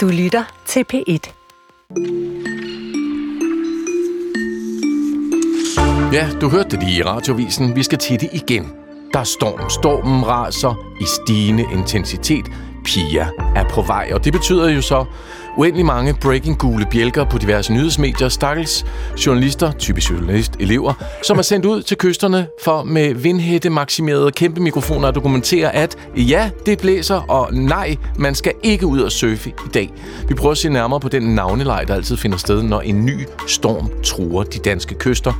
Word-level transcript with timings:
Du 0.00 0.08
lytter 0.08 0.44
til 0.66 0.84
P1. 0.92 1.32
Ja, 6.12 6.28
du 6.40 6.48
hørte 6.48 6.70
det 6.70 6.82
lige 6.82 6.98
i 6.98 7.02
radiovisen. 7.02 7.76
Vi 7.76 7.82
skal 7.82 7.98
til 7.98 8.20
det 8.20 8.28
igen. 8.32 8.72
Der 9.12 9.20
er 9.20 9.24
storm. 9.24 9.70
Stormen 9.70 10.26
raser 10.26 10.74
i 11.00 11.04
stigende 11.04 11.64
intensitet. 11.72 12.44
Pia 12.84 13.28
er 13.56 13.64
på 13.70 13.82
vej, 13.82 14.10
og 14.14 14.24
det 14.24 14.32
betyder 14.32 14.68
jo 14.68 14.82
så 14.82 15.04
uendelig 15.56 15.86
mange 15.86 16.14
breaking 16.14 16.58
gule 16.58 16.86
bjælker 16.90 17.24
på 17.24 17.38
diverse 17.38 17.72
nyhedsmedier, 17.72 18.28
stakkels 18.28 18.84
journalister, 19.26 19.72
typisk 19.72 20.10
journalist, 20.10 20.52
elever, 20.60 20.92
som 21.22 21.38
er 21.38 21.42
sendt 21.42 21.66
ud 21.66 21.82
til 21.82 21.96
kysterne 21.96 22.46
for 22.62 22.82
med 22.82 23.14
vindhætte 23.14 23.70
maksimerede 23.70 24.30
kæmpe 24.30 24.60
mikrofoner 24.60 25.08
at 25.08 25.14
dokumentere, 25.14 25.74
at 25.74 25.96
ja, 26.16 26.50
det 26.66 26.78
blæser, 26.78 27.20
og 27.28 27.54
nej, 27.54 27.96
man 28.18 28.34
skal 28.34 28.52
ikke 28.62 28.86
ud 28.86 29.00
og 29.00 29.12
surfe 29.12 29.50
i 29.50 29.68
dag. 29.74 29.90
Vi 30.28 30.34
prøver 30.34 30.52
at 30.52 30.58
se 30.58 30.68
nærmere 30.68 31.00
på 31.00 31.08
den 31.08 31.34
navnelej, 31.34 31.84
der 31.84 31.94
altid 31.94 32.16
finder 32.16 32.38
sted, 32.38 32.62
når 32.62 32.80
en 32.80 33.06
ny 33.06 33.26
storm 33.46 33.90
truer 34.04 34.42
de 34.42 34.58
danske 34.58 34.94
kyster. 34.94 35.32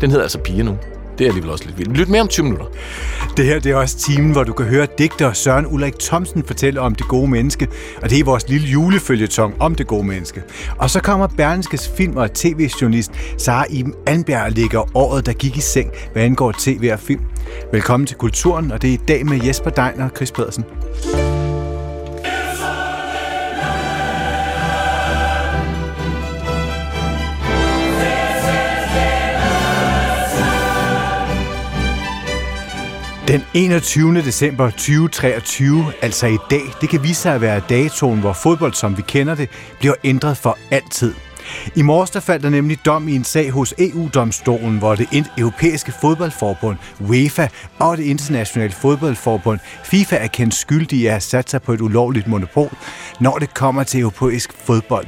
Den 0.00 0.10
hedder 0.10 0.22
altså 0.22 0.38
Pia 0.38 0.62
nu. 0.62 0.76
Det 1.20 1.26
er 1.26 1.30
alligevel 1.30 1.50
også 1.50 1.64
lidt 1.64 1.78
vildt. 1.78 1.96
Lyt 1.96 2.08
mere 2.08 2.20
om 2.20 2.28
20 2.28 2.44
minutter. 2.44 2.66
Det 3.36 3.44
her 3.44 3.58
det 3.60 3.72
er 3.72 3.76
også 3.76 3.98
timen, 3.98 4.32
hvor 4.32 4.44
du 4.44 4.52
kan 4.52 4.66
høre 4.66 4.86
digter 4.98 5.32
Søren 5.32 5.66
Ulrik 5.66 5.98
Thomsen 5.98 6.44
fortælle 6.44 6.80
om 6.80 6.94
det 6.94 7.08
gode 7.08 7.30
menneske, 7.30 7.68
og 8.02 8.10
det 8.10 8.18
er 8.18 8.24
vores 8.24 8.48
lille 8.48 8.68
julefølgetong 8.68 9.54
om 9.58 9.74
det 9.74 9.86
gode 9.86 10.04
menneske. 10.06 10.42
Og 10.78 10.90
så 10.90 11.00
kommer 11.00 11.26
Berlingskes 11.26 11.90
film- 11.96 12.16
og 12.16 12.32
tv-journalist 12.34 13.12
Sara 13.38 13.64
Iben 13.70 13.94
Anbjerg 14.06 14.52
ligger 14.52 14.96
året, 14.96 15.26
der 15.26 15.32
gik 15.32 15.56
i 15.56 15.60
seng, 15.60 15.90
hvad 16.12 16.22
angår 16.22 16.54
tv 16.58 16.90
og 16.92 16.98
film. 16.98 17.22
Velkommen 17.72 18.06
til 18.06 18.16
Kulturen, 18.16 18.72
og 18.72 18.82
det 18.82 18.90
er 18.90 18.94
i 18.94 19.00
dag 19.08 19.26
med 19.26 19.40
Jesper 19.46 19.70
Dein 19.70 20.00
og 20.00 20.10
Chris 20.16 20.32
Pedersen. 20.32 20.64
Den 33.30 33.44
21. 33.54 34.14
december 34.14 34.70
2023, 34.70 35.84
altså 36.02 36.26
i 36.26 36.36
dag, 36.50 36.62
det 36.80 36.88
kan 36.88 37.02
vise 37.02 37.14
sig 37.14 37.34
at 37.34 37.40
være 37.40 37.62
datoen, 37.68 38.20
hvor 38.20 38.32
fodbold, 38.32 38.74
som 38.74 38.96
vi 38.96 39.02
kender 39.02 39.34
det, 39.34 39.48
bliver 39.78 39.94
ændret 40.04 40.36
for 40.36 40.58
altid. 40.70 41.14
I 41.74 41.82
morges 41.82 42.10
der 42.10 42.20
faldt 42.20 42.42
der 42.42 42.50
nemlig 42.50 42.78
dom 42.84 43.08
i 43.08 43.14
en 43.14 43.24
sag 43.24 43.50
hos 43.50 43.74
EU-domstolen, 43.78 44.78
hvor 44.78 44.94
det 44.94 45.24
europæiske 45.38 45.92
fodboldforbund, 46.00 46.78
UEFA 47.00 47.48
og 47.78 47.96
det 47.96 48.04
internationale 48.04 48.72
fodboldforbund, 48.72 49.58
FIFA 49.84 50.16
er 50.16 50.26
kendt 50.26 50.54
skyldige 50.54 51.06
at 51.06 51.12
have 51.12 51.20
sat 51.20 51.50
sig 51.50 51.62
på 51.62 51.72
et 51.72 51.80
ulovligt 51.80 52.26
monopol, 52.26 52.70
når 53.20 53.38
det 53.38 53.54
kommer 53.54 53.82
til 53.82 54.00
europæisk 54.00 54.52
fodbold. 54.64 55.06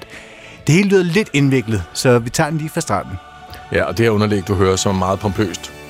Det 0.66 0.74
hele 0.74 0.88
lyder 0.88 1.02
lidt 1.02 1.30
indviklet, 1.32 1.82
så 1.92 2.18
vi 2.18 2.30
tager 2.30 2.50
den 2.50 2.58
lige 2.58 2.70
fra 2.70 2.80
starten. 2.80 3.12
Ja, 3.72 3.84
og 3.84 3.98
det 3.98 4.06
her 4.06 4.10
underlæg, 4.10 4.48
du 4.48 4.54
hører, 4.54 4.76
som 4.76 4.94
er 4.94 4.98
meget 4.98 5.20
pompøst. 5.20 5.81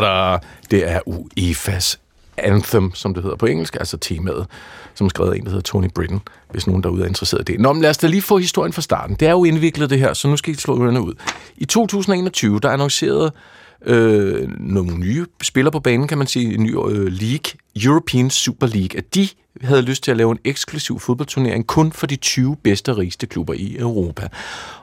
Da-da! 0.00 0.38
Det 0.70 0.90
er 0.90 1.00
UEFA's 1.08 1.96
Anthem, 2.36 2.94
som 2.94 3.14
det 3.14 3.22
hedder 3.22 3.36
på 3.36 3.46
engelsk, 3.46 3.76
altså 3.76 3.96
temaet, 3.96 4.46
som 4.94 5.04
er 5.04 5.08
skrevet 5.08 5.32
af 5.32 5.36
en, 5.36 5.42
der 5.42 5.48
hedder 5.48 5.62
Tony 5.62 5.90
Britton, 5.94 6.20
hvis 6.50 6.66
nogen 6.66 6.82
derude 6.82 7.02
er 7.02 7.06
interesseret 7.06 7.48
i 7.48 7.52
det. 7.52 7.60
Nå, 7.60 7.72
men 7.72 7.82
lad 7.82 7.90
os 7.90 7.98
da 7.98 8.06
lige 8.06 8.22
få 8.22 8.38
historien 8.38 8.72
fra 8.72 8.82
starten. 8.82 9.16
Det 9.20 9.28
er 9.28 9.32
jo 9.32 9.44
indviklet 9.44 9.90
det 9.90 9.98
her, 9.98 10.12
så 10.12 10.28
nu 10.28 10.36
skal 10.36 10.54
I 10.54 10.56
slå 10.56 10.84
ørerne 10.84 11.00
ud. 11.00 11.14
I 11.56 11.64
2021, 11.64 12.60
der 12.60 12.70
annoncerede 12.70 13.32
øh, 13.86 14.48
nogle 14.60 14.98
nye 14.98 15.26
spillere 15.42 15.72
på 15.72 15.80
banen, 15.80 16.08
kan 16.08 16.18
man 16.18 16.26
sige, 16.26 16.54
en 16.54 16.62
ny 16.62 16.76
øh, 16.76 17.06
league, 17.06 17.60
European 17.84 18.30
Super 18.30 18.66
League, 18.66 18.98
at 18.98 19.14
de 19.14 19.28
havde 19.60 19.82
lyst 19.82 20.02
til 20.04 20.10
at 20.10 20.16
lave 20.16 20.32
en 20.32 20.38
eksklusiv 20.44 21.00
fodboldturnering 21.00 21.66
kun 21.66 21.92
for 21.92 22.06
de 22.06 22.16
20 22.16 22.56
bedste 22.56 22.96
rigeste 22.96 23.26
klubber 23.26 23.54
i 23.54 23.76
Europa. 23.78 24.28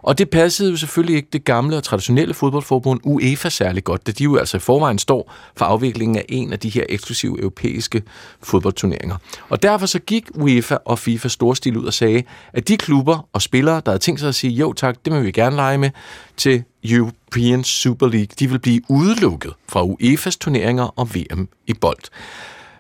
Og 0.02 0.18
det 0.18 0.30
passede 0.30 0.72
jo 0.72 0.78
selvfølgelig 0.78 1.16
ikke 1.16 1.30
det 1.34 1.44
gamle 1.44 1.78
og 1.78 1.84
traditionelle 1.84 2.34
fodboldforbund 2.34 3.00
UEFA 3.04 3.50
særlig 3.50 3.84
godt, 3.84 4.08
da 4.08 4.12
de 4.12 4.24
jo 4.24 4.38
altså 4.38 4.58
i 4.58 4.60
forvejen 4.60 5.00
står 5.00 5.34
for 5.56 5.66
afviklingen 5.66 6.18
af 6.18 6.26
en 6.30 6.54
af 6.54 6.60
de 6.60 6.70
her 6.70 6.84
eksklusive 6.90 7.40
europæiske 7.40 8.04
fodboldturneringer. 8.44 9.16
Og 9.50 9.64
derfor 9.64 9.86
så 9.86 10.00
gik 10.00 10.26
UEFA 10.36 10.78
og 10.86 11.00
FIFA 11.00 11.28
storstil 11.28 11.78
ud 11.78 11.86
og 11.86 11.94
sagde, 11.94 12.24
at 12.54 12.68
de 12.68 12.78
klubber 12.78 13.28
og 13.34 13.42
spillere, 13.42 13.82
der 13.86 13.92
havde 13.92 14.00
tænkt 14.00 14.20
sig 14.20 14.30
at 14.30 14.36
sige, 14.36 14.54
jo 14.54 14.74
tak, 14.74 14.96
det 15.06 15.14
vil 15.14 15.24
vi 15.24 15.32
gerne 15.32 15.56
lege 15.56 15.78
med, 15.78 15.90
til 16.38 16.64
European 16.84 17.64
Super 17.64 18.08
League, 18.08 18.28
de 18.40 18.50
vil 18.50 18.60
blive 18.60 18.82
udelukket 18.90 19.54
fra 19.70 19.86
UEFA's 19.86 20.38
turneringer 20.40 20.84
og 21.00 21.16
VM 21.16 21.48
i 21.68 21.74
bold. 21.74 22.04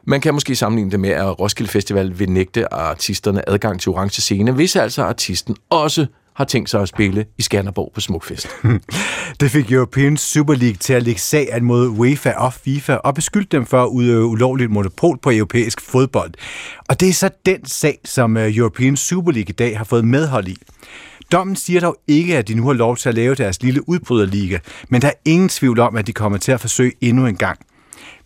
Man 0.03 0.21
kan 0.21 0.33
måske 0.33 0.55
sammenligne 0.55 0.91
det 0.91 0.99
med, 0.99 1.09
at 1.09 1.39
Roskilde 1.39 1.71
Festival 1.71 2.19
vil 2.19 2.29
nægte 2.29 2.73
artisterne 2.73 3.49
adgang 3.49 3.79
til 3.79 3.89
orange 3.89 4.21
scene, 4.21 4.51
hvis 4.51 4.75
altså 4.75 5.03
artisten 5.03 5.55
også 5.69 6.05
har 6.33 6.45
tænkt 6.45 6.69
sig 6.69 6.81
at 6.81 6.87
spille 6.87 7.25
i 7.37 7.41
Skanderborg 7.41 7.91
på 7.93 8.01
Smukfest. 8.01 8.47
Det 9.39 9.51
fik 9.51 9.71
European 9.71 10.17
Super 10.17 10.53
League 10.53 10.75
til 10.75 10.93
at 10.93 11.03
lægge 11.03 11.21
sag 11.21 11.63
mod 11.63 11.87
UEFA 11.87 12.31
og 12.31 12.53
FIFA 12.53 12.93
og 12.93 13.15
beskyldte 13.15 13.57
dem 13.57 13.65
for 13.65 13.83
at 13.83 13.87
udøve 13.87 14.25
ulovligt 14.25 14.71
monopol 14.71 15.17
på 15.17 15.31
europæisk 15.31 15.81
fodbold. 15.81 16.31
Og 16.89 16.99
det 16.99 17.09
er 17.09 17.13
så 17.13 17.29
den 17.45 17.65
sag, 17.65 17.99
som 18.05 18.37
øh, 18.37 18.57
European 18.57 18.97
Super 18.97 19.31
League 19.31 19.49
i 19.49 19.53
dag 19.53 19.77
har 19.77 19.85
fået 19.85 20.05
medhold 20.05 20.47
i. 20.47 20.57
Dommen 21.31 21.55
siger 21.55 21.79
dog 21.79 21.97
ikke, 22.07 22.37
at 22.37 22.47
de 22.47 22.53
nu 22.53 22.67
har 22.67 22.73
lov 22.73 22.97
til 22.97 23.09
at 23.09 23.15
lave 23.15 23.35
deres 23.35 23.61
lille 23.61 23.89
udbryderliga, 23.89 24.57
men 24.89 25.01
der 25.01 25.07
er 25.07 25.13
ingen 25.25 25.49
tvivl 25.49 25.79
om, 25.79 25.95
at 25.95 26.07
de 26.07 26.13
kommer 26.13 26.37
til 26.37 26.51
at 26.51 26.61
forsøge 26.61 26.91
endnu 27.01 27.25
en 27.25 27.35
gang. 27.35 27.59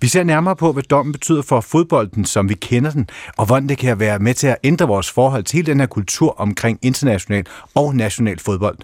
Vi 0.02 0.08
ser 0.08 0.24
nærmere 0.24 0.56
på, 0.56 0.72
hvad 0.72 0.84
dommen 0.84 1.12
betyder 1.12 1.42
for 1.42 1.62
fodbolden, 1.62 2.26
som 2.26 2.50
vi 2.50 2.54
kender 2.54 2.92
den, 2.92 3.10
og 3.38 3.46
hvordan 3.46 3.70
det 3.70 3.78
kan 3.78 4.00
være 4.00 4.20
med 4.20 4.34
til 4.34 4.48
at 4.48 4.58
ændre 4.64 4.88
vores 4.88 5.12
forhold 5.12 5.44
til 5.44 5.58
hele 5.58 5.66
den 5.66 5.80
her 5.80 5.88
kultur 5.88 6.36
omkring 6.38 6.80
international 6.82 7.46
og 7.76 7.96
national 7.96 8.40
fodbold. 8.40 8.78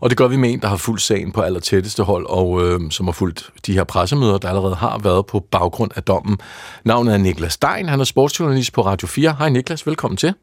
Og 0.00 0.10
det 0.10 0.18
gør 0.18 0.28
vi 0.28 0.36
med 0.36 0.52
en, 0.52 0.60
der 0.60 0.68
har 0.68 0.76
fulgt 0.76 1.02
sagen 1.02 1.32
på 1.32 1.40
aller 1.40 1.60
tætteste 1.60 2.02
hold, 2.02 2.26
og 2.26 2.62
øh, 2.64 2.80
som 2.90 3.06
har 3.06 3.12
fulgt 3.12 3.50
de 3.66 3.72
her 3.72 3.84
pressemøder, 3.84 4.38
der 4.38 4.48
allerede 4.48 4.74
har 4.74 4.98
været 4.98 5.26
på 5.26 5.46
baggrund 5.50 5.90
af 5.96 6.02
dommen. 6.02 6.38
Navnet 6.84 7.14
er 7.14 7.18
Niklas 7.18 7.52
Stein, 7.52 7.88
han 7.88 8.00
er 8.00 8.04
sportsjournalist 8.04 8.72
på 8.72 8.82
Radio 8.82 9.08
4. 9.08 9.36
Hej 9.38 9.48
Niklas, 9.48 9.86
velkommen 9.86 10.16
til. 10.16 10.34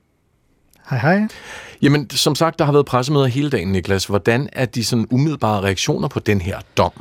Hej 0.90 1.00
hej. 1.00 1.28
Jamen, 1.82 2.10
som 2.10 2.36
sagt, 2.36 2.60
der 2.60 2.66
har 2.66 2.72
været 2.72 2.86
pressemøder 2.86 3.26
hele 3.26 3.50
dagen, 3.50 3.72
Niklas. 3.72 4.06
Hvordan 4.06 4.50
er 4.54 4.66
de 4.66 4.86
sådan 4.86 5.08
umiddelbare 5.12 5.62
reaktioner 5.62 6.08
på 6.08 6.20
den 6.20 6.42
her 6.42 6.60
dom? 6.78 6.92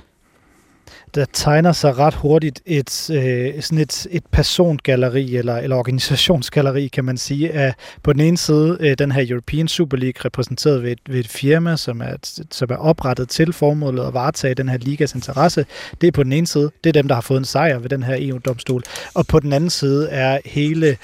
der 1.17 1.27
tegner 1.33 1.73
sig 1.73 1.99
ret 1.99 2.15
hurtigt 2.15 2.63
et, 2.67 3.11
øh, 3.11 3.63
sådan 3.63 3.79
et, 3.79 4.07
et 4.11 4.27
persongalleri 4.33 5.37
eller, 5.37 5.57
eller 5.57 5.77
organisationsgalleri, 5.77 6.89
kan 6.89 7.05
man 7.05 7.17
sige, 7.17 7.53
af 7.53 7.75
på 8.03 8.13
den 8.13 8.21
ene 8.21 8.37
side 8.37 8.77
øh, 8.81 8.99
den 8.99 9.13
her 9.13 9.27
European 9.29 9.69
Super 9.69 9.97
League 9.97 10.25
repræsenteret 10.25 10.83
ved 10.83 10.93
et, 10.93 10.99
ved 11.09 11.21
et 11.21 11.29
firma, 11.29 11.77
som 11.77 12.01
er, 12.01 12.43
som 12.51 12.69
er 12.71 12.77
oprettet 12.77 13.29
til 13.29 13.53
formålet 13.53 14.07
at 14.07 14.15
varetage 14.15 14.55
den 14.55 14.69
her 14.69 14.79
ligas 14.79 15.15
interesse. 15.15 15.67
Det 16.01 16.07
er 16.07 16.13
på 16.13 16.23
den 16.23 16.33
ene 16.33 16.47
side, 16.47 16.71
det 16.85 16.91
er 16.91 16.93
dem, 16.93 17.09
der 17.09 17.15
har 17.15 17.23
fået 17.23 17.39
en 17.39 17.45
sejr 17.45 17.79
ved 17.79 17.89
den 17.89 18.03
her 18.03 18.17
EU-domstol. 18.19 18.83
Og 19.15 19.27
på 19.27 19.41
den 19.41 19.53
anden 19.53 19.71
side 19.71 20.09
er 20.09 20.39
hele 20.45 20.97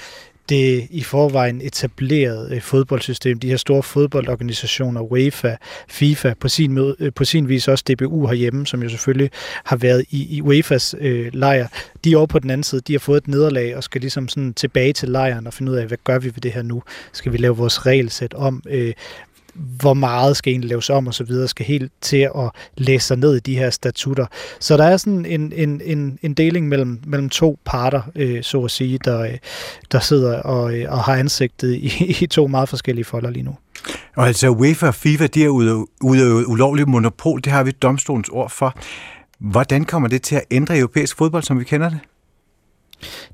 det 0.49 0.87
i 0.89 1.03
forvejen 1.03 1.61
etablerede 1.61 2.55
øh, 2.55 2.61
fodboldsystem, 2.61 3.39
de 3.39 3.49
her 3.49 3.57
store 3.57 3.83
fodboldorganisationer, 3.83 5.01
UEFA, 5.01 5.55
FIFA, 5.87 6.33
på 6.39 6.47
sin, 6.47 6.73
måde, 6.73 6.95
øh, 6.99 7.13
på 7.13 7.25
sin 7.25 7.49
vis 7.49 7.67
også 7.67 7.83
DBU 7.87 8.27
herhjemme, 8.27 8.67
som 8.67 8.83
jo 8.83 8.89
selvfølgelig 8.89 9.31
har 9.63 9.75
været 9.75 10.05
i, 10.09 10.37
i 10.37 10.41
UEFA's 10.41 10.93
øh, 10.99 11.33
lejr, 11.33 11.67
de 12.03 12.13
er 12.13 12.17
over 12.17 12.27
på 12.27 12.39
den 12.39 12.49
anden 12.49 12.63
side, 12.63 12.81
de 12.81 12.93
har 12.93 12.99
fået 12.99 13.17
et 13.17 13.27
nederlag 13.27 13.75
og 13.77 13.83
skal 13.83 14.01
ligesom 14.01 14.27
sådan 14.27 14.53
tilbage 14.53 14.93
til 14.93 15.09
lejren 15.09 15.47
og 15.47 15.53
finde 15.53 15.71
ud 15.71 15.77
af, 15.77 15.87
hvad 15.87 15.97
gør 16.03 16.19
vi 16.19 16.25
ved 16.25 16.41
det 16.41 16.51
her 16.51 16.61
nu? 16.61 16.83
Skal 17.11 17.31
vi 17.31 17.37
lave 17.37 17.57
vores 17.57 17.85
regelsæt 17.85 18.33
om? 18.33 18.63
Øh, 18.69 18.93
hvor 19.53 19.93
meget 19.93 20.37
skal 20.37 20.51
egentlig 20.51 20.69
laves 20.69 20.89
om 20.89 21.07
og 21.07 21.13
så 21.13 21.23
videre, 21.23 21.47
skal 21.47 21.65
helt 21.65 21.91
til 22.01 22.29
at 22.35 22.51
læse 22.77 23.07
sig 23.07 23.17
ned 23.17 23.35
i 23.35 23.39
de 23.39 23.57
her 23.57 23.69
statutter. 23.69 24.25
Så 24.59 24.77
der 24.77 24.83
er 24.83 24.97
sådan 24.97 25.25
en, 25.25 25.53
en, 25.55 25.81
en, 25.85 26.19
en 26.21 26.33
deling 26.33 26.67
mellem, 26.67 27.01
mellem 27.05 27.29
to 27.29 27.59
parter, 27.65 28.01
øh, 28.15 28.43
så 28.43 28.63
at 28.63 28.71
sige, 28.71 28.99
der, 29.05 29.37
der 29.91 29.99
sidder 29.99 30.41
og, 30.41 30.73
og 30.87 31.03
har 31.03 31.15
ansigtet 31.15 31.73
i, 31.73 32.05
i 32.23 32.27
to 32.27 32.47
meget 32.47 32.69
forskellige 32.69 33.05
folder 33.05 33.29
lige 33.29 33.43
nu. 33.43 33.55
Og 34.15 34.27
altså 34.27 34.49
UEFA 34.49 34.87
og 34.87 34.95
FIFA, 34.95 35.27
de 35.27 35.41
har 35.41 35.49
udøvet 36.01 36.45
ulovligt 36.45 36.87
monopol, 36.87 37.41
det 37.43 37.51
har 37.51 37.63
vi 37.63 37.71
domstolens 37.71 38.29
ord 38.29 38.49
for. 38.49 38.77
Hvordan 39.39 39.85
kommer 39.85 40.09
det 40.09 40.21
til 40.21 40.35
at 40.35 40.43
ændre 40.51 40.77
europæisk 40.77 41.17
fodbold, 41.17 41.43
som 41.43 41.59
vi 41.59 41.63
kender 41.63 41.89
det? 41.89 41.99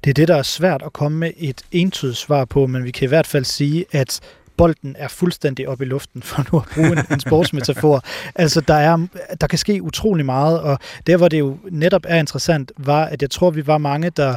Det 0.04 0.10
er 0.10 0.13
det, 0.13 0.27
der 0.27 0.36
er 0.36 0.44
svært 0.44 0.81
at 0.86 0.94
komme 0.94 1.18
med 1.18 1.31
et 1.38 1.62
entydigt 1.72 2.18
svar 2.18 2.45
på, 2.45 2.68
men 2.68 2.83
vi 2.83 2.92
kan 2.92 3.06
i 3.06 3.07
hvert 3.07 3.27
fald 3.27 3.45
sige, 3.45 3.86
at 3.92 4.19
bolden 4.60 4.96
er 5.00 5.08
fuldstændig 5.08 5.68
op 5.68 5.82
i 5.82 5.86
luften, 5.86 6.22
for 6.22 6.46
nu 6.52 6.60
at 6.60 6.66
bruge 6.74 6.92
en, 6.92 7.06
en 7.12 7.20
sportsmetafor. 7.20 8.04
Altså, 8.36 8.62
der, 8.62 8.74
er, 8.74 9.08
der 9.42 9.48
kan 9.48 9.60
ske 9.60 9.84
utrolig 9.84 10.26
meget, 10.26 10.60
og 10.60 10.80
der, 11.08 11.18
hvor 11.18 11.28
det 11.28 11.40
jo 11.40 11.58
netop 11.72 12.02
er 12.08 12.20
interessant, 12.20 12.72
var, 12.78 13.06
at 13.06 13.22
jeg 13.22 13.30
tror, 13.30 13.50
vi 13.50 13.68
var 13.68 13.78
mange, 13.78 14.10
der 14.10 14.36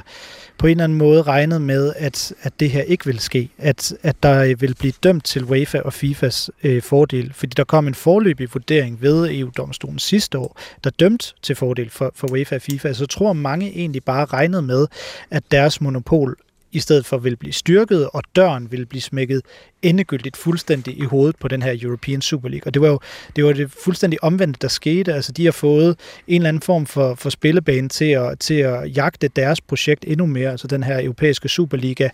på 0.59 0.67
en 0.67 0.71
eller 0.71 0.85
anden 0.85 0.99
måde 0.99 1.23
regnede 1.23 1.61
med, 1.61 1.93
at, 1.97 2.33
at 2.43 2.53
det 2.61 2.71
her 2.71 2.83
ikke 2.83 3.07
vil 3.07 3.19
ske. 3.19 3.49
At, 3.59 3.95
at 4.03 4.23
der 4.23 4.57
vil 4.57 4.75
blive 4.75 4.93
dømt 5.03 5.25
til 5.25 5.45
UEFA 5.45 5.81
og 5.81 5.93
FIFAs 5.93 6.51
øh, 6.63 6.83
fordel. 6.83 7.33
Fordi 7.35 7.55
der 7.57 7.65
kom 7.65 7.87
en 7.87 7.95
forløbig 7.95 8.49
vurdering 8.53 9.03
ved 9.03 9.31
EU-domstolen 9.31 9.99
sidste 9.99 10.39
år, 10.39 10.61
der 10.85 10.91
dømt 10.91 11.35
til 11.43 11.57
fordel 11.57 11.91
for, 11.91 12.13
for 12.15 12.33
UEFA 12.33 12.55
og 12.55 12.63
FIFA. 12.63 12.93
Så 12.93 13.07
tror 13.07 13.33
mange 13.33 13.69
egentlig 13.69 14.05
bare 14.05 14.25
regnede 14.25 14.63
med, 14.63 14.87
at 15.31 15.43
deres 15.51 15.81
monopol 15.81 16.37
i 16.73 16.81
stedet 16.81 17.07
for 17.07 17.19
vil 17.19 17.37
blive 17.37 17.53
styrket, 17.53 18.09
og 18.13 18.23
døren 18.37 18.73
vil 18.73 18.87
blive 18.87 19.01
smækket 19.01 19.43
endegyldigt 19.83 20.37
fuldstændig 20.37 20.99
i 20.99 21.05
hovedet 21.05 21.37
på 21.37 21.49
den 21.49 21.63
her 21.63 21.79
European 21.83 22.23
Super 22.23 22.49
League. 22.49 22.67
Og 22.67 22.75
det 22.75 22.83
var 22.83 22.89
jo 22.89 22.99
det, 23.37 23.45
var 23.45 23.53
det 23.53 23.71
fuldstændig 23.85 24.25
omvendte, 24.25 24.59
der 24.63 24.69
skete. 24.69 25.15
Altså, 25.15 25.33
de 25.33 25.45
har 25.45 25.53
fået 25.53 25.99
en 26.29 26.37
eller 26.37 26.49
anden 26.49 26.63
form 26.63 26.87
for, 26.87 27.15
for 27.15 27.31
spillebane 27.31 27.89
til 27.89 28.11
at, 28.11 28.39
til 28.39 28.55
at 28.55 28.97
jagte 28.97 29.29
deres 29.29 29.61
projekt 29.61 30.05
endnu 30.09 30.27
mere, 30.27 30.51
altså 30.51 30.67
den 30.67 30.83
her 30.83 31.03
europæiske 31.03 31.49
Superliga. 31.49 32.09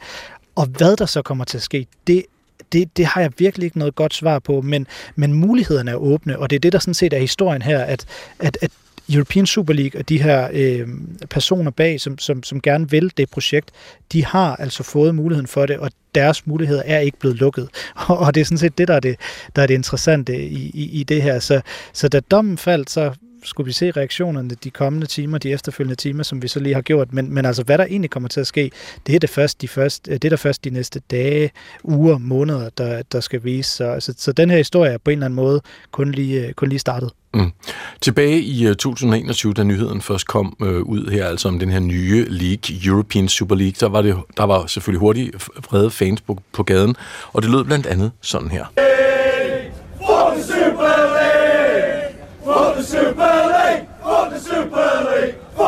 Og 0.54 0.66
hvad 0.66 0.96
der 0.96 1.06
så 1.06 1.22
kommer 1.22 1.44
til 1.44 1.58
at 1.58 1.62
ske, 1.62 1.86
det 2.06 2.24
det, 2.72 2.96
det 2.96 3.06
har 3.06 3.20
jeg 3.20 3.32
virkelig 3.38 3.64
ikke 3.64 3.78
noget 3.78 3.94
godt 3.94 4.14
svar 4.14 4.38
på, 4.38 4.60
men, 4.60 4.86
men 5.16 5.32
mulighederne 5.32 5.90
er 5.90 5.94
åbne, 5.94 6.38
og 6.38 6.50
det 6.50 6.56
er 6.56 6.60
det, 6.60 6.72
der 6.72 6.78
sådan 6.78 6.94
set 6.94 7.12
er 7.12 7.18
historien 7.18 7.62
her, 7.62 7.78
at, 7.78 8.06
at, 8.38 8.58
at 8.62 8.70
European 9.14 9.46
Super 9.46 9.72
League 9.72 10.00
og 10.00 10.08
de 10.08 10.22
her 10.22 10.48
øh, 10.52 10.88
personer 11.30 11.70
bag, 11.70 12.00
som, 12.00 12.18
som, 12.18 12.42
som 12.42 12.60
gerne 12.60 12.90
vil 12.90 13.12
det 13.16 13.30
projekt, 13.30 13.70
de 14.12 14.24
har 14.24 14.56
altså 14.56 14.82
fået 14.82 15.14
muligheden 15.14 15.46
for 15.46 15.66
det, 15.66 15.76
og 15.76 15.90
deres 16.14 16.46
muligheder 16.46 16.82
er 16.84 16.98
ikke 16.98 17.18
blevet 17.18 17.36
lukket. 17.36 17.68
Og, 18.08 18.18
og 18.18 18.34
det 18.34 18.40
er 18.40 18.44
sådan 18.44 18.58
set 18.58 18.78
det, 18.78 18.88
der 18.88 18.94
er 18.94 19.00
det, 19.00 19.16
der 19.56 19.62
er 19.62 19.66
det 19.66 19.74
interessante 19.74 20.42
i, 20.42 20.70
i, 20.74 21.00
i 21.00 21.02
det 21.02 21.22
her. 21.22 21.38
Så, 21.38 21.60
så 21.92 22.08
da 22.08 22.20
dommen 22.20 22.58
faldt, 22.58 22.90
så 22.90 23.12
skulle 23.42 23.64
vi 23.66 23.72
se 23.72 23.90
reaktionerne 23.90 24.50
de 24.64 24.70
kommende 24.70 25.06
timer, 25.06 25.38
de 25.38 25.52
efterfølgende 25.52 25.96
timer, 25.96 26.22
som 26.22 26.42
vi 26.42 26.48
så 26.48 26.60
lige 26.60 26.74
har 26.74 26.82
gjort. 26.82 27.12
Men, 27.12 27.34
men 27.34 27.44
altså, 27.44 27.62
hvad 27.62 27.78
der 27.78 27.84
egentlig 27.84 28.10
kommer 28.10 28.28
til 28.28 28.40
at 28.40 28.46
ske, 28.46 28.70
det 29.06 29.14
er 29.14 29.18
det 29.18 29.30
først 29.30 29.62
de, 29.62 29.68
første, 29.68 30.10
øh, 30.10 30.14
det 30.14 30.24
er 30.24 30.28
der 30.28 30.36
først 30.36 30.64
de 30.64 30.70
næste 30.70 31.00
dage, 31.10 31.50
uger, 31.82 32.18
måneder, 32.18 32.70
der, 32.78 33.02
der 33.12 33.20
skal 33.20 33.44
vise. 33.44 33.70
Så, 33.70 33.96
så, 34.00 34.14
så 34.16 34.32
den 34.32 34.50
her 34.50 34.56
historie 34.56 34.92
er 34.92 34.98
på 34.98 35.10
en 35.10 35.18
eller 35.18 35.26
anden 35.26 35.36
måde 35.36 35.60
kun 35.90 36.12
lige, 36.12 36.46
øh, 36.46 36.52
kun 36.52 36.68
lige 36.68 36.78
startet. 36.78 37.10
Mm. 37.34 37.52
Tilbage 38.00 38.40
i 38.40 38.66
øh, 38.66 38.74
2021, 38.74 39.54
da 39.54 39.62
nyheden 39.62 40.00
først 40.00 40.26
kom 40.26 40.56
øh, 40.62 40.80
ud 40.80 41.10
her, 41.10 41.26
altså 41.26 41.48
om 41.48 41.58
den 41.58 41.70
her 41.70 41.80
nye 41.80 42.26
league, 42.28 42.76
European 42.84 43.28
Super 43.28 43.54
League, 43.54 43.74
der 43.80 43.88
var, 43.88 44.02
det, 44.02 44.16
der 44.36 44.44
var 44.44 44.66
selvfølgelig 44.66 45.00
hurtigt 45.00 45.48
vrede 45.70 45.90
fans 45.90 46.20
på, 46.20 46.38
på 46.52 46.62
gaden, 46.62 46.96
og 47.32 47.42
det 47.42 47.50
lød 47.50 47.64
blandt 47.64 47.86
andet 47.86 48.10
sådan 48.20 48.50
her. 48.50 48.64
Hey, 48.78 49.70
for 49.96 50.32
the 50.34 50.42
Super 50.42 50.96
League! 51.18 52.14
For 52.44 52.72
the 52.74 52.84
Super 52.84 53.34
League! 53.54 53.86
For 54.02 54.28
the 54.30 54.40
Super 54.40 54.84
League! 55.08 55.34
For 55.52 55.67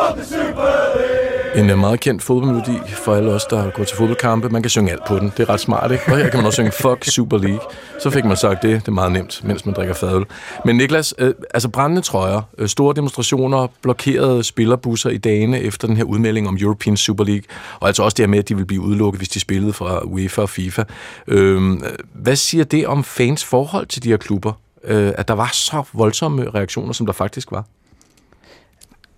En 1.55 1.69
øh, 1.69 1.79
meget 1.79 1.99
kendt 1.99 2.23
fodboldmelodi 2.23 2.79
for 2.87 3.15
alle 3.15 3.31
os, 3.31 3.45
der 3.45 3.69
går 3.69 3.83
til 3.83 3.97
fodboldkampe. 3.97 4.49
Man 4.49 4.61
kan 4.61 4.69
synge 4.69 4.91
alt 4.91 5.05
på 5.07 5.19
den. 5.19 5.33
Det 5.37 5.39
er 5.39 5.49
ret 5.49 5.59
smart, 5.59 5.91
ikke? 5.91 6.03
Og 6.07 6.17
her 6.17 6.29
kan 6.29 6.37
man 6.37 6.45
også 6.45 6.55
synge 6.55 6.71
Fuck 6.71 7.05
Super 7.05 7.37
League. 7.37 7.59
Så 7.99 8.09
fik 8.09 8.25
man 8.25 8.37
sagt 8.37 8.63
det. 8.63 8.81
Det 8.81 8.87
er 8.87 8.91
meget 8.91 9.11
nemt, 9.11 9.41
mens 9.43 9.65
man 9.65 9.75
drikker 9.75 9.93
fadøl. 9.93 10.25
Men 10.65 10.75
Niklas, 10.75 11.13
øh, 11.17 11.33
altså 11.53 11.69
brændende 11.69 12.01
trøjer, 12.01 12.41
øh, 12.57 12.69
store 12.69 12.93
demonstrationer, 12.95 13.67
blokerede 13.81 14.43
spillerbusser 14.43 15.09
i 15.09 15.17
dagene 15.17 15.59
efter 15.59 15.87
den 15.87 15.97
her 15.97 16.03
udmelding 16.03 16.47
om 16.47 16.57
European 16.61 16.97
Super 16.97 17.23
League, 17.23 17.43
og 17.79 17.87
altså 17.87 18.03
også 18.03 18.15
det 18.15 18.23
her 18.23 18.29
med, 18.29 18.39
at 18.39 18.49
de 18.49 18.57
vil 18.57 18.65
blive 18.65 18.81
udelukket, 18.81 19.19
hvis 19.19 19.29
de 19.29 19.39
spillede 19.39 19.73
fra 19.73 20.01
UEFA 20.03 20.41
og 20.41 20.49
FIFA. 20.49 20.83
Øh, 21.27 21.81
hvad 22.13 22.35
siger 22.35 22.63
det 22.63 22.87
om 22.87 23.03
fans 23.03 23.45
forhold 23.45 23.85
til 23.85 24.03
de 24.03 24.09
her 24.09 24.17
klubber? 24.17 24.53
Øh, 24.83 25.11
at 25.17 25.27
der 25.27 25.33
var 25.33 25.49
så 25.53 25.83
voldsomme 25.93 26.49
reaktioner, 26.49 26.93
som 26.93 27.05
der 27.05 27.13
faktisk 27.13 27.51
var? 27.51 27.65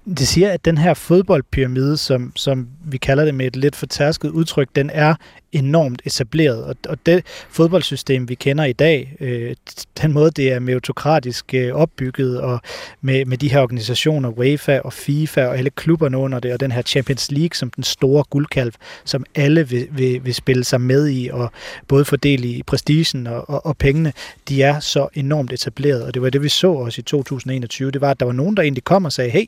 Det 0.06 0.28
siger, 0.28 0.52
at 0.52 0.66
den 0.66 0.78
her 0.78 0.94
fodboldpyramide, 0.94 1.98
som, 1.98 2.32
som 2.36 2.68
vi 2.86 2.98
kalder 2.98 3.26
det 3.26 3.36
med 3.36 3.46
et 3.46 3.56
lidt 3.56 3.76
fortærsket 3.76 4.30
udtryk, 4.30 4.70
den 4.76 4.90
er 4.90 5.16
enormt 5.54 6.02
etableret. 6.06 6.64
Og, 6.64 6.76
og 6.90 6.98
det 7.06 7.26
fodboldsystem, 7.50 8.30
vi 8.30 8.36
kender 8.36 8.64
i 8.64 8.74
dag, 8.74 9.16
øh, 9.20 9.56
den 10.02 10.14
måde, 10.14 10.32
det 10.32 10.52
er 10.52 10.60
meritokratisk 10.60 11.54
øh, 11.54 11.74
opbygget, 11.74 12.42
og 12.42 12.62
med, 13.02 13.26
med 13.26 13.38
de 13.38 13.52
her 13.52 13.62
organisationer, 13.62 14.30
UEFA 14.30 14.80
og 14.80 14.94
FIFA 14.94 15.46
og 15.46 15.58
alle 15.58 15.70
klubberne 15.70 16.18
under 16.18 16.40
det, 16.40 16.54
og 16.54 16.60
den 16.60 16.72
her 16.72 16.82
Champions 16.82 17.32
League 17.32 17.56
som 17.56 17.70
den 17.70 17.84
store 17.84 18.24
guldkalv, 18.30 18.74
som 19.06 19.26
alle 19.36 19.70
vil, 19.70 19.88
vil, 19.92 20.26
vil 20.26 20.34
spille 20.34 20.64
sig 20.64 20.82
med 20.82 21.10
i, 21.10 21.30
og 21.34 21.52
både 21.88 22.06
fordele 22.06 22.48
i 22.48 22.64
prestigen 22.64 23.28
og, 23.28 23.50
og, 23.50 23.66
og 23.66 23.78
pengene, 23.78 24.14
de 24.50 24.64
er 24.64 24.80
så 24.80 25.08
enormt 25.14 25.54
etableret. 25.54 26.04
Og 26.04 26.14
det 26.14 26.22
var 26.22 26.30
det, 26.30 26.44
vi 26.44 26.50
så 26.50 26.72
også 26.72 27.00
i 27.00 27.04
2021. 27.04 27.92
Det 27.92 28.02
var, 28.02 28.12
at 28.12 28.20
der 28.20 28.26
var 28.26 28.34
nogen, 28.34 28.58
der 28.58 28.64
egentlig 28.64 28.84
kom 28.84 29.06
og 29.06 29.12
sagde, 29.12 29.30
hey, 29.30 29.46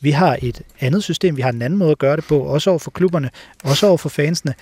vi 0.00 0.10
har 0.10 0.38
et 0.42 0.62
andet 0.80 1.04
system, 1.04 1.36
vi 1.36 1.42
har 1.42 1.52
en 1.52 1.62
anden 1.62 1.78
måde 1.78 1.90
at 1.90 1.98
gøre 1.98 2.16
det 2.16 2.24
på, 2.24 2.38
også 2.38 2.70
over 2.70 2.78
for 2.78 2.90
klubberne, 2.90 3.30
også 3.64 3.86
over 3.86 3.96
for 3.96 4.08
fansene. 4.08 4.54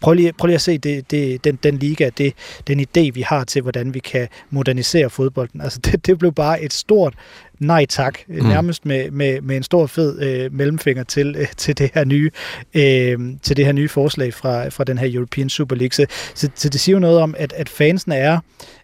Prøv 0.00 0.14
lige, 0.14 0.32
prøv 0.32 0.46
lige 0.46 0.54
at 0.54 0.60
se 0.60 0.78
det, 0.78 1.10
det, 1.10 1.44
den, 1.44 1.58
den 1.62 1.78
liga, 1.78 2.10
det, 2.18 2.32
den 2.66 2.80
idé, 2.80 3.10
vi 3.14 3.20
har 3.20 3.44
til, 3.44 3.62
hvordan 3.62 3.94
vi 3.94 3.98
kan 3.98 4.28
modernisere 4.50 5.10
fodbolden. 5.10 5.60
Altså, 5.60 5.78
det, 5.84 6.06
det 6.06 6.18
blev 6.18 6.32
bare 6.32 6.62
et 6.62 6.72
stort 6.72 7.14
nej 7.58 7.86
tak, 7.86 8.18
mm. 8.28 8.34
nærmest 8.34 8.86
med, 8.86 9.10
med, 9.10 9.40
med 9.40 9.56
en 9.56 9.62
stor 9.62 9.86
fed 9.86 10.22
øh, 10.22 10.54
mellemfinger 10.54 11.04
til, 11.04 11.36
øh, 11.38 11.46
til, 11.56 11.78
det 11.78 11.90
her 11.94 12.04
nye, 12.04 12.30
øh, 12.74 13.18
til 13.42 13.56
det 13.56 13.64
her 13.64 13.72
nye 13.72 13.88
forslag 13.88 14.34
fra, 14.34 14.68
fra 14.68 14.84
den 14.84 14.98
her 14.98 15.08
European 15.14 15.48
Super 15.48 15.76
League. 15.76 15.92
Så, 15.92 16.06
så, 16.34 16.50
så 16.54 16.68
det 16.68 16.80
siger 16.80 16.96
jo 16.96 17.00
noget 17.00 17.18
om, 17.18 17.34
at, 17.38 17.52
at 17.52 17.68
fansene 17.68 18.16
er, 18.16 18.38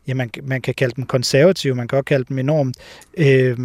ja, 0.08 0.14
man, 0.14 0.30
man 0.42 0.60
kan 0.60 0.74
kalde 0.74 0.94
dem 0.96 1.06
konservative, 1.06 1.74
man 1.74 1.88
kan 1.88 1.96
også 1.96 2.04
kalde 2.04 2.24
dem 2.28 2.38
enormt 2.38 2.76
øh, 3.16 3.56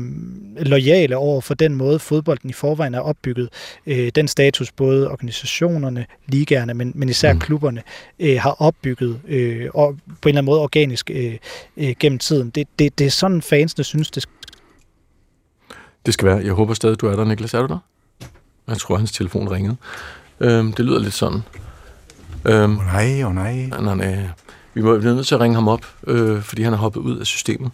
lojale 0.57 1.17
over 1.17 1.41
for 1.41 1.53
den 1.53 1.75
måde, 1.75 1.99
fodbolden 1.99 2.49
i 2.49 2.53
forvejen 2.53 2.93
er 2.93 2.99
opbygget. 2.99 3.49
Øh, 3.85 4.11
den 4.15 4.27
status 4.27 4.71
både 4.71 5.11
organisationerne, 5.11 6.05
ligaerne, 6.27 6.73
men, 6.73 6.91
men 6.95 7.09
især 7.09 7.33
mm. 7.33 7.39
klubberne 7.39 7.81
øh, 8.19 8.39
har 8.39 8.61
opbygget 8.61 9.19
øh, 9.27 9.69
og 9.73 9.97
på 10.21 10.29
en 10.29 10.29
eller 10.29 10.41
anden 10.41 10.45
måde 10.45 10.61
organisk 10.61 11.11
øh, 11.13 11.37
øh, 11.77 11.95
gennem 11.99 12.19
tiden. 12.19 12.49
Det, 12.49 12.67
det, 12.79 12.99
det 12.99 13.07
er 13.07 13.11
sådan, 13.11 13.41
fansene 13.41 13.83
synes, 13.83 14.11
det 14.11 14.25
det 16.09 16.13
skal 16.13 16.27
være. 16.27 16.37
Jeg 16.37 16.53
håber 16.53 16.73
stadig, 16.73 17.01
du 17.01 17.07
er 17.07 17.15
der, 17.15 17.23
Niklas. 17.23 17.53
Er 17.53 17.61
du 17.61 17.67
der? 17.67 17.77
Jeg 18.67 18.77
tror, 18.77 18.97
hans 18.97 19.11
telefon 19.11 19.49
ringede. 19.49 19.75
Øhm, 20.39 20.73
det 20.73 20.85
lyder 20.85 20.99
lidt 20.99 21.13
sådan. 21.13 21.41
Øhm, 22.45 22.77
oh 22.77 22.85
nej, 22.85 23.23
oh 23.23 23.35
nej. 23.35 23.69
Nej, 23.81 23.95
nej. 23.95 24.27
Vi 24.73 24.81
må 24.81 24.97
blive 24.99 25.15
nødt 25.15 25.27
til 25.27 25.35
at 25.35 25.41
ringe 25.41 25.55
ham 25.55 25.67
op, 25.67 25.85
øh, 26.07 26.41
fordi 26.41 26.63
han 26.63 26.73
er 26.73 26.77
hoppet 26.77 27.01
ud 27.01 27.19
af 27.19 27.25
systemet. 27.25 27.71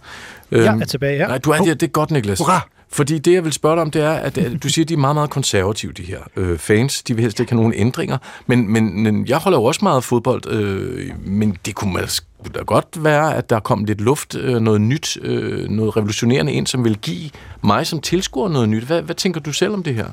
Øhm, 0.51 0.63
jeg 0.63 0.77
er 0.81 0.85
tilbage, 0.85 1.17
ja. 1.17 1.27
Nej, 1.27 1.37
du 1.37 1.51
er, 1.51 1.57
det, 1.57 1.79
det 1.81 1.87
er 1.87 1.91
godt, 1.91 2.11
Niklas. 2.11 2.39
Hurra! 2.39 2.67
Fordi 2.89 3.19
det, 3.19 3.33
jeg 3.33 3.43
vil 3.43 3.53
spørge 3.53 3.75
dig 3.75 3.81
om, 3.81 3.91
det 3.91 4.01
er, 4.01 4.11
at 4.11 4.39
du 4.63 4.69
siger, 4.69 4.85
at 4.85 4.89
de 4.89 4.93
er 4.93 4.97
meget, 4.97 5.15
meget 5.15 5.29
konservative, 5.29 5.91
de 5.91 6.03
her 6.03 6.19
øh, 6.35 6.57
fans. 6.57 7.03
De 7.03 7.13
vil 7.13 7.21
helst 7.21 7.39
ikke 7.39 7.51
have 7.51 7.61
nogen 7.61 7.73
ændringer. 7.75 8.17
Men, 8.47 8.71
men, 8.71 9.03
men 9.03 9.27
jeg 9.27 9.37
holder 9.37 9.59
jo 9.59 9.63
også 9.63 9.79
meget 9.83 9.97
af 9.97 10.03
fodbold, 10.03 10.49
øh, 10.49 11.11
men 11.25 11.57
det 11.65 11.75
kunne 11.75 11.93
man 11.93 12.07
da 12.55 12.59
godt 12.59 13.03
være, 13.03 13.35
at 13.35 13.49
der 13.49 13.59
kom 13.59 13.85
lidt 13.85 14.01
luft, 14.01 14.35
øh, 14.35 14.61
noget 14.61 14.81
nyt, 14.81 15.17
øh, 15.21 15.69
noget 15.69 15.97
revolutionerende 15.97 16.53
ind, 16.53 16.67
som 16.67 16.83
vil 16.83 16.97
give 16.97 17.29
mig 17.63 17.87
som 17.87 18.01
tilskuer 18.01 18.49
noget 18.49 18.69
nyt. 18.69 18.83
Hvad, 18.83 19.01
hvad 19.01 19.15
tænker 19.15 19.39
du 19.39 19.53
selv 19.53 19.73
om 19.73 19.83
det 19.83 19.95
her? 19.95 20.07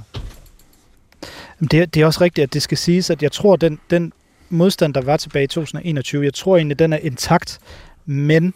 Det, 1.61 1.95
det 1.95 2.03
er 2.03 2.07
også 2.07 2.21
rigtigt, 2.21 2.43
at 2.43 2.55
det 2.55 2.63
skal 2.63 2.79
siges, 2.79 3.11
at 3.11 3.23
jeg 3.23 3.33
tror, 3.33 3.57
den, 3.57 3.79
den 3.91 4.13
modstand, 4.49 4.95
der 4.95 5.01
var 5.01 5.17
tilbage 5.17 5.45
i 5.45 5.47
2021, 5.47 6.25
jeg 6.25 6.35
tror 6.35 6.57
egentlig, 6.57 6.79
den 6.79 6.93
er 6.93 6.99
intakt, 6.99 7.59
men 8.07 8.55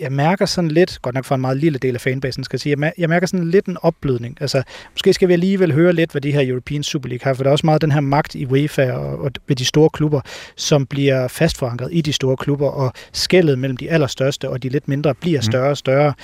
jeg 0.00 0.12
mærker 0.12 0.46
sådan 0.46 0.70
lidt, 0.70 1.02
godt 1.02 1.14
nok 1.14 1.24
for 1.24 1.34
en 1.34 1.40
meget 1.40 1.56
lille 1.56 1.78
del 1.78 1.94
af 1.94 2.00
fanbasen, 2.00 2.44
skal 2.44 2.56
jeg 2.56 2.60
sige, 2.60 2.92
jeg 2.98 3.08
mærker 3.08 3.26
sådan 3.26 3.50
lidt 3.50 3.66
en 3.66 3.76
opblødning. 3.82 4.36
Altså, 4.40 4.62
måske 4.92 5.12
skal 5.12 5.28
vi 5.28 5.32
alligevel 5.32 5.72
høre 5.72 5.92
lidt, 5.92 6.10
hvad 6.10 6.20
de 6.20 6.32
her 6.32 6.50
European 6.50 6.82
Super 6.82 7.08
League 7.08 7.24
har, 7.24 7.34
for 7.34 7.42
der 7.42 7.50
er 7.50 7.52
også 7.52 7.66
meget 7.66 7.82
den 7.82 7.92
her 7.92 8.00
magt 8.00 8.34
i 8.34 8.46
UEFA 8.46 8.92
og, 8.92 9.18
og 9.18 9.30
ved 9.46 9.56
de 9.56 9.64
store 9.64 9.90
klubber, 9.90 10.20
som 10.56 10.86
bliver 10.86 11.28
fastforankret 11.28 11.88
i 11.92 12.00
de 12.00 12.12
store 12.12 12.36
klubber, 12.36 12.68
og 12.68 12.92
skældet 13.12 13.58
mellem 13.58 13.76
de 13.76 13.90
allerstørste 13.90 14.48
og 14.48 14.62
de 14.62 14.68
lidt 14.68 14.88
mindre 14.88 15.14
bliver 15.14 15.38
mm. 15.38 15.42
større 15.42 15.70
og 15.70 15.76
større. 15.76 16.14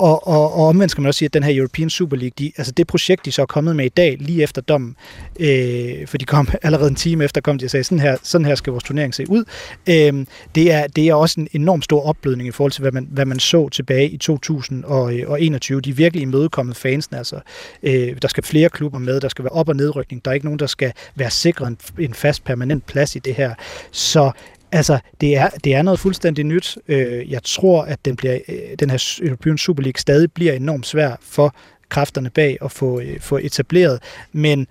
Og, 0.00 0.28
og, 0.28 0.54
og 0.54 0.66
omvendt 0.66 0.90
skal 0.90 1.02
man 1.02 1.08
også 1.08 1.18
sige, 1.18 1.26
at 1.26 1.34
den 1.34 1.42
her 1.42 1.56
European 1.56 1.90
Super 1.90 2.16
League, 2.16 2.32
de, 2.38 2.52
altså 2.56 2.72
det 2.72 2.86
projekt, 2.86 3.24
de 3.24 3.32
så 3.32 3.42
er 3.42 3.46
kommet 3.46 3.76
med 3.76 3.84
i 3.84 3.88
dag, 3.88 4.16
lige 4.20 4.42
efter 4.42 4.62
dommen, 4.62 4.96
øh, 5.40 6.06
for 6.06 6.18
de 6.18 6.24
kom 6.24 6.48
allerede 6.62 6.88
en 6.88 6.94
time 6.94 7.24
efter, 7.24 7.40
kom 7.40 7.58
de 7.58 7.64
og 7.64 7.70
sagde, 7.70 7.84
sådan 7.84 8.00
her, 8.00 8.16
sådan 8.22 8.44
her 8.44 8.54
skal 8.54 8.70
vores 8.70 8.84
turnering 8.84 9.14
se 9.14 9.30
ud. 9.30 9.44
Øh, 9.88 10.26
det, 10.54 10.72
er, 10.72 10.86
det 10.86 11.08
er 11.08 11.14
også 11.14 11.40
en 11.40 11.48
enorm 11.52 11.82
stor 11.82 12.06
opblødning 12.06 12.48
i 12.48 12.52
forhold 12.52 12.72
til, 12.72 12.82
hvad 12.82 12.92
man, 12.92 13.08
hvad 13.10 13.24
man 13.24 13.38
så 13.38 13.68
tilbage 13.68 14.08
i 14.08 14.16
2021. 14.16 15.76
Øh, 15.76 15.84
de 15.84 15.90
er 15.90 15.94
virkelig 15.94 16.22
imødekommet 16.22 16.76
fansene. 16.76 17.18
Altså, 17.18 17.40
øh, 17.82 18.16
der 18.22 18.28
skal 18.28 18.44
flere 18.44 18.68
klubber 18.68 18.98
med, 18.98 19.20
der 19.20 19.28
skal 19.28 19.44
være 19.44 19.52
op- 19.52 19.68
og 19.68 19.76
nedrykning. 19.76 20.24
Der 20.24 20.30
er 20.30 20.34
ikke 20.34 20.46
nogen, 20.46 20.58
der 20.58 20.66
skal 20.66 20.92
være 21.14 21.30
sikret 21.30 21.68
en, 21.68 21.78
en 21.98 22.14
fast, 22.14 22.44
permanent 22.44 22.86
plads 22.86 23.16
i 23.16 23.18
det 23.18 23.34
her. 23.34 23.54
Så 23.90 24.30
Altså, 24.72 24.98
det 25.20 25.36
er, 25.36 25.48
det 25.64 25.74
er 25.74 25.82
noget 25.82 26.00
fuldstændig 26.00 26.44
nyt. 26.44 26.78
Øh, 26.88 27.30
jeg 27.30 27.42
tror, 27.42 27.82
at 27.82 28.04
den, 28.04 28.16
bliver, 28.16 28.38
øh, 28.48 28.58
den 28.78 28.90
her 28.90 29.18
European 29.22 29.58
Super 29.58 29.82
League 29.82 30.00
stadig 30.00 30.32
bliver 30.32 30.52
enormt 30.52 30.86
svær 30.86 31.16
for 31.20 31.54
kræfterne 31.88 32.30
bag 32.30 32.58
at 32.64 32.72
få, 32.72 33.00
øh, 33.00 33.20
få 33.20 33.36
etableret, 33.36 34.02
men 34.32 34.66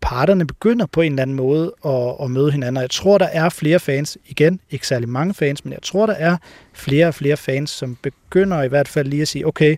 parterne 0.00 0.46
begynder 0.46 0.86
på 0.86 1.00
en 1.00 1.12
eller 1.12 1.22
anden 1.22 1.36
måde 1.36 1.72
at, 1.86 2.14
at 2.22 2.30
møde 2.30 2.52
hinanden, 2.52 2.76
og 2.76 2.82
jeg 2.82 2.90
tror, 2.90 3.18
der 3.18 3.26
er 3.26 3.48
flere 3.48 3.78
fans, 3.78 4.18
igen, 4.26 4.60
ikke 4.70 4.86
særlig 4.86 5.08
mange 5.08 5.34
fans, 5.34 5.64
men 5.64 5.72
jeg 5.72 5.82
tror, 5.82 6.06
der 6.06 6.14
er 6.14 6.36
flere 6.72 7.06
og 7.06 7.14
flere 7.14 7.36
fans, 7.36 7.70
som 7.70 7.96
begynder 8.02 8.62
i 8.62 8.68
hvert 8.68 8.88
fald 8.88 9.08
lige 9.08 9.22
at 9.22 9.28
sige, 9.28 9.46
okay, 9.46 9.76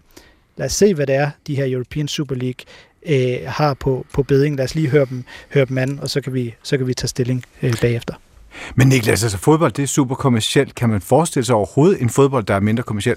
lad 0.56 0.66
os 0.66 0.72
se, 0.72 0.94
hvad 0.94 1.06
det 1.06 1.14
er, 1.14 1.30
de 1.46 1.56
her 1.56 1.72
European 1.72 2.08
Super 2.08 2.34
League 2.34 2.64
øh, 3.06 3.38
har 3.46 3.74
på, 3.74 4.06
på 4.12 4.22
beding. 4.22 4.56
Lad 4.56 4.64
os 4.64 4.74
lige 4.74 4.88
høre 4.88 5.06
dem, 5.10 5.24
høre 5.54 5.64
dem 5.64 5.78
an, 5.78 5.98
og 6.02 6.10
så 6.10 6.20
kan 6.20 6.34
vi, 6.34 6.54
så 6.62 6.78
kan 6.78 6.86
vi 6.86 6.94
tage 6.94 7.08
stilling 7.08 7.44
øh, 7.62 7.74
bagefter. 7.80 8.14
Men 8.74 8.88
Niklas, 8.88 9.22
altså 9.22 9.38
fodbold, 9.38 9.72
det 9.72 9.82
er 9.82 9.86
super 9.86 10.14
kommercielt. 10.14 10.74
Kan 10.74 10.88
man 10.88 11.00
forestille 11.00 11.44
sig 11.46 11.54
overhovedet 11.54 12.02
en 12.02 12.10
fodbold, 12.10 12.44
der 12.44 12.54
er 12.54 12.60
mindre 12.60 12.82
kommerciel? 12.82 13.16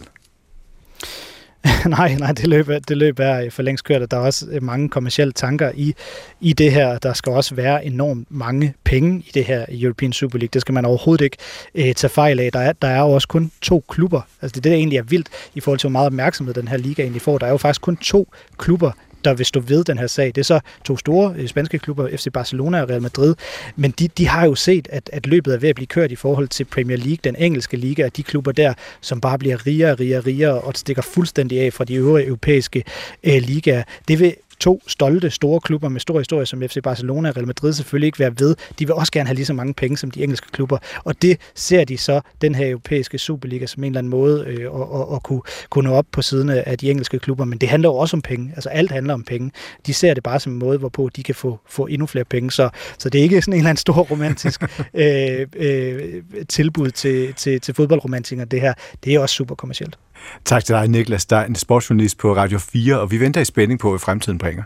nej, 1.86 2.16
nej, 2.16 2.32
det 2.32 2.48
løb, 2.48 2.68
det 2.88 2.98
løb 2.98 3.20
er 3.20 3.42
øh, 3.42 3.52
for 3.52 3.64
længst 3.64 3.84
kørt, 3.86 4.02
og 4.02 4.12
der 4.12 4.18
er 4.18 4.22
også 4.22 4.46
øh, 4.52 4.64
mange 4.64 4.90
kommersielle 4.90 5.32
tanker 5.32 5.72
i, 5.76 5.94
i 6.42 6.54
det 6.54 6.72
her. 6.72 6.98
Der 6.98 7.14
skal 7.14 7.32
også 7.32 7.56
være 7.56 7.86
enormt 7.86 8.28
mange 8.30 8.74
penge 8.84 9.20
i 9.20 9.32
det 9.34 9.46
her 9.46 9.66
European 9.70 10.14
Super 10.14 10.38
League. 10.38 10.50
Det 10.54 10.62
skal 10.62 10.74
man 10.74 10.86
overhovedet 10.86 11.26
ikke 11.26 11.38
øh, 11.76 11.94
tage 11.94 12.10
fejl 12.10 12.40
af. 12.40 12.52
Der 12.52 12.60
er, 12.60 12.74
der 12.74 12.88
er 12.88 13.00
jo 13.00 13.10
også 13.10 13.28
kun 13.28 13.52
to 13.62 13.84
klubber. 13.90 14.22
Altså 14.42 14.56
det, 14.56 14.64
det 14.64 14.72
der 14.72 14.78
egentlig 14.78 14.98
er 14.98 15.04
vildt 15.04 15.28
i 15.56 15.60
forhold 15.60 15.80
til, 15.80 15.88
hvor 15.88 15.92
meget 15.92 16.06
opmærksomhed 16.06 16.54
den 16.54 16.68
her 16.68 16.78
liga 16.78 17.02
egentlig 17.02 17.22
får. 17.22 17.38
Der 17.38 17.46
er 17.46 17.52
jo 17.52 17.58
faktisk 17.58 17.82
kun 17.82 17.98
to 17.98 18.34
klubber, 18.58 18.92
der 19.26 19.34
vil 19.34 19.46
stå 19.46 19.60
ved 19.60 19.84
den 19.84 19.98
her 19.98 20.08
sag. 20.08 20.28
Det 20.28 20.38
er 20.38 20.44
så 20.44 20.60
to 20.86 20.98
store 20.98 21.34
øh, 21.38 21.48
spanske 21.48 21.80
klubber, 21.80 22.10
FC 22.18 22.28
Barcelona 22.34 22.82
og 22.82 22.90
Real 22.90 23.02
Madrid, 23.02 23.36
men 23.76 23.92
de, 23.92 24.08
de 24.08 24.28
har 24.28 24.46
jo 24.46 24.56
set, 24.56 24.88
at, 24.92 25.10
at 25.14 25.28
løbet 25.28 25.54
er 25.54 25.58
ved 25.58 25.70
at 25.70 25.76
blive 25.76 25.88
kørt 25.88 26.12
i 26.12 26.16
forhold 26.16 26.48
til 26.48 26.66
Premier 26.66 26.98
League, 26.98 27.18
den 27.24 27.36
engelske 27.36 27.78
liga, 27.78 28.06
og 28.06 28.18
de 28.18 28.24
klubber 28.24 28.52
der, 28.52 28.74
som 29.02 29.22
bare 29.22 29.38
bliver 29.38 29.68
rigere 29.68 29.92
og 29.92 30.00
rigere 30.00 30.20
og 30.20 30.26
rigere, 30.26 30.62
og 30.62 30.74
stikker 30.76 31.02
fuldstændig 31.02 31.62
af 31.62 31.74
fra 31.74 31.84
de 31.84 31.96
øvrige 31.96 32.28
europæiske 32.28 32.84
øh, 33.24 33.42
ligaer. 33.42 33.84
Det 34.08 34.20
vil 34.20 34.36
to 34.66 34.82
stolte, 34.88 35.30
store 35.30 35.60
klubber 35.60 35.90
med 35.90 36.00
stor 36.00 36.20
historie, 36.20 36.46
som 36.46 36.62
FC 36.62 36.78
Barcelona 36.84 37.30
og 37.30 37.36
Real 37.36 37.48
Madrid 37.48 37.74
selvfølgelig 37.74 38.06
ikke 38.06 38.20
være 38.20 38.34
ved. 38.40 38.56
De 38.80 38.86
vil 38.86 38.94
også 38.94 39.12
gerne 39.12 39.28
have 39.28 39.36
lige 39.36 39.46
så 39.46 39.54
mange 39.54 39.74
penge 39.74 39.98
som 39.98 40.12
de 40.12 40.24
engelske 40.24 40.48
klubber. 40.52 40.78
Og 41.04 41.22
det 41.22 41.40
ser 41.56 41.84
de 41.84 41.98
så, 41.98 42.22
den 42.42 42.56
her 42.56 42.70
europæiske 42.70 43.18
Superliga, 43.18 43.66
som 43.66 43.84
en 43.84 43.88
eller 43.88 44.00
anden 44.00 44.10
måde 44.10 44.46
øh, 44.48 44.82
at, 44.82 44.82
at, 44.82 45.16
at 45.16 45.24
kunne, 45.24 45.42
kunne 45.70 45.90
nå 45.90 45.96
op 45.96 46.06
på 46.12 46.22
siden 46.22 46.50
af 46.50 46.78
de 46.78 46.92
engelske 46.92 47.20
klubber. 47.20 47.46
Men 47.46 47.58
det 47.58 47.70
handler 47.70 47.90
jo 47.90 47.96
også 47.96 48.18
om 48.18 48.22
penge. 48.22 48.52
Altså 48.56 48.70
alt 48.70 48.92
handler 48.92 49.14
om 49.14 49.24
penge. 49.24 49.52
De 49.86 49.94
ser 49.94 50.14
det 50.14 50.24
bare 50.24 50.40
som 50.40 50.54
en 50.54 50.60
måde, 50.60 50.78
hvorpå 50.78 51.10
de 51.16 51.24
kan 51.24 51.36
få, 51.36 51.60
få 51.70 51.86
endnu 51.86 52.06
flere 52.06 52.26
penge. 52.26 52.52
Så, 52.52 52.70
så 52.98 53.10
det 53.10 53.20
er 53.20 53.24
ikke 53.24 53.42
sådan 53.42 53.54
en 53.54 53.58
eller 53.58 53.70
anden 53.70 53.82
stor 53.82 53.94
romantisk 53.94 54.64
øh, 54.94 55.48
øh, 55.56 56.24
tilbud 56.50 56.92
til, 56.92 57.34
til, 57.34 57.62
til 57.62 57.74
fodboldromantikere, 57.74 58.46
det 58.46 58.62
her. 58.62 58.74
Det 59.04 59.16
er 59.16 59.20
også 59.20 59.36
super 59.36 59.56
kommercielt. 59.56 59.98
Tak 60.46 60.66
til 60.66 60.76
dig, 60.76 60.88
Niklas 60.88 61.22
Stein, 61.22 61.56
sportsjournalist 61.56 62.18
på 62.18 62.36
Radio 62.36 62.60
4, 62.60 63.00
og 63.00 63.12
vi 63.12 63.20
venter 63.20 63.42
i 63.42 63.46
spænding 63.46 63.80
på, 63.80 63.90
hvad 63.90 64.00
fremtiden 64.00 64.38
bringer. 64.38 64.64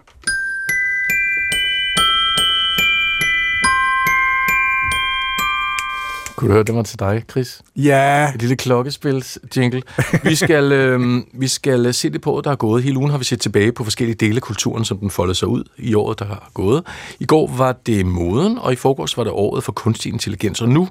Kunne 6.39 6.49
du 6.49 6.53
høre, 6.53 6.63
det 6.63 6.75
var 6.75 6.83
til 6.83 6.99
dig, 6.99 7.23
Chris? 7.31 7.61
Ja. 7.75 8.31
Et 8.35 8.41
lille 8.41 8.55
klokkespils 8.55 9.39
jingle. 9.57 9.81
Vi 10.23 10.35
skal, 10.35 10.71
øh, 10.71 11.21
vi 11.33 11.47
skal 11.47 11.93
se 11.93 12.09
det 12.09 12.21
på, 12.21 12.41
der 12.43 12.51
er 12.51 12.55
gået. 12.55 12.83
Hele 12.83 12.97
ugen 12.97 13.11
har 13.11 13.17
vi 13.17 13.23
set 13.23 13.41
tilbage 13.41 13.71
på 13.71 13.83
forskellige 13.83 14.15
dele 14.15 14.35
af 14.35 14.41
kulturen, 14.41 14.85
som 14.85 14.97
den 14.97 15.09
foldede 15.09 15.35
sig 15.37 15.47
ud 15.47 15.63
i 15.77 15.93
året, 15.93 16.19
der 16.19 16.25
har 16.25 16.51
gået. 16.53 16.83
I 17.19 17.25
går 17.25 17.47
var 17.57 17.71
det 17.85 18.05
moden, 18.05 18.57
og 18.57 18.73
i 18.73 18.75
forgårs 18.75 19.17
var 19.17 19.23
det 19.23 19.33
året 19.33 19.63
for 19.63 19.71
kunstig 19.71 20.13
intelligens. 20.13 20.61
Og 20.61 20.69
nu 20.69 20.89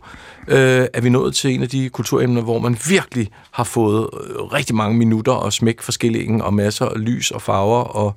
øh, 0.48 0.86
er 0.94 1.00
vi 1.00 1.08
nået 1.08 1.34
til 1.34 1.54
en 1.54 1.62
af 1.62 1.68
de 1.68 1.88
kulturemner, 1.88 2.42
hvor 2.42 2.58
man 2.58 2.78
virkelig 2.88 3.28
har 3.50 3.64
fået 3.64 4.08
øh, 4.12 4.42
rigtig 4.42 4.76
mange 4.76 4.98
minutter 4.98 5.32
og 5.32 5.52
smæk 5.52 5.80
forskellige 5.80 6.44
og 6.44 6.54
masser 6.54 6.86
af 6.86 7.04
lys 7.04 7.30
og 7.30 7.42
farver 7.42 7.80
og 7.80 8.14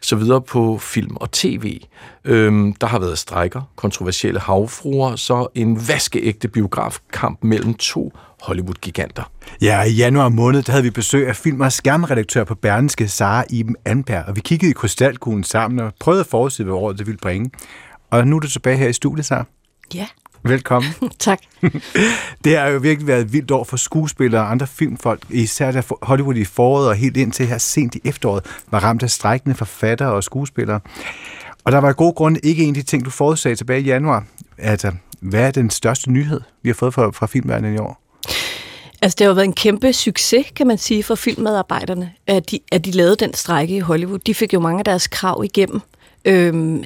så 0.00 0.16
videre 0.16 0.42
på 0.42 0.78
film 0.78 1.16
og 1.16 1.30
tv. 1.32 1.80
Øhm, 2.24 2.72
der 2.72 2.86
har 2.86 2.98
været 2.98 3.18
strækker, 3.18 3.62
kontroversielle 3.76 4.40
havfruer, 4.40 5.16
så 5.16 5.46
en 5.54 5.88
vaskeægte 5.88 6.48
biografkamp 6.48 7.38
mellem 7.42 7.74
to 7.74 8.12
Hollywood-giganter. 8.42 9.30
Ja, 9.62 9.82
i 9.82 9.90
januar 9.90 10.28
måned 10.28 10.62
der 10.62 10.72
havde 10.72 10.84
vi 10.84 10.90
besøg 10.90 11.28
af 11.28 11.36
film- 11.36 11.60
og 11.60 11.72
skærmredaktør 11.72 12.44
på 12.44 12.54
Berlingske, 12.54 13.08
Sara 13.08 13.44
Iben 13.50 13.76
Anberg, 13.84 14.24
og 14.28 14.36
vi 14.36 14.40
kiggede 14.40 14.70
i 14.70 14.74
krystalkuglen 14.74 15.44
sammen 15.44 15.78
og 15.80 15.92
prøvede 16.00 16.20
at 16.20 16.26
forudse, 16.26 16.64
hvad 16.64 16.74
året 16.74 16.98
det 16.98 17.06
ville 17.06 17.18
bringe. 17.18 17.50
Og 18.10 18.26
nu 18.26 18.36
er 18.36 18.40
du 18.40 18.48
tilbage 18.48 18.76
her 18.76 18.88
i 18.88 18.92
studiet, 18.92 19.26
Sara. 19.26 19.44
Ja. 19.94 20.06
Velkommen. 20.48 20.92
tak. 21.18 21.40
det 22.44 22.58
har 22.58 22.68
jo 22.68 22.78
virkelig 22.78 23.06
været 23.06 23.20
et 23.20 23.32
vildt 23.32 23.50
år 23.50 23.64
for 23.64 23.76
skuespillere 23.76 24.42
og 24.42 24.50
andre 24.50 24.66
filmfolk, 24.66 25.22
især 25.30 25.72
da 25.72 25.82
Hollywood 26.02 26.34
i 26.34 26.44
foråret 26.44 26.88
og 26.88 26.94
helt 26.94 27.16
indtil 27.16 27.46
her 27.46 27.58
sent 27.58 27.94
i 27.94 28.00
efteråret 28.04 28.44
var 28.70 28.78
ramt 28.78 29.02
af 29.02 29.10
strækkende 29.10 29.56
forfattere 29.56 30.12
og 30.12 30.24
skuespillere. 30.24 30.80
Og 31.64 31.72
der 31.72 31.78
var 31.78 31.90
i 31.90 31.94
god 31.96 32.14
grund 32.14 32.36
ikke 32.42 32.62
en 32.62 32.68
af 32.68 32.74
de 32.74 32.82
ting, 32.82 33.04
du 33.04 33.10
forudsagde 33.10 33.56
tilbage 33.56 33.80
i 33.80 33.84
januar. 33.84 34.24
Altså, 34.58 34.92
hvad 35.20 35.46
er 35.46 35.50
den 35.50 35.70
største 35.70 36.12
nyhed, 36.12 36.40
vi 36.62 36.68
har 36.68 36.74
fået 36.74 36.94
fra, 36.94 37.10
fra 37.10 37.26
filmverdenen 37.26 37.74
i 37.74 37.78
år? 37.78 38.02
Altså, 39.02 39.16
det 39.18 39.24
har 39.24 39.28
jo 39.28 39.34
været 39.34 39.44
en 39.44 39.52
kæmpe 39.52 39.92
succes, 39.92 40.46
kan 40.56 40.66
man 40.66 40.78
sige, 40.78 41.02
for 41.02 41.14
filmmedarbejderne, 41.14 42.12
at 42.26 42.50
de, 42.50 42.60
at 42.72 42.84
de 42.84 42.90
lavede 42.90 43.16
den 43.16 43.34
strække 43.34 43.76
i 43.76 43.80
Hollywood. 43.80 44.18
De 44.18 44.34
fik 44.34 44.54
jo 44.54 44.60
mange 44.60 44.78
af 44.78 44.84
deres 44.84 45.06
krav 45.06 45.44
igennem. 45.44 45.80
Øhm, 46.24 46.84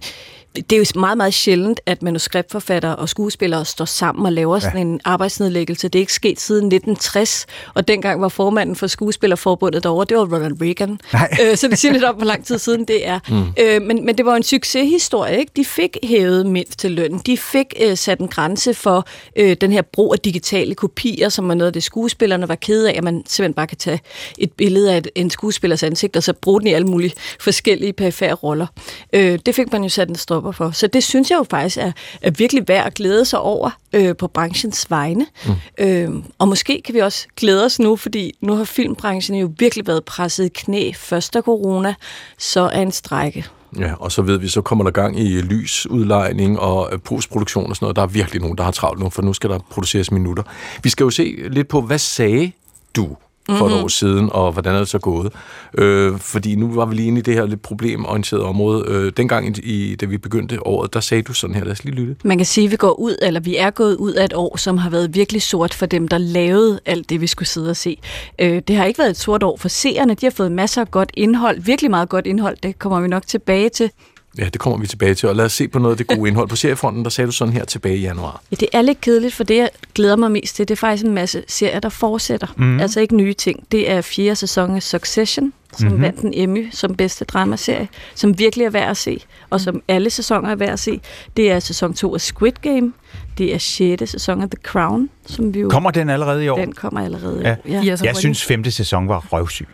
det 0.56 0.72
er 0.72 0.76
jo 0.76 1.00
meget, 1.00 1.16
meget 1.16 1.34
sjældent, 1.34 1.80
at 1.86 2.02
manuskriptforfattere 2.02 2.96
og 2.96 3.08
skuespillere 3.08 3.64
står 3.64 3.84
sammen 3.84 4.26
og 4.26 4.32
laver 4.32 4.58
sådan 4.58 4.76
ja. 4.76 4.80
en 4.80 5.00
arbejdsnedlæggelse. 5.04 5.88
Det 5.88 5.98
er 5.98 6.00
ikke 6.00 6.12
sket 6.12 6.40
siden 6.40 6.64
1960, 6.64 7.46
og 7.74 7.88
dengang 7.88 8.20
var 8.20 8.28
formanden 8.28 8.76
for 8.76 8.86
Skuespillerforbundet 8.86 9.82
derovre, 9.82 10.04
det 10.08 10.16
var 10.16 10.36
Ronald 10.36 10.62
Reagan. 10.62 11.00
Øh, 11.42 11.56
så 11.56 11.68
det 11.68 11.78
siger 11.78 11.92
lidt 11.92 12.04
om, 12.04 12.14
hvor 12.14 12.24
lang 12.26 12.44
tid 12.44 12.58
siden 12.58 12.84
det 12.84 13.06
er. 13.06 13.18
Mm. 13.32 13.42
Øh, 13.58 13.82
men, 13.82 14.06
men 14.06 14.18
det 14.18 14.26
var 14.26 14.36
en 14.36 14.42
succeshistorie, 14.42 15.38
ikke? 15.38 15.52
De 15.56 15.64
fik 15.64 15.96
hævet 16.02 16.46
mindst 16.46 16.78
til 16.78 16.90
løn. 16.90 17.18
De 17.26 17.36
fik 17.36 17.66
øh, 17.80 17.96
sat 17.96 18.18
en 18.18 18.28
grænse 18.28 18.74
for 18.74 19.06
øh, 19.36 19.56
den 19.60 19.72
her 19.72 19.82
brug 19.82 20.12
af 20.12 20.18
digitale 20.18 20.74
kopier, 20.74 21.28
som 21.28 21.48
var 21.48 21.54
noget 21.54 21.66
af 21.66 21.72
det, 21.72 21.82
skuespillerne 21.82 22.48
var 22.48 22.54
kede 22.54 22.90
af, 22.90 22.96
at 22.96 23.04
man 23.04 23.14
simpelthen 23.14 23.54
bare 23.54 23.66
kan 23.66 23.76
tage 23.76 24.00
et 24.38 24.52
billede 24.52 24.92
af 24.92 24.98
et, 24.98 25.08
en 25.14 25.30
skuespillers 25.30 25.82
ansigt, 25.82 26.16
og 26.16 26.22
så 26.22 26.32
bruge 26.32 26.60
den 26.60 26.68
i 26.68 26.72
alle 26.72 26.86
mulige 26.86 27.12
forskellige 27.40 27.92
perifære 27.92 28.34
roller. 28.34 28.66
Øh, 29.12 29.38
det 29.46 29.54
fik 29.54 29.72
man 29.72 29.82
jo 29.82 29.88
sat 29.88 30.08
en 30.08 30.14
stop 30.14 30.41
stopper 30.42 30.52
for. 30.52 30.70
Så 30.70 30.86
det 30.86 31.04
synes 31.04 31.30
jeg 31.30 31.38
jo 31.38 31.44
faktisk 31.50 31.76
er, 31.76 31.92
er 32.22 32.30
virkelig 32.30 32.68
værd 32.68 32.86
at 32.86 32.94
glæde 32.94 33.24
sig 33.24 33.38
over 33.38 33.70
øh, 33.92 34.16
på 34.16 34.28
branchens 34.28 34.90
vegne. 34.90 35.26
Mm. 35.46 35.84
Øh, 35.84 36.10
og 36.38 36.48
måske 36.48 36.82
kan 36.84 36.94
vi 36.94 36.98
også 37.00 37.26
glæde 37.36 37.64
os 37.64 37.78
nu, 37.78 37.96
fordi 37.96 38.32
nu 38.40 38.54
har 38.54 38.64
filmbranchen 38.64 39.38
jo 39.38 39.52
virkelig 39.58 39.86
været 39.86 40.04
presset 40.04 40.44
i 40.44 40.48
knæ 40.48 40.92
først 40.96 41.36
af 41.36 41.42
corona, 41.42 41.94
så 42.38 42.60
er 42.60 42.82
en 42.82 42.92
strække. 42.92 43.46
Ja, 43.78 43.94
og 43.94 44.12
så 44.12 44.22
ved 44.22 44.38
vi, 44.38 44.48
så 44.48 44.62
kommer 44.62 44.84
der 44.84 44.90
gang 44.90 45.20
i 45.20 45.40
lysudlejning 45.40 46.58
og 46.60 46.88
øh, 46.92 46.98
postproduktion 47.00 47.70
og 47.70 47.76
sådan 47.76 47.84
noget. 47.84 47.96
Der 47.96 48.02
er 48.02 48.06
virkelig 48.06 48.40
nogen, 48.40 48.58
der 48.58 48.64
har 48.64 48.70
travlt 48.70 49.00
nu, 49.00 49.10
for 49.10 49.22
nu 49.22 49.32
skal 49.32 49.50
der 49.50 49.58
produceres 49.70 50.10
minutter. 50.10 50.42
Vi 50.82 50.90
skal 50.90 51.04
jo 51.04 51.10
se 51.10 51.36
lidt 51.50 51.68
på, 51.68 51.80
hvad 51.80 51.98
sagde 51.98 52.52
du 52.96 53.16
for 53.46 53.52
mm-hmm. 53.52 53.66
et 53.66 53.72
mhm. 53.72 53.84
år 53.84 53.88
siden, 53.88 54.28
og 54.32 54.52
hvordan 54.52 54.74
er 54.74 54.78
det 54.78 54.88
så 54.88 54.98
gået? 54.98 55.32
Øh, 55.78 56.18
fordi 56.18 56.54
nu 56.54 56.74
var 56.74 56.86
vi 56.86 56.94
lige 56.94 57.08
inde 57.08 57.18
i 57.18 57.22
det 57.22 57.34
her 57.34 57.46
lidt 57.46 57.62
problemorienterede 57.62 58.44
område. 58.44 58.84
Øh, 58.88 59.12
dengang, 59.16 59.58
i, 59.58 59.96
da 60.00 60.06
vi 60.06 60.18
begyndte 60.18 60.66
året, 60.66 60.94
der 60.94 61.00
sagde 61.00 61.22
du 61.22 61.32
sådan 61.32 61.56
her, 61.56 61.64
lad 61.64 61.72
os 61.72 61.84
lige 61.84 61.94
lytte. 61.94 62.16
Man 62.24 62.36
kan 62.36 62.46
sige, 62.46 62.64
at 62.64 62.70
vi 62.70 62.76
går 62.76 63.00
ud, 63.00 63.16
eller 63.22 63.40
vi 63.40 63.56
er 63.56 63.70
gået 63.70 63.96
ud 63.96 64.12
af 64.12 64.24
et 64.24 64.32
år, 64.34 64.56
som 64.56 64.78
har 64.78 64.90
været 64.90 65.14
virkelig 65.14 65.42
sort 65.42 65.74
for 65.74 65.86
dem, 65.86 66.08
der 66.08 66.18
lavede 66.18 66.80
alt 66.86 67.10
det, 67.10 67.20
vi 67.20 67.26
skulle 67.26 67.48
sidde 67.48 67.70
og 67.70 67.76
se. 67.76 67.98
Øh, 68.38 68.62
det 68.68 68.76
har 68.76 68.84
ikke 68.84 68.98
været 68.98 69.10
et 69.10 69.16
sort 69.16 69.42
år 69.42 69.56
for 69.56 69.68
seerne. 69.68 70.14
De 70.14 70.26
har 70.26 70.30
fået 70.30 70.52
masser 70.52 70.80
af 70.80 70.90
godt 70.90 71.10
indhold, 71.14 71.60
virkelig 71.60 71.90
meget 71.90 72.08
godt 72.08 72.26
indhold. 72.26 72.56
Det 72.62 72.78
kommer 72.78 73.00
vi 73.00 73.08
nok 73.08 73.26
tilbage 73.26 73.68
til. 73.68 73.90
Ja, 74.38 74.44
det 74.44 74.60
kommer 74.60 74.78
vi 74.78 74.86
tilbage 74.86 75.14
til. 75.14 75.28
Og 75.28 75.36
lad 75.36 75.44
os 75.44 75.52
se 75.52 75.68
på 75.68 75.78
noget 75.78 75.92
af 75.92 75.96
det 75.98 76.06
gode 76.06 76.28
indhold. 76.28 76.48
På 76.48 76.56
seriefronten, 76.56 77.04
der 77.04 77.10
sagde 77.10 77.26
du 77.26 77.32
sådan 77.32 77.54
her 77.54 77.64
tilbage 77.64 77.96
i 77.96 78.00
januar. 78.00 78.42
Ja, 78.50 78.56
det 78.60 78.68
er 78.72 78.82
lidt 78.82 79.00
kedeligt, 79.00 79.34
for 79.34 79.44
det, 79.44 79.56
jeg 79.56 79.68
glæder 79.94 80.16
mig 80.16 80.32
mest 80.32 80.56
til, 80.56 80.68
det 80.68 80.74
er 80.74 80.76
faktisk 80.78 81.06
en 81.06 81.14
masse 81.14 81.44
serier, 81.48 81.80
der 81.80 81.88
fortsætter. 81.88 82.46
Mm. 82.56 82.80
Altså 82.80 83.00
ikke 83.00 83.16
nye 83.16 83.32
ting. 83.32 83.66
Det 83.72 83.90
er 83.90 84.00
fjerde 84.00 84.36
sæson 84.36 84.76
af 84.76 84.82
Succession, 84.82 85.52
som 85.78 85.88
mm-hmm. 85.88 86.02
vandt 86.02 86.20
en 86.20 86.32
Emmy 86.34 86.68
som 86.72 86.94
bedste 86.94 87.24
dramaserie, 87.24 87.88
som 88.14 88.38
virkelig 88.38 88.66
er 88.66 88.70
værd 88.70 88.90
at 88.90 88.96
se, 88.96 89.24
og 89.50 89.60
som 89.60 89.82
alle 89.88 90.10
sæsoner 90.10 90.50
er 90.50 90.54
værd 90.54 90.72
at 90.72 90.80
se. 90.80 91.00
Det 91.36 91.50
er 91.50 91.60
sæson 91.60 91.94
2 91.94 92.14
af 92.14 92.20
Squid 92.20 92.52
Game. 92.62 92.92
Det 93.38 93.54
er 93.54 93.58
6. 93.58 94.10
sæson 94.10 94.42
af 94.42 94.50
The 94.50 94.58
Crown, 94.62 95.10
som 95.26 95.54
vi 95.54 95.60
jo... 95.60 95.68
Kommer 95.68 95.90
den 95.90 96.10
allerede 96.10 96.44
i 96.44 96.48
år? 96.48 96.56
Den 96.56 96.72
kommer 96.72 97.04
allerede 97.04 97.40
ja. 97.44 97.56
i 97.64 97.76
år. 97.76 97.82
Ja. 97.84 97.96
Jeg 98.04 98.16
synes, 98.16 98.44
femte 98.44 98.70
sæson 98.70 99.08
var 99.08 99.24
røvsyg. 99.32 99.68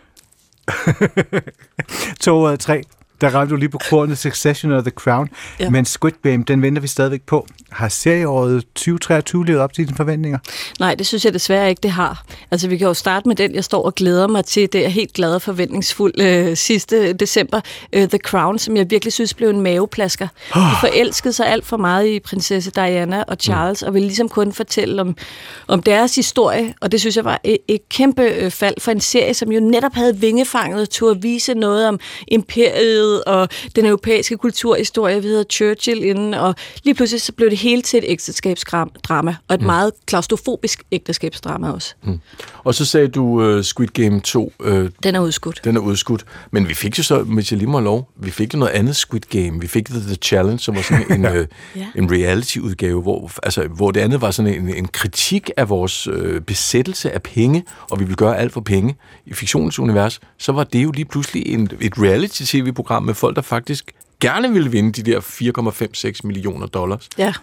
to 2.21 2.45
ud 2.45 2.51
af 2.51 2.59
tre 2.59 2.83
der 3.21 3.29
ramte 3.29 3.51
du 3.51 3.55
lige 3.55 3.69
på 3.69 3.79
kornet 3.89 4.17
Succession 4.17 4.71
og 4.71 4.83
The 4.83 4.91
Crown. 4.91 5.29
Ja. 5.59 5.69
Men 5.69 5.85
Squid 5.85 6.13
Game, 6.23 6.43
den 6.47 6.61
venter 6.61 6.81
vi 6.81 6.87
stadigvæk 6.87 7.21
på. 7.21 7.47
Har 7.71 7.89
serieåret 7.89 8.65
2023 8.75 9.45
levet 9.45 9.61
op 9.61 9.73
til 9.73 9.85
dine 9.87 9.97
forventninger? 9.97 10.39
Nej, 10.79 10.95
det 10.95 11.07
synes 11.07 11.25
jeg 11.25 11.33
desværre 11.33 11.69
ikke, 11.69 11.79
det 11.83 11.91
har. 11.91 12.23
Altså, 12.51 12.67
vi 12.67 12.77
kan 12.77 12.87
jo 12.87 12.93
starte 12.93 13.27
med 13.27 13.35
den, 13.35 13.55
jeg 13.55 13.63
står 13.63 13.85
og 13.85 13.95
glæder 13.95 14.27
mig 14.27 14.45
til. 14.45 14.73
Det 14.73 14.85
er 14.85 14.89
helt 14.89 15.13
glad 15.13 15.35
og 15.35 15.41
forventningsfuld 15.41 16.21
øh, 16.21 16.57
sidste 16.57 17.13
december. 17.13 17.61
Øh, 17.93 18.09
The 18.09 18.17
Crown, 18.17 18.59
som 18.59 18.77
jeg 18.77 18.91
virkelig 18.91 19.13
synes 19.13 19.33
blev 19.33 19.49
en 19.49 19.61
maveplasker. 19.61 20.27
Oh. 20.55 20.61
De 20.61 20.75
forelskede 20.79 21.33
sig 21.33 21.47
alt 21.47 21.65
for 21.65 21.77
meget 21.77 22.07
i 22.07 22.19
prinsesse 22.19 22.71
Diana 22.71 23.23
og 23.27 23.37
Charles, 23.39 23.81
mm. 23.81 23.87
og 23.87 23.93
ville 23.93 24.07
ligesom 24.07 24.29
kun 24.29 24.53
fortælle 24.53 25.01
om, 25.01 25.15
om 25.67 25.83
deres 25.83 26.15
historie. 26.15 26.73
Og 26.81 26.91
det 26.91 26.99
synes 26.99 27.15
jeg 27.15 27.25
var 27.25 27.39
et, 27.43 27.57
et 27.67 27.89
kæmpe 27.89 28.23
øh, 28.23 28.51
fald 28.51 28.75
for 28.79 28.91
en 28.91 29.01
serie, 29.01 29.33
som 29.33 29.51
jo 29.51 29.59
netop 29.59 29.93
havde 29.93 30.17
vingefanget 30.17 30.81
og 30.81 30.89
turde 30.89 31.21
vise 31.21 31.53
noget 31.53 31.87
om 31.87 31.99
imperiet 32.27 33.08
Hamlet 33.09 33.23
og 33.23 33.49
den 33.75 33.85
europæiske 33.85 34.37
kulturhistorie, 34.37 35.21
vi 35.21 35.27
hedder 35.27 35.43
Churchill 35.43 36.03
inden, 36.03 36.33
og 36.33 36.55
lige 36.83 36.95
pludselig 36.95 37.21
så 37.21 37.31
blev 37.31 37.49
det 37.49 37.57
hele 37.57 37.81
til 37.81 37.97
et 37.97 38.03
ægteskabsdrama, 38.07 39.35
og 39.47 39.55
et 39.55 39.61
mm. 39.61 39.65
meget 39.65 39.91
klaustrofobisk 40.05 40.83
ægteskabsdrama 40.91 41.71
også. 41.71 41.93
Mm. 42.03 42.19
Og 42.63 42.75
så 42.75 42.85
sagde 42.85 43.07
du 43.07 43.23
uh, 43.23 43.63
Squid 43.63 43.87
Game 43.87 44.19
2. 44.19 44.53
Uh, 44.59 44.89
den 45.03 45.15
er 45.15 45.19
udskudt. 45.19 45.61
Den 45.63 45.75
er 45.75 45.79
udskudt. 45.79 46.25
Men 46.51 46.69
vi 46.69 46.73
fik 46.73 46.97
jo 46.97 47.03
så, 47.03 47.21
hvis 47.21 47.51
jeg 47.51 47.57
lige 47.57 47.69
må 47.69 47.79
lov, 47.79 48.09
vi 48.15 48.31
fik 48.31 48.53
jo 48.53 48.59
noget 48.59 48.71
andet 48.71 48.95
Squid 48.95 49.21
Game. 49.29 49.59
Vi 49.59 49.67
fik 49.67 49.85
The, 49.85 49.99
The 49.99 50.15
Challenge, 50.15 50.59
som 50.59 50.75
var 50.75 50.81
sådan 50.81 51.11
en, 51.11 51.25
uh, 51.25 51.31
ja. 51.81 51.87
en 51.95 52.11
reality-udgave, 52.11 53.01
hvor, 53.01 53.31
altså, 53.43 53.63
hvor 53.63 53.91
det 53.91 53.99
andet 53.99 54.21
var 54.21 54.31
sådan 54.31 54.53
en, 54.53 54.73
en 54.75 54.87
kritik 54.87 55.51
af 55.57 55.69
vores 55.69 56.07
uh, 56.07 56.39
besættelse 56.39 57.11
af 57.11 57.21
penge, 57.21 57.63
og 57.91 57.99
vi 57.99 58.05
vil 58.05 58.15
gøre 58.15 58.37
alt 58.37 58.53
for 58.53 58.61
penge 58.61 58.95
i 59.25 59.33
fiktionens 59.33 59.79
univers. 59.79 60.19
Så 60.37 60.51
var 60.51 60.63
det 60.63 60.83
jo 60.83 60.91
lige 60.91 61.05
pludselig 61.05 61.47
en, 61.47 61.69
et 61.81 61.93
reality-tv-program 61.97 62.98
med 62.99 63.13
folk, 63.13 63.35
der 63.35 63.41
faktisk 63.41 63.91
gerne 64.21 64.53
ville 64.53 64.71
vinde 64.71 64.91
de 64.91 65.11
der 65.11 65.19
4,56 65.19 66.19
millioner 66.23 66.67
dollars. 66.67 67.09
Ja. 67.17 67.33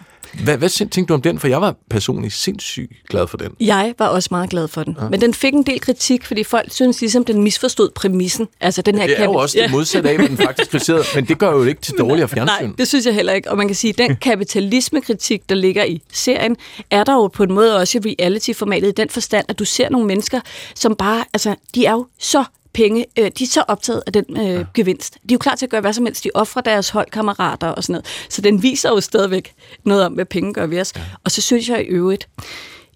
Hvad, 0.43 0.57
hvad 0.57 0.69
tænkte 0.69 1.05
du 1.05 1.13
om 1.13 1.21
den? 1.21 1.39
For 1.39 1.47
jeg 1.47 1.61
var 1.61 1.75
personligt 1.89 2.33
sindssygt 2.33 2.91
glad 3.09 3.27
for 3.27 3.37
den. 3.37 3.51
Jeg 3.59 3.93
var 3.99 4.07
også 4.07 4.27
meget 4.31 4.49
glad 4.49 4.67
for 4.67 4.83
den. 4.83 4.97
Ja. 5.01 5.09
Men 5.09 5.21
den 5.21 5.33
fik 5.33 5.53
en 5.53 5.63
del 5.63 5.79
kritik, 5.79 6.25
fordi 6.25 6.43
folk 6.43 6.71
synes 6.71 7.01
ligesom, 7.01 7.25
den 7.25 7.41
misforstod 7.41 7.89
præmissen. 7.95 8.47
Altså, 8.61 8.81
den 8.81 8.97
her 8.97 9.07
det 9.07 9.19
er 9.19 9.23
jo 9.23 9.33
også 9.33 9.57
det 9.61 9.71
modsatte 9.71 10.09
af, 10.09 10.17
hvad 10.17 10.27
den 10.27 10.37
faktisk 10.37 10.71
kritiserede. 10.71 11.03
Men 11.15 11.25
det 11.25 11.37
gør 11.37 11.51
jo 11.51 11.63
ikke 11.63 11.81
til 11.81 11.93
dårligere 11.99 12.27
fjernsyn. 12.27 12.65
Nej, 12.65 12.75
det 12.77 12.87
synes 12.87 13.05
jeg 13.05 13.13
heller 13.13 13.33
ikke. 13.33 13.51
Og 13.51 13.57
man 13.57 13.67
kan 13.67 13.75
sige, 13.75 13.91
at 13.91 13.97
den 13.97 14.15
kapitalismekritik, 14.15 15.49
der 15.49 15.55
ligger 15.55 15.83
i 15.83 16.01
serien, 16.11 16.55
er 16.91 17.03
der 17.03 17.13
jo 17.13 17.27
på 17.27 17.43
en 17.43 17.53
måde 17.53 17.77
også 17.77 17.97
i 17.97 18.15
reality-formatet 18.19 18.87
i 18.87 18.91
den 18.91 19.09
forstand, 19.09 19.45
at 19.49 19.59
du 19.59 19.65
ser 19.65 19.89
nogle 19.89 20.07
mennesker, 20.07 20.39
som 20.75 20.95
bare, 20.95 21.25
altså, 21.33 21.55
de 21.75 21.85
er 21.85 21.91
jo 21.91 22.07
så 22.19 22.43
penge, 22.77 23.05
øh, 23.19 23.31
de 23.39 23.43
er 23.43 23.47
så 23.47 23.63
optaget 23.67 24.03
af 24.05 24.13
den 24.13 24.25
øh, 24.37 24.45
ja. 24.45 24.63
gevinst. 24.73 25.13
De 25.13 25.19
er 25.29 25.33
jo 25.33 25.37
klar 25.37 25.55
til 25.55 25.65
at 25.65 25.69
gøre 25.69 25.81
hvad 25.81 25.93
som 25.93 26.05
helst. 26.05 26.23
De 26.23 26.29
offrer 26.33 26.61
deres 26.61 26.89
holdkammerater 26.89 27.67
og 27.67 27.83
sådan 27.83 27.93
noget. 27.93 28.05
Så 28.29 28.41
den 28.41 28.63
viser 28.63 28.89
jo 28.89 29.01
stadigvæk 29.01 29.53
noget 29.83 30.05
om, 30.05 30.13
hvad 30.13 30.25
penge 30.25 30.53
gør 30.53 30.65
ved 30.65 30.81
os. 30.81 30.93
Ja. 30.95 31.01
Og 31.23 31.31
så 31.31 31.41
synes 31.41 31.69
jeg 31.69 31.81
i 31.81 31.87
øvrigt, 31.87 32.29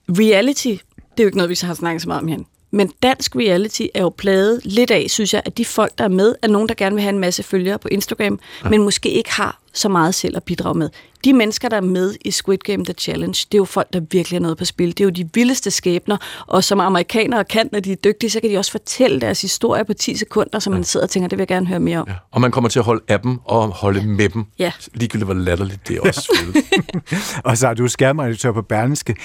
reality, 0.09 0.67
det 0.67 1.19
er 1.19 1.23
jo 1.23 1.25
ikke 1.25 1.38
noget, 1.38 1.50
vi 1.50 1.55
så 1.55 1.65
har 1.65 1.73
snakket 1.73 2.01
så 2.01 2.07
meget 2.07 2.21
om 2.21 2.27
her. 2.27 2.38
Men 2.71 2.91
dansk 3.03 3.35
reality 3.35 3.81
er 3.93 4.01
jo 4.01 4.09
pladet 4.09 4.61
lidt 4.63 4.91
af, 4.91 5.05
synes 5.09 5.33
jeg, 5.33 5.41
at 5.45 5.57
de 5.57 5.65
folk, 5.65 5.97
der 5.97 6.03
er 6.03 6.09
med, 6.09 6.35
er 6.41 6.47
nogen, 6.47 6.69
der 6.69 6.75
gerne 6.75 6.95
vil 6.95 7.01
have 7.01 7.13
en 7.13 7.19
masse 7.19 7.43
følgere 7.43 7.79
på 7.79 7.88
Instagram, 7.88 8.39
ja. 8.63 8.69
men 8.69 8.83
måske 8.83 9.09
ikke 9.09 9.31
har 9.31 9.60
så 9.73 9.89
meget 9.89 10.15
selv 10.15 10.37
at 10.37 10.43
bidrage 10.43 10.77
med. 10.77 10.89
De 11.23 11.33
mennesker, 11.33 11.69
der 11.69 11.77
er 11.77 11.81
med 11.81 12.15
i 12.21 12.31
Squid 12.31 12.57
Game 12.57 12.85
The 12.85 12.93
Challenge, 12.93 13.45
det 13.51 13.53
er 13.53 13.57
jo 13.57 13.65
folk, 13.65 13.93
der 13.93 14.01
virkelig 14.11 14.37
har 14.37 14.41
noget 14.41 14.57
på 14.57 14.65
spil. 14.65 14.89
Det 14.89 14.99
er 14.99 15.03
jo 15.03 15.09
de 15.09 15.29
vildeste 15.33 15.71
skæbner, 15.71 16.17
og 16.47 16.63
som 16.63 16.79
amerikanere 16.79 17.43
kan, 17.43 17.69
når 17.71 17.79
de 17.79 17.91
er 17.91 17.95
dygtige, 17.95 18.29
så 18.29 18.39
kan 18.39 18.49
de 18.49 18.57
også 18.57 18.71
fortælle 18.71 19.21
deres 19.21 19.41
historie 19.41 19.85
på 19.85 19.93
10 19.93 20.17
sekunder, 20.17 20.59
så 20.59 20.69
man 20.69 20.83
sidder 20.83 21.05
og 21.05 21.09
tænker, 21.09 21.29
det 21.29 21.37
vil 21.37 21.41
jeg 21.41 21.47
gerne 21.47 21.67
høre 21.67 21.79
mere 21.79 21.99
om. 21.99 22.07
Ja. 22.07 22.13
Og 22.31 22.41
man 22.41 22.51
kommer 22.51 22.69
til 22.69 22.79
at 22.79 22.85
holde 22.85 23.03
af 23.07 23.19
dem 23.19 23.39
og 23.45 23.67
holde 23.67 24.07
med 24.07 24.29
dem. 24.29 24.45
Ja. 24.59 24.71
Ligegyldigt 24.93 25.25
hvor 25.25 25.33
latterligt 25.33 25.87
det 25.87 25.97
er 25.97 26.01
også. 26.01 26.53
og 27.45 27.57
så 27.57 27.67
er 27.67 27.73
du 27.73 27.87
skærmredaktør 27.87 28.51
på 28.51 28.61
Berlingske. 28.61 29.15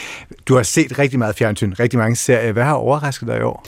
Du 0.47 0.57
har 0.57 0.63
set 0.63 0.99
rigtig 0.99 1.19
meget 1.19 1.37
fjernsyn, 1.37 1.75
rigtig 1.81 1.99
mange 1.99 2.17
serier. 2.17 2.53
Hvad 2.53 2.65
har 2.65 2.75
overrasket 2.75 3.29
dig 3.29 3.39
i 3.39 3.43
år? 3.43 3.67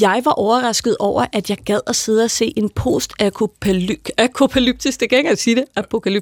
Jeg 0.00 0.22
var 0.24 0.32
overrasket 0.32 0.96
over, 1.00 1.26
at 1.32 1.50
jeg 1.50 1.58
gad 1.64 1.80
at 1.86 1.96
sidde 1.96 2.24
og 2.24 2.30
se 2.30 2.52
en 2.56 2.68
post-apokalyptisk, 2.68 5.00
det 5.00 5.08
kan 5.08 5.18
ikke 5.18 5.36
sige 5.36 5.56
det, 5.56 5.64
apokalyptisk 5.76 6.19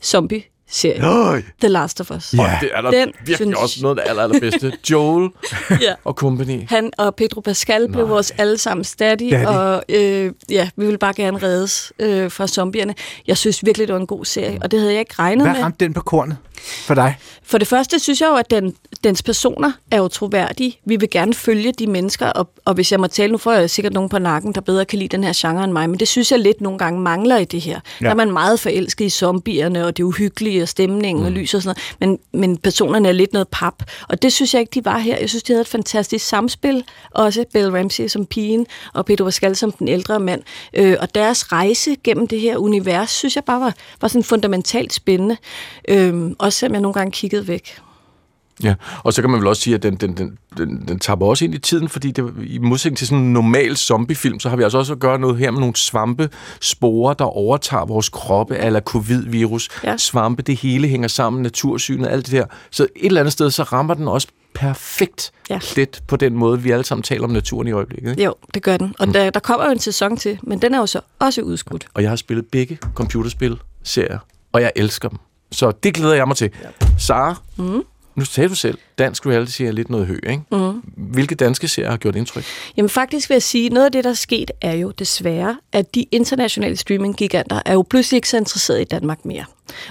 zombie 0.00 0.50
serie. 0.68 1.00
Nøj. 1.00 1.42
The 1.60 1.68
Last 1.68 2.00
of 2.00 2.10
Us. 2.10 2.34
Ja. 2.34 2.42
Og 2.42 2.60
det 2.60 2.70
er 2.72 2.80
der 2.80 2.90
Den, 2.90 3.12
virkelig 3.18 3.36
synes... 3.36 3.58
også 3.58 3.78
noget 3.82 3.98
af 3.98 4.02
det 4.04 4.10
aller, 4.10 4.22
allerbedste. 4.22 4.72
Joel 4.90 5.30
ja. 5.70 5.94
og 6.04 6.14
company. 6.14 6.68
Han 6.68 6.90
og 6.98 7.14
Pedro 7.14 7.40
Pascal 7.40 7.88
blev 7.92 8.08
vores 8.08 8.30
allesammens 8.30 8.96
daddy, 8.96 9.30
daddy. 9.30 9.46
og 9.46 9.82
øh, 9.88 10.32
ja, 10.50 10.68
vi 10.76 10.86
vil 10.86 10.98
bare 10.98 11.14
gerne 11.14 11.38
reddes 11.42 11.92
øh, 11.98 12.30
fra 12.30 12.46
zombierne. 12.46 12.94
Jeg 13.26 13.36
synes 13.36 13.64
virkelig, 13.64 13.88
det 13.88 13.94
var 13.94 14.00
en 14.00 14.06
god 14.06 14.24
serie, 14.24 14.58
og 14.62 14.70
det 14.70 14.80
havde 14.80 14.92
jeg 14.92 15.00
ikke 15.00 15.14
regnet 15.18 15.42
Hvad 15.42 15.52
med. 15.52 15.56
Hvad 15.56 15.64
ramte 15.64 15.84
den 15.84 15.94
på 15.94 16.00
kornet 16.00 16.36
for 16.86 16.94
dig? 16.94 17.16
For 17.42 17.58
det 17.58 17.68
første 17.68 17.98
synes 17.98 18.20
jeg 18.20 18.28
jo, 18.28 18.34
at 18.34 18.50
den, 18.50 18.74
dens 19.04 19.22
personer 19.22 19.72
er 19.90 19.96
jo 19.96 20.08
troværdige. 20.08 20.78
Vi 20.84 20.96
vil 20.96 21.10
gerne 21.10 21.34
følge 21.34 21.72
de 21.72 21.86
mennesker, 21.86 22.26
og, 22.26 22.48
og 22.64 22.74
hvis 22.74 22.92
jeg 22.92 23.00
må 23.00 23.06
tale, 23.06 23.32
nu 23.32 23.38
får 23.38 23.52
jeg 23.52 23.70
sikkert 23.70 23.92
nogen 23.92 24.08
på 24.08 24.18
nakken, 24.18 24.52
der 24.52 24.60
bedre 24.60 24.84
kan 24.84 24.98
lide 24.98 25.16
den 25.16 25.24
her 25.24 25.32
genre 25.36 25.64
end 25.64 25.72
mig, 25.72 25.90
men 25.90 26.00
det 26.00 26.08
synes 26.08 26.32
jeg 26.32 26.38
lidt 26.38 26.60
nogle 26.60 26.78
gange 26.78 27.00
mangler 27.00 27.36
i 27.36 27.44
det 27.44 27.60
her. 27.60 27.80
Ja. 28.00 28.04
Der 28.04 28.10
er 28.10 28.14
man 28.14 28.32
meget 28.32 28.60
forelsket 28.60 29.04
i 29.04 29.10
zombierne, 29.10 29.86
og 29.86 29.96
det 29.96 30.02
uhyggelige, 30.02 30.55
og 30.62 30.68
stemningen, 30.68 31.22
mm. 31.22 31.26
og 31.26 31.32
lys 31.32 31.54
og 31.54 31.62
sådan 31.62 31.76
noget, 32.00 32.18
men, 32.32 32.40
men 32.40 32.56
personerne 32.56 33.08
er 33.08 33.12
lidt 33.12 33.32
noget 33.32 33.48
pap. 33.48 33.82
Og 34.08 34.22
det 34.22 34.32
synes 34.32 34.54
jeg 34.54 34.60
ikke, 34.60 34.70
de 34.74 34.84
var 34.84 34.98
her. 34.98 35.18
Jeg 35.18 35.28
synes, 35.28 35.42
de 35.42 35.52
havde 35.52 35.60
et 35.60 35.68
fantastisk 35.68 36.26
samspil, 36.26 36.84
også 37.10 37.44
Bill 37.52 37.70
Ramsey 37.70 38.08
som 38.08 38.26
pigen, 38.26 38.66
og 38.94 39.06
Pedro 39.06 39.24
Pascal 39.24 39.56
som 39.56 39.72
den 39.72 39.88
ældre 39.88 40.20
mand. 40.20 40.42
Øh, 40.74 40.96
og 41.00 41.14
deres 41.14 41.52
rejse 41.52 41.96
gennem 42.04 42.26
det 42.28 42.40
her 42.40 42.56
univers, 42.56 43.10
synes 43.10 43.36
jeg 43.36 43.44
bare 43.44 43.60
var, 43.60 43.74
var 44.00 44.08
sådan 44.08 44.24
fundamentalt 44.24 44.92
spændende. 44.92 45.36
Øh, 45.88 46.30
også 46.38 46.58
selvom 46.58 46.74
jeg 46.74 46.82
nogle 46.82 46.94
gange 46.94 47.10
kiggede 47.10 47.48
væk. 47.48 47.78
Ja, 48.62 48.74
og 49.02 49.12
så 49.12 49.22
kan 49.22 49.30
man 49.30 49.40
vel 49.40 49.48
også 49.48 49.62
sige, 49.62 49.74
at 49.74 49.82
den, 49.82 49.94
den, 49.94 50.16
den, 50.16 50.38
den, 50.58 50.84
den 50.88 50.98
tapper 50.98 51.26
også 51.26 51.44
ind 51.44 51.54
i 51.54 51.58
tiden, 51.58 51.88
fordi 51.88 52.10
det, 52.10 52.34
i 52.46 52.58
modsætning 52.58 52.98
til 52.98 53.06
sådan 53.06 53.24
en 53.24 53.32
normal 53.32 53.76
zombiefilm, 53.76 54.40
så 54.40 54.48
har 54.48 54.56
vi 54.56 54.62
altså 54.62 54.78
også 54.78 54.92
at 54.92 54.98
gøre 54.98 55.18
noget 55.18 55.36
her 55.36 55.50
med 55.50 55.60
nogle 55.60 55.76
svampe, 55.76 56.30
sporer, 56.60 57.14
der 57.14 57.24
overtager 57.24 57.84
vores 57.84 58.08
kroppe, 58.08 58.56
eller 58.56 58.80
covid-virus, 58.80 59.68
ja. 59.84 59.96
svampe, 59.96 60.42
det 60.42 60.56
hele 60.56 60.88
hænger 60.88 61.08
sammen, 61.08 61.42
natursynet, 61.42 62.08
alt 62.08 62.26
det 62.26 62.32
der. 62.32 62.46
Så 62.70 62.82
et 62.82 63.06
eller 63.06 63.20
andet 63.20 63.32
sted, 63.32 63.50
så 63.50 63.62
rammer 63.62 63.94
den 63.94 64.08
også 64.08 64.28
perfekt 64.54 65.32
ja. 65.50 65.60
lidt 65.76 66.02
på 66.06 66.16
den 66.16 66.34
måde, 66.34 66.62
vi 66.62 66.70
alle 66.70 66.84
sammen 66.84 67.02
taler 67.02 67.24
om 67.24 67.30
naturen 67.30 67.68
i 67.68 67.72
øjeblikket. 67.72 68.10
Ikke? 68.10 68.24
Jo, 68.24 68.34
det 68.54 68.62
gør 68.62 68.76
den. 68.76 68.94
Og 68.98 69.06
mm. 69.06 69.12
der, 69.12 69.30
der 69.30 69.40
kommer 69.40 69.66
jo 69.66 69.72
en 69.72 69.78
sæson 69.78 70.16
til, 70.16 70.38
men 70.42 70.62
den 70.62 70.74
er 70.74 70.78
jo 70.78 70.86
så 70.86 71.00
også 71.18 71.42
udskudt. 71.42 71.86
Og 71.94 72.02
jeg 72.02 72.10
har 72.10 72.16
spillet 72.16 72.46
begge 72.46 72.78
computerspil, 72.94 73.58
serier, 73.82 74.18
og 74.52 74.62
jeg 74.62 74.72
elsker 74.76 75.08
dem. 75.08 75.18
Så 75.52 75.70
det 75.70 75.94
glæder 75.94 76.14
jeg 76.14 76.28
mig 76.28 76.36
til. 76.36 76.50
Ja. 76.62 76.86
Sara, 76.98 77.36
mm 77.56 77.82
nu 78.16 78.24
sagde 78.24 78.48
du 78.48 78.54
selv, 78.54 78.78
dansk 78.98 79.26
reality 79.26 79.62
er 79.62 79.72
lidt 79.72 79.90
noget 79.90 80.06
høj, 80.06 80.16
ikke? 80.16 80.42
Mm. 80.52 80.82
Hvilke 80.96 81.34
danske 81.34 81.68
serier 81.68 81.90
har 81.90 81.96
gjort 81.96 82.16
indtryk? 82.16 82.44
Jamen 82.76 82.88
faktisk 82.88 83.28
vil 83.28 83.34
jeg 83.34 83.42
sige, 83.42 83.68
noget 83.68 83.86
af 83.86 83.92
det, 83.92 84.04
der 84.04 84.10
er 84.10 84.14
sket, 84.14 84.50
er 84.60 84.72
jo 84.72 84.90
desværre, 84.90 85.58
at 85.72 85.94
de 85.94 86.02
internationale 86.02 86.76
streaming-giganter 86.76 87.62
er 87.66 87.72
jo 87.72 87.82
pludselig 87.82 88.16
ikke 88.16 88.28
så 88.28 88.36
interesserede 88.36 88.82
i 88.82 88.84
Danmark 88.84 89.24
mere. 89.24 89.44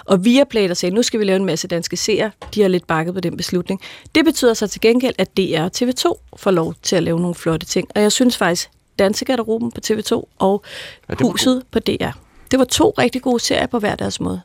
Og 0.06 0.26
Viaplay, 0.26 0.68
der 0.68 0.74
sagde, 0.74 0.96
nu 0.96 1.04
skal 1.04 1.20
vi 1.20 1.26
lave 1.26 1.36
en 1.36 1.46
masse 1.46 1.68
danske 1.68 1.98
serier, 1.98 2.30
de 2.56 2.62
har 2.62 2.68
lidt 2.68 2.88
bakket 2.88 3.14
på 3.14 3.20
den 3.20 3.38
beslutning. 3.38 3.82
Det 4.16 4.26
betyder 4.26 4.54
så 4.54 4.68
til 4.68 4.82
gengæld, 4.82 5.16
at 5.18 5.38
DR 5.38 5.62
og 5.62 5.72
TV2 5.78 6.38
får 6.38 6.52
lov 6.52 6.74
til 6.84 6.96
at 6.96 7.04
lave 7.04 7.20
nogle 7.20 7.36
flotte 7.36 7.66
ting. 7.66 7.88
Og 7.96 8.02
jeg 8.02 8.12
synes 8.12 8.38
faktisk, 8.38 8.70
Dansegarderoben 9.00 9.72
på 9.72 9.82
TV2 9.88 10.24
og 10.40 10.64
ja, 11.10 11.16
Huset 11.22 11.64
på 11.72 11.80
DR. 11.80 12.12
Det 12.52 12.60
var 12.60 12.66
to 12.66 12.94
rigtig 12.98 13.22
gode 13.22 13.40
serier 13.40 13.68
på 13.68 13.80
hver 13.80 13.96
deres 13.96 14.20
måde. 14.20 14.42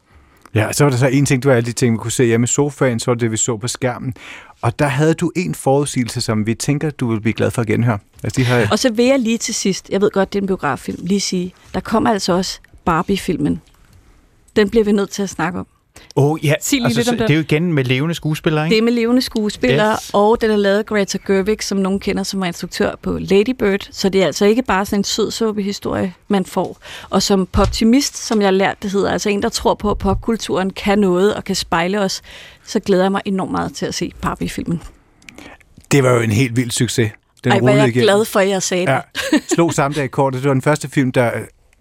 Ja, 0.54 0.72
så 0.72 0.84
var 0.84 0.90
der 0.90 0.98
så 0.98 1.06
en 1.06 1.26
ting, 1.26 1.42
du 1.42 1.48
var 1.48 1.56
alle 1.56 1.66
de 1.66 1.72
ting, 1.72 1.92
vi 1.92 1.98
kunne 1.98 2.12
se 2.12 2.24
hjemme 2.24 2.44
i 2.44 2.46
sofaen, 2.46 3.00
så 3.00 3.10
var 3.10 3.14
det, 3.14 3.32
vi 3.32 3.36
så 3.36 3.56
på 3.56 3.68
skærmen. 3.68 4.14
Og 4.62 4.78
der 4.78 4.86
havde 4.86 5.14
du 5.14 5.32
en 5.36 5.54
forudsigelse, 5.54 6.20
som 6.20 6.46
vi 6.46 6.54
tænker, 6.54 6.90
du 6.90 7.10
vil 7.10 7.20
blive 7.20 7.32
glad 7.32 7.50
for 7.50 7.62
at 7.62 7.68
genhøre. 7.68 7.98
Altså, 8.22 8.40
de 8.40 8.46
har... 8.46 8.68
Og 8.70 8.78
så 8.78 8.92
vil 8.92 9.04
jeg 9.04 9.18
lige 9.18 9.38
til 9.38 9.54
sidst, 9.54 9.90
jeg 9.90 10.00
ved 10.00 10.10
godt, 10.10 10.32
det 10.32 10.38
er 10.38 10.42
en 10.42 10.46
biograffilm, 10.46 10.98
lige 11.02 11.20
sige, 11.20 11.54
der 11.74 11.80
kommer 11.80 12.10
altså 12.10 12.32
også 12.32 12.60
Barbie-filmen. 12.84 13.60
Den 14.56 14.70
bliver 14.70 14.84
vi 14.84 14.92
nødt 14.92 15.10
til 15.10 15.22
at 15.22 15.28
snakke 15.28 15.58
om. 15.58 15.66
Oh, 16.16 16.44
ja. 16.44 16.54
Sig 16.60 16.84
altså, 16.84 17.00
lidt 17.00 17.08
om 17.08 17.16
det 17.16 17.30
er 17.30 17.34
jo 17.34 17.40
igen 17.40 17.72
med 17.72 17.84
levende 17.84 18.14
skuespillere, 18.14 18.64
ikke? 18.64 18.74
Det 18.74 18.78
er 18.78 18.84
med 18.84 18.92
levende 18.92 19.22
skuespillere, 19.22 19.92
yes. 19.92 20.10
og 20.12 20.40
den 20.40 20.50
er 20.50 20.56
lavet 20.56 20.78
af 20.78 20.86
Greta 20.86 21.18
Gerwig, 21.26 21.62
som 21.62 21.78
nogen 21.78 22.00
kender 22.00 22.22
som 22.22 22.42
er 22.42 22.46
instruktør 22.46 22.94
på 23.02 23.18
Lady 23.18 23.50
Bird. 23.58 23.88
Så 23.90 24.08
det 24.08 24.22
er 24.22 24.26
altså 24.26 24.44
ikke 24.44 24.62
bare 24.62 24.86
sådan 24.86 25.00
en 25.00 25.04
sød 25.04 25.62
historie, 25.62 26.14
man 26.28 26.44
får. 26.44 26.78
Og 27.10 27.22
som 27.22 27.46
poptimist, 27.46 28.16
som 28.26 28.40
jeg 28.40 28.46
har 28.46 28.52
lært, 28.52 28.82
det 28.82 28.90
hedder, 28.90 29.10
altså 29.10 29.28
en, 29.28 29.42
der 29.42 29.48
tror 29.48 29.74
på, 29.74 29.90
at 29.90 29.98
popkulturen 29.98 30.70
kan 30.70 30.98
noget 30.98 31.34
og 31.34 31.44
kan 31.44 31.56
spejle 31.56 32.00
os, 32.00 32.22
så 32.64 32.80
glæder 32.80 33.04
jeg 33.04 33.12
mig 33.12 33.22
enormt 33.24 33.52
meget 33.52 33.74
til 33.74 33.86
at 33.86 33.94
se 33.94 34.12
Barbie-filmen. 34.22 34.82
Det 35.90 36.02
var 36.02 36.12
jo 36.12 36.20
en 36.20 36.30
helt 36.30 36.56
vild 36.56 36.70
succes. 36.70 37.10
Den 37.44 37.52
Ej, 37.52 37.60
var 37.60 37.70
jeg 37.70 37.88
igen. 37.88 38.02
glad 38.02 38.24
for, 38.24 38.40
at 38.40 38.48
jeg 38.48 38.62
sagde 38.62 38.92
ja. 38.92 39.00
det. 39.30 39.42
Slog 39.54 39.74
samme 39.74 39.94
dag 39.94 40.04
i 40.04 40.08
kortet. 40.08 40.42
Det 40.42 40.48
var 40.48 40.54
den 40.54 40.62
første 40.62 40.88
film, 40.88 41.12
der 41.12 41.30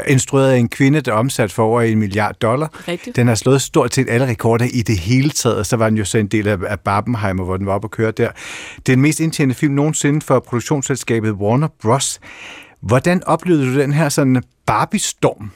instrueret 0.07 0.51
af 0.51 0.57
en 0.57 0.69
kvinde, 0.69 1.01
der 1.01 1.11
er 1.11 1.15
omsat 1.15 1.51
for 1.51 1.63
over 1.63 1.81
en 1.81 1.99
milliard 1.99 2.35
dollar. 2.35 2.87
Rigtigt. 2.87 3.15
Den 3.15 3.27
har 3.27 3.35
slået 3.35 3.61
stort 3.61 3.93
set 3.93 4.09
alle 4.09 4.27
rekorder 4.27 4.65
i 4.73 4.81
det 4.81 4.97
hele 4.97 5.29
taget, 5.29 5.57
og 5.57 5.65
så 5.65 5.75
var 5.75 5.89
den 5.89 5.97
jo 5.97 6.05
så 6.05 6.17
en 6.17 6.27
del 6.27 6.47
af, 6.47 6.57
af 6.67 6.79
Barbenheimer, 6.79 7.43
hvor 7.43 7.57
den 7.57 7.65
var 7.65 7.73
oppe 7.73 7.85
at 7.85 7.91
køre 7.91 8.11
der. 8.11 8.31
Det 8.75 8.91
er 8.91 8.95
den 8.95 9.01
mest 9.01 9.19
indtjenende 9.19 9.55
film 9.55 9.73
nogensinde 9.73 10.21
for 10.21 10.39
produktionsselskabet 10.39 11.31
Warner 11.31 11.67
Bros. 11.81 12.19
Hvordan 12.81 13.23
oplevede 13.23 13.65
du 13.65 13.79
den 13.79 13.93
her 13.93 14.09
sådan 14.09 14.43
Barbie-storm? 14.65 15.51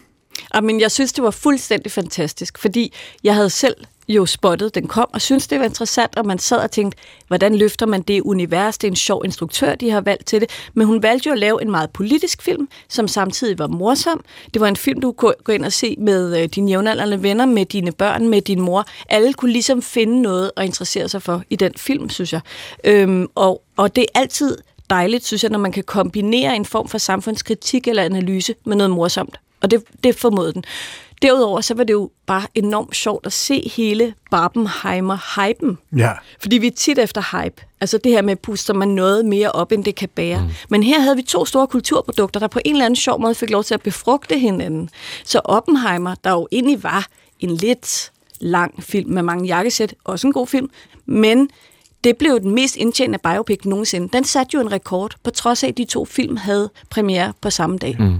Men 0.63 0.79
jeg 0.79 0.91
synes, 0.91 1.13
det 1.13 1.23
var 1.23 1.31
fuldstændig 1.31 1.91
fantastisk, 1.91 2.57
fordi 2.57 2.93
jeg 3.23 3.35
havde 3.35 3.49
selv 3.49 3.75
jo 4.07 4.25
spottet, 4.25 4.75
den 4.75 4.87
kom, 4.87 5.09
og 5.13 5.21
synes 5.21 5.47
det 5.47 5.59
var 5.59 5.65
interessant, 5.65 6.17
og 6.17 6.25
man 6.25 6.39
sad 6.39 6.57
og 6.57 6.71
tænkte, 6.71 6.97
hvordan 7.27 7.55
løfter 7.55 7.85
man 7.85 8.01
det 8.01 8.21
univers? 8.21 8.77
Det 8.77 8.87
er 8.87 8.91
en 8.91 8.95
sjov 8.95 9.21
instruktør, 9.25 9.75
de 9.75 9.89
har 9.89 10.01
valgt 10.01 10.25
til 10.25 10.41
det. 10.41 10.49
Men 10.73 10.87
hun 10.87 11.03
valgte 11.03 11.27
jo 11.27 11.33
at 11.33 11.39
lave 11.39 11.61
en 11.61 11.71
meget 11.71 11.89
politisk 11.89 12.41
film, 12.41 12.67
som 12.89 13.07
samtidig 13.07 13.59
var 13.59 13.67
morsom. 13.67 14.23
Det 14.53 14.61
var 14.61 14.67
en 14.67 14.75
film, 14.75 15.01
du 15.01 15.11
kunne 15.11 15.33
gå 15.43 15.51
ind 15.51 15.65
og 15.65 15.73
se 15.73 15.95
med 15.99 16.41
øh, 16.41 16.49
dine 16.49 16.71
jævnaldrende 16.71 17.23
venner, 17.23 17.45
med 17.45 17.65
dine 17.65 17.91
børn, 17.91 18.27
med 18.27 18.41
din 18.41 18.61
mor. 18.61 18.85
Alle 19.09 19.33
kunne 19.33 19.51
ligesom 19.51 19.81
finde 19.81 20.21
noget 20.21 20.51
at 20.57 20.65
interessere 20.65 21.09
sig 21.09 21.21
for 21.21 21.43
i 21.49 21.55
den 21.55 21.73
film, 21.77 22.09
synes 22.09 22.33
jeg. 22.33 22.41
Øhm, 22.83 23.27
og, 23.35 23.61
og 23.77 23.95
det 23.95 24.01
er 24.01 24.19
altid 24.19 24.57
dejligt, 24.89 25.25
synes 25.25 25.43
jeg, 25.43 25.51
når 25.51 25.59
man 25.59 25.71
kan 25.71 25.83
kombinere 25.83 26.55
en 26.55 26.65
form 26.65 26.87
for 26.87 26.97
samfundskritik 26.97 27.87
eller 27.87 28.03
analyse 28.03 28.55
med 28.65 28.75
noget 28.75 28.91
morsomt. 28.91 29.39
Og 29.61 29.71
det, 29.71 29.83
det 30.03 30.15
formåede 30.15 30.53
den. 30.53 30.63
Derudover 31.23 31.61
så 31.61 31.73
var 31.73 31.83
det 31.83 31.93
jo 31.93 32.09
bare 32.25 32.47
enormt 32.55 32.95
sjovt 32.95 33.25
at 33.25 33.33
se 33.33 33.71
hele 33.75 34.13
Barbenheimer-hypen. 34.31 35.77
Ja. 35.97 36.11
Fordi 36.41 36.57
vi 36.57 36.67
er 36.67 36.71
tit 36.71 36.97
efter 36.97 37.41
hype. 37.43 37.61
Altså 37.81 37.97
det 37.97 38.11
her 38.11 38.21
med, 38.21 38.35
puster 38.35 38.73
man 38.73 38.87
noget 38.87 39.25
mere 39.25 39.51
op, 39.51 39.71
end 39.71 39.83
det 39.83 39.95
kan 39.95 40.09
bære. 40.09 40.39
Mm. 40.39 40.49
Men 40.69 40.83
her 40.83 40.99
havde 40.99 41.15
vi 41.15 41.21
to 41.21 41.45
store 41.45 41.67
kulturprodukter, 41.67 42.39
der 42.39 42.47
på 42.47 42.59
en 42.65 42.75
eller 42.75 42.85
anden 42.85 42.95
sjov 42.95 43.21
måde 43.21 43.35
fik 43.35 43.49
lov 43.49 43.63
til 43.63 43.73
at 43.73 43.81
befrugte 43.81 44.39
hinanden. 44.39 44.89
Så 45.23 45.41
Oppenheimer, 45.43 46.15
der 46.23 46.31
jo 46.31 46.47
egentlig 46.51 46.83
var 46.83 47.07
en 47.39 47.51
lidt 47.51 48.11
lang 48.39 48.83
film 48.83 49.11
med 49.11 49.23
mange 49.23 49.45
jakkesæt, 49.45 49.95
også 50.03 50.27
en 50.27 50.33
god 50.33 50.47
film, 50.47 50.69
men 51.05 51.49
det 52.03 52.17
blev 52.17 52.39
den 52.39 52.51
mest 52.51 52.75
indtjenende 52.75 53.19
biopic 53.23 53.59
nogensinde. 53.65 54.09
Den 54.13 54.23
satte 54.23 54.49
jo 54.53 54.61
en 54.61 54.71
rekord, 54.71 55.15
på 55.23 55.31
trods 55.31 55.63
af, 55.63 55.67
at 55.67 55.77
de 55.77 55.85
to 55.85 56.05
film 56.05 56.37
havde 56.37 56.69
premiere 56.89 57.33
på 57.41 57.49
samme 57.49 57.77
dag. 57.77 57.95
Mm. 57.99 58.19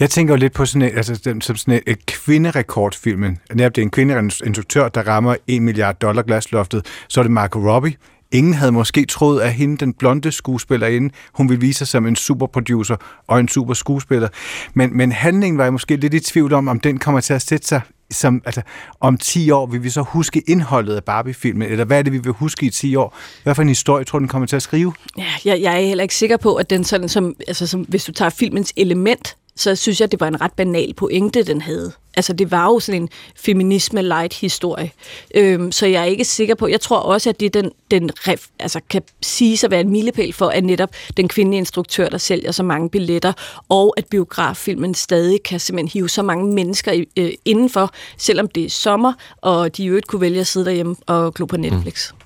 Jeg 0.00 0.10
tænker 0.10 0.34
jo 0.34 0.38
lidt 0.38 0.52
på 0.52 0.64
sådan 0.64 0.82
et, 0.82 0.96
altså, 0.96 1.38
som 1.40 1.56
sådan 1.56 1.74
et, 1.74 1.82
et 1.86 2.06
kvinderekordfilmen. 2.06 3.38
Netop 3.54 3.74
det 3.74 3.82
er 3.82 3.84
en 3.84 3.90
kvindeinstruktør, 3.90 4.88
der 4.88 5.02
rammer 5.02 5.36
1 5.46 5.62
milliard 5.62 5.94
dollar 5.94 6.22
glasloftet. 6.22 6.86
Så 7.08 7.20
er 7.20 7.22
det 7.22 7.32
Marco 7.32 7.58
Robbie. 7.58 7.94
Ingen 8.32 8.54
havde 8.54 8.72
måske 8.72 9.06
troet, 9.06 9.40
at 9.40 9.52
hende, 9.52 9.76
den 9.76 9.92
blonde 9.92 10.32
skuespillerinde, 10.32 11.14
hun 11.32 11.48
ville 11.48 11.60
vise 11.60 11.78
sig 11.78 11.88
som 11.88 12.06
en 12.06 12.16
superproducer 12.16 12.96
og 13.26 13.40
en 13.40 13.48
super 13.48 13.74
skuespiller. 13.74 14.28
Men, 14.74 14.96
men 14.96 15.12
handlingen 15.12 15.58
var 15.58 15.64
jeg 15.64 15.72
måske 15.72 15.96
lidt 15.96 16.14
i 16.14 16.20
tvivl 16.20 16.52
om, 16.52 16.68
om 16.68 16.80
den 16.80 16.98
kommer 16.98 17.20
til 17.20 17.34
at 17.34 17.42
sætte 17.42 17.66
sig 17.66 17.80
som, 18.10 18.42
altså, 18.44 18.62
om 19.00 19.18
10 19.18 19.50
år 19.50 19.66
vil 19.66 19.82
vi 19.82 19.90
så 19.90 20.02
huske 20.02 20.42
indholdet 20.46 20.96
af 20.96 21.04
Barbie-filmen, 21.04 21.70
eller 21.70 21.84
hvad 21.84 21.98
er 21.98 22.02
det, 22.02 22.12
vi 22.12 22.18
vil 22.18 22.32
huske 22.32 22.66
i 22.66 22.70
10 22.70 22.96
år? 22.96 23.16
Hvad 23.42 23.54
for 23.54 23.62
en 23.62 23.68
historie 23.68 24.04
tror 24.04 24.18
du, 24.18 24.22
den 24.22 24.28
kommer 24.28 24.46
til 24.46 24.56
at 24.56 24.62
skrive? 24.62 24.92
Ja, 25.18 25.24
jeg, 25.44 25.60
jeg 25.60 25.74
er 25.74 25.86
heller 25.86 26.02
ikke 26.02 26.14
sikker 26.14 26.36
på, 26.36 26.54
at 26.54 26.70
den 26.70 26.84
sådan, 26.84 27.08
som, 27.08 27.36
altså, 27.48 27.66
som, 27.66 27.80
hvis 27.80 28.04
du 28.04 28.12
tager 28.12 28.30
filmens 28.30 28.72
element, 28.76 29.36
så 29.60 29.76
synes 29.76 30.00
jeg, 30.00 30.12
det 30.12 30.20
var 30.20 30.28
en 30.28 30.40
ret 30.40 30.52
banal 30.52 30.94
pointe, 30.94 31.42
den 31.42 31.60
havde. 31.60 31.92
Altså, 32.14 32.32
det 32.32 32.50
var 32.50 32.64
jo 32.64 32.80
sådan 32.80 33.02
en 33.02 33.08
feminisme-light-historie. 33.36 34.90
Øhm, 35.34 35.72
så 35.72 35.86
jeg 35.86 36.00
er 36.00 36.04
ikke 36.04 36.24
sikker 36.24 36.54
på... 36.54 36.68
Jeg 36.68 36.80
tror 36.80 36.98
også, 36.98 37.30
at 37.30 37.40
det 37.40 37.54
den, 37.54 37.70
den 37.90 38.10
ref, 38.14 38.46
altså, 38.58 38.80
kan 38.90 39.02
sige 39.22 39.56
sig 39.56 39.70
være 39.70 39.80
en 39.80 39.90
milepæl 39.90 40.32
for, 40.32 40.46
at 40.46 40.64
netop 40.64 40.90
den 41.16 41.28
kvindelige 41.28 41.58
instruktør, 41.58 42.08
der 42.08 42.18
sælger 42.18 42.52
så 42.52 42.62
mange 42.62 42.90
billetter, 42.90 43.32
og 43.68 43.94
at 43.96 44.06
biograffilmen 44.06 44.94
stadig 44.94 45.42
kan 45.42 45.60
simpelthen 45.60 46.00
hive 46.00 46.08
så 46.08 46.22
mange 46.22 46.54
mennesker 46.54 47.04
øh, 47.16 47.32
indenfor, 47.44 47.90
selvom 48.16 48.48
det 48.48 48.64
er 48.64 48.70
sommer, 48.70 49.12
og 49.36 49.76
de 49.76 49.84
jo 49.84 49.96
ikke 49.96 50.06
kunne 50.06 50.20
vælge 50.20 50.40
at 50.40 50.46
sidde 50.46 50.66
derhjemme 50.66 50.96
og 51.06 51.34
glo 51.34 51.46
på 51.46 51.56
Netflix. 51.56 52.12
Mm. 52.12 52.19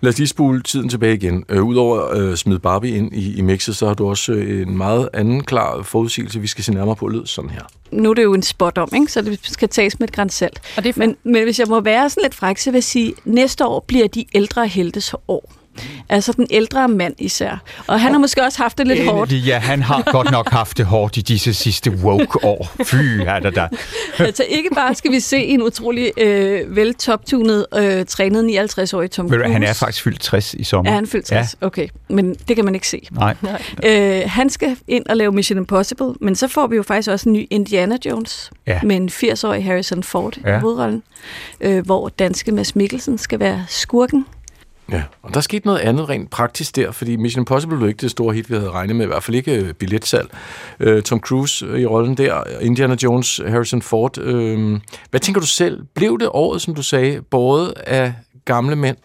Lad 0.00 0.12
os 0.12 0.18
lige 0.18 0.28
spule 0.28 0.62
tiden 0.62 0.88
tilbage 0.88 1.14
igen. 1.14 1.44
Øh, 1.48 1.64
Udover 1.64 2.00
at 2.00 2.18
øh, 2.18 2.36
smide 2.36 2.58
Barbie 2.58 2.96
ind 2.96 3.14
i, 3.14 3.36
i 3.36 3.40
mixet, 3.40 3.76
så 3.76 3.86
har 3.86 3.94
du 3.94 4.08
også 4.08 4.32
øh, 4.32 4.62
en 4.62 4.76
meget 4.76 5.08
anden 5.12 5.44
klar 5.44 5.82
forudsigelse, 5.82 6.40
vi 6.40 6.46
skal 6.46 6.64
se 6.64 6.72
nærmere 6.74 6.96
på 6.96 7.08
lyd 7.08 7.26
sådan 7.26 7.50
her. 7.50 7.62
Nu 7.90 8.10
er 8.10 8.14
det 8.14 8.22
jo 8.22 8.34
en 8.34 8.42
spot 8.42 8.78
om, 8.78 8.88
ikke? 8.94 9.12
så 9.12 9.22
det 9.22 9.40
skal 9.42 9.68
tages 9.68 10.00
med 10.00 10.08
et 10.08 10.14
græns 10.14 10.34
salt. 10.34 10.60
Og 10.76 10.84
det 10.84 10.96
men, 10.96 11.16
men 11.24 11.42
hvis 11.44 11.58
jeg 11.58 11.66
må 11.68 11.80
være 11.80 12.10
sådan 12.10 12.22
lidt 12.22 12.34
fræk, 12.34 12.58
så 12.58 12.70
vil 12.70 12.76
jeg 12.76 12.84
sige, 12.84 13.08
at 13.08 13.26
næste 13.26 13.66
år 13.66 13.84
bliver 13.86 14.08
de 14.08 14.24
ældre 14.34 14.68
heltes 14.68 15.14
år. 15.28 15.52
Altså 16.08 16.32
den 16.32 16.46
ældre 16.50 16.88
mand 16.88 17.14
især. 17.18 17.62
Og 17.86 18.00
han 18.00 18.12
har 18.12 18.18
måske 18.18 18.42
også 18.42 18.62
haft 18.62 18.78
det 18.78 18.86
lidt 18.86 18.98
Endelig, 18.98 19.14
hårdt. 19.14 19.46
Ja, 19.46 19.58
han 19.58 19.82
har 19.82 20.02
godt 20.16 20.30
nok 20.30 20.50
haft 20.50 20.78
det 20.78 20.86
hårdt 20.86 21.16
i 21.16 21.20
disse 21.20 21.54
sidste 21.54 21.90
woke-år. 21.90 22.70
Fy, 22.84 22.94
er 23.26 23.38
der 23.38 23.50
der. 23.50 23.68
altså 24.18 24.44
ikke 24.48 24.68
bare 24.74 24.94
skal 24.94 25.12
vi 25.12 25.20
se 25.20 25.38
en 25.38 25.62
utrolig 25.62 26.12
øh, 26.16 26.76
vel 26.76 26.94
toptunet, 26.94 27.66
øh, 27.76 28.04
trænet 28.04 28.68
59-årig 28.68 29.10
Tom 29.10 29.28
Cruise. 29.28 29.52
Han 29.52 29.62
er 29.62 29.72
faktisk 29.72 30.02
fyldt 30.02 30.20
60 30.20 30.54
i 30.54 30.64
sommer. 30.64 30.90
Ja, 30.90 30.94
han 30.94 31.04
er 31.04 31.08
fyldt 31.08 31.26
60. 31.26 31.56
Ja. 31.60 31.66
Okay, 31.66 31.88
men 32.08 32.34
det 32.48 32.56
kan 32.56 32.64
man 32.64 32.74
ikke 32.74 32.88
se. 32.88 33.08
Nej. 33.10 33.34
Øh, 33.84 34.22
han 34.26 34.50
skal 34.50 34.76
ind 34.88 35.06
og 35.06 35.16
lave 35.16 35.32
Mission 35.32 35.58
Impossible, 35.58 36.14
men 36.20 36.36
så 36.36 36.48
får 36.48 36.66
vi 36.66 36.76
jo 36.76 36.82
faktisk 36.82 37.10
også 37.10 37.28
en 37.28 37.32
ny 37.32 37.46
Indiana 37.50 37.96
Jones 38.04 38.50
ja. 38.66 38.80
med 38.82 38.96
en 38.96 39.08
80-årig 39.08 39.64
Harrison 39.64 40.02
Ford 40.02 40.38
ja. 40.44 40.56
i 40.56 40.60
hovedrollen, 40.60 41.02
øh, 41.60 41.86
hvor 41.86 42.08
danske 42.08 42.52
Mads 42.52 42.76
Mikkelsen 42.76 43.18
skal 43.18 43.40
være 43.40 43.64
skurken. 43.68 44.26
Ja, 44.92 45.02
og 45.22 45.34
der 45.34 45.40
skete 45.40 45.66
noget 45.66 45.78
andet 45.78 46.08
rent 46.08 46.30
praktisk 46.30 46.76
der, 46.76 46.90
fordi 46.92 47.16
Mission 47.16 47.40
Impossible 47.40 47.76
blev 47.76 47.88
ikke 47.88 48.00
det 48.00 48.10
store 48.10 48.34
hit, 48.34 48.50
vi 48.50 48.54
havde 48.54 48.70
regnet 48.70 48.96
med, 48.96 49.04
i 49.04 49.06
hvert 49.06 49.22
fald 49.22 49.34
ikke 49.34 49.54
øh, 49.54 49.72
billetsalg. 49.72 50.30
Uh, 50.86 51.00
Tom 51.00 51.20
Cruise 51.20 51.66
øh, 51.66 51.80
i 51.80 51.86
rollen 51.86 52.16
der, 52.16 52.42
Indiana 52.60 52.96
Jones, 53.02 53.40
Harrison 53.46 53.82
Ford. 53.82 54.18
Uh, 54.18 54.78
hvad 55.10 55.20
tænker 55.20 55.40
du 55.40 55.46
selv? 55.46 55.84
Blev 55.94 56.18
det 56.18 56.28
året, 56.32 56.62
som 56.62 56.74
du 56.74 56.82
sagde, 56.82 57.22
båret 57.22 57.74
af 57.86 58.14
gamle 58.44 58.76
mænd? 58.76 58.96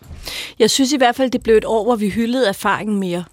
Jeg 0.60 0.70
synes 0.70 0.94
i 0.94 0.98
hvert 0.98 1.15
fald, 1.15 1.32
det 1.32 1.44
blev 1.44 1.56
et 1.56 1.65
år, 1.65 1.84
hvor 1.84 1.96
vi 1.96 2.10
hyldede 2.10 2.48
erfaringen 2.48 3.00
mere. 3.00 3.24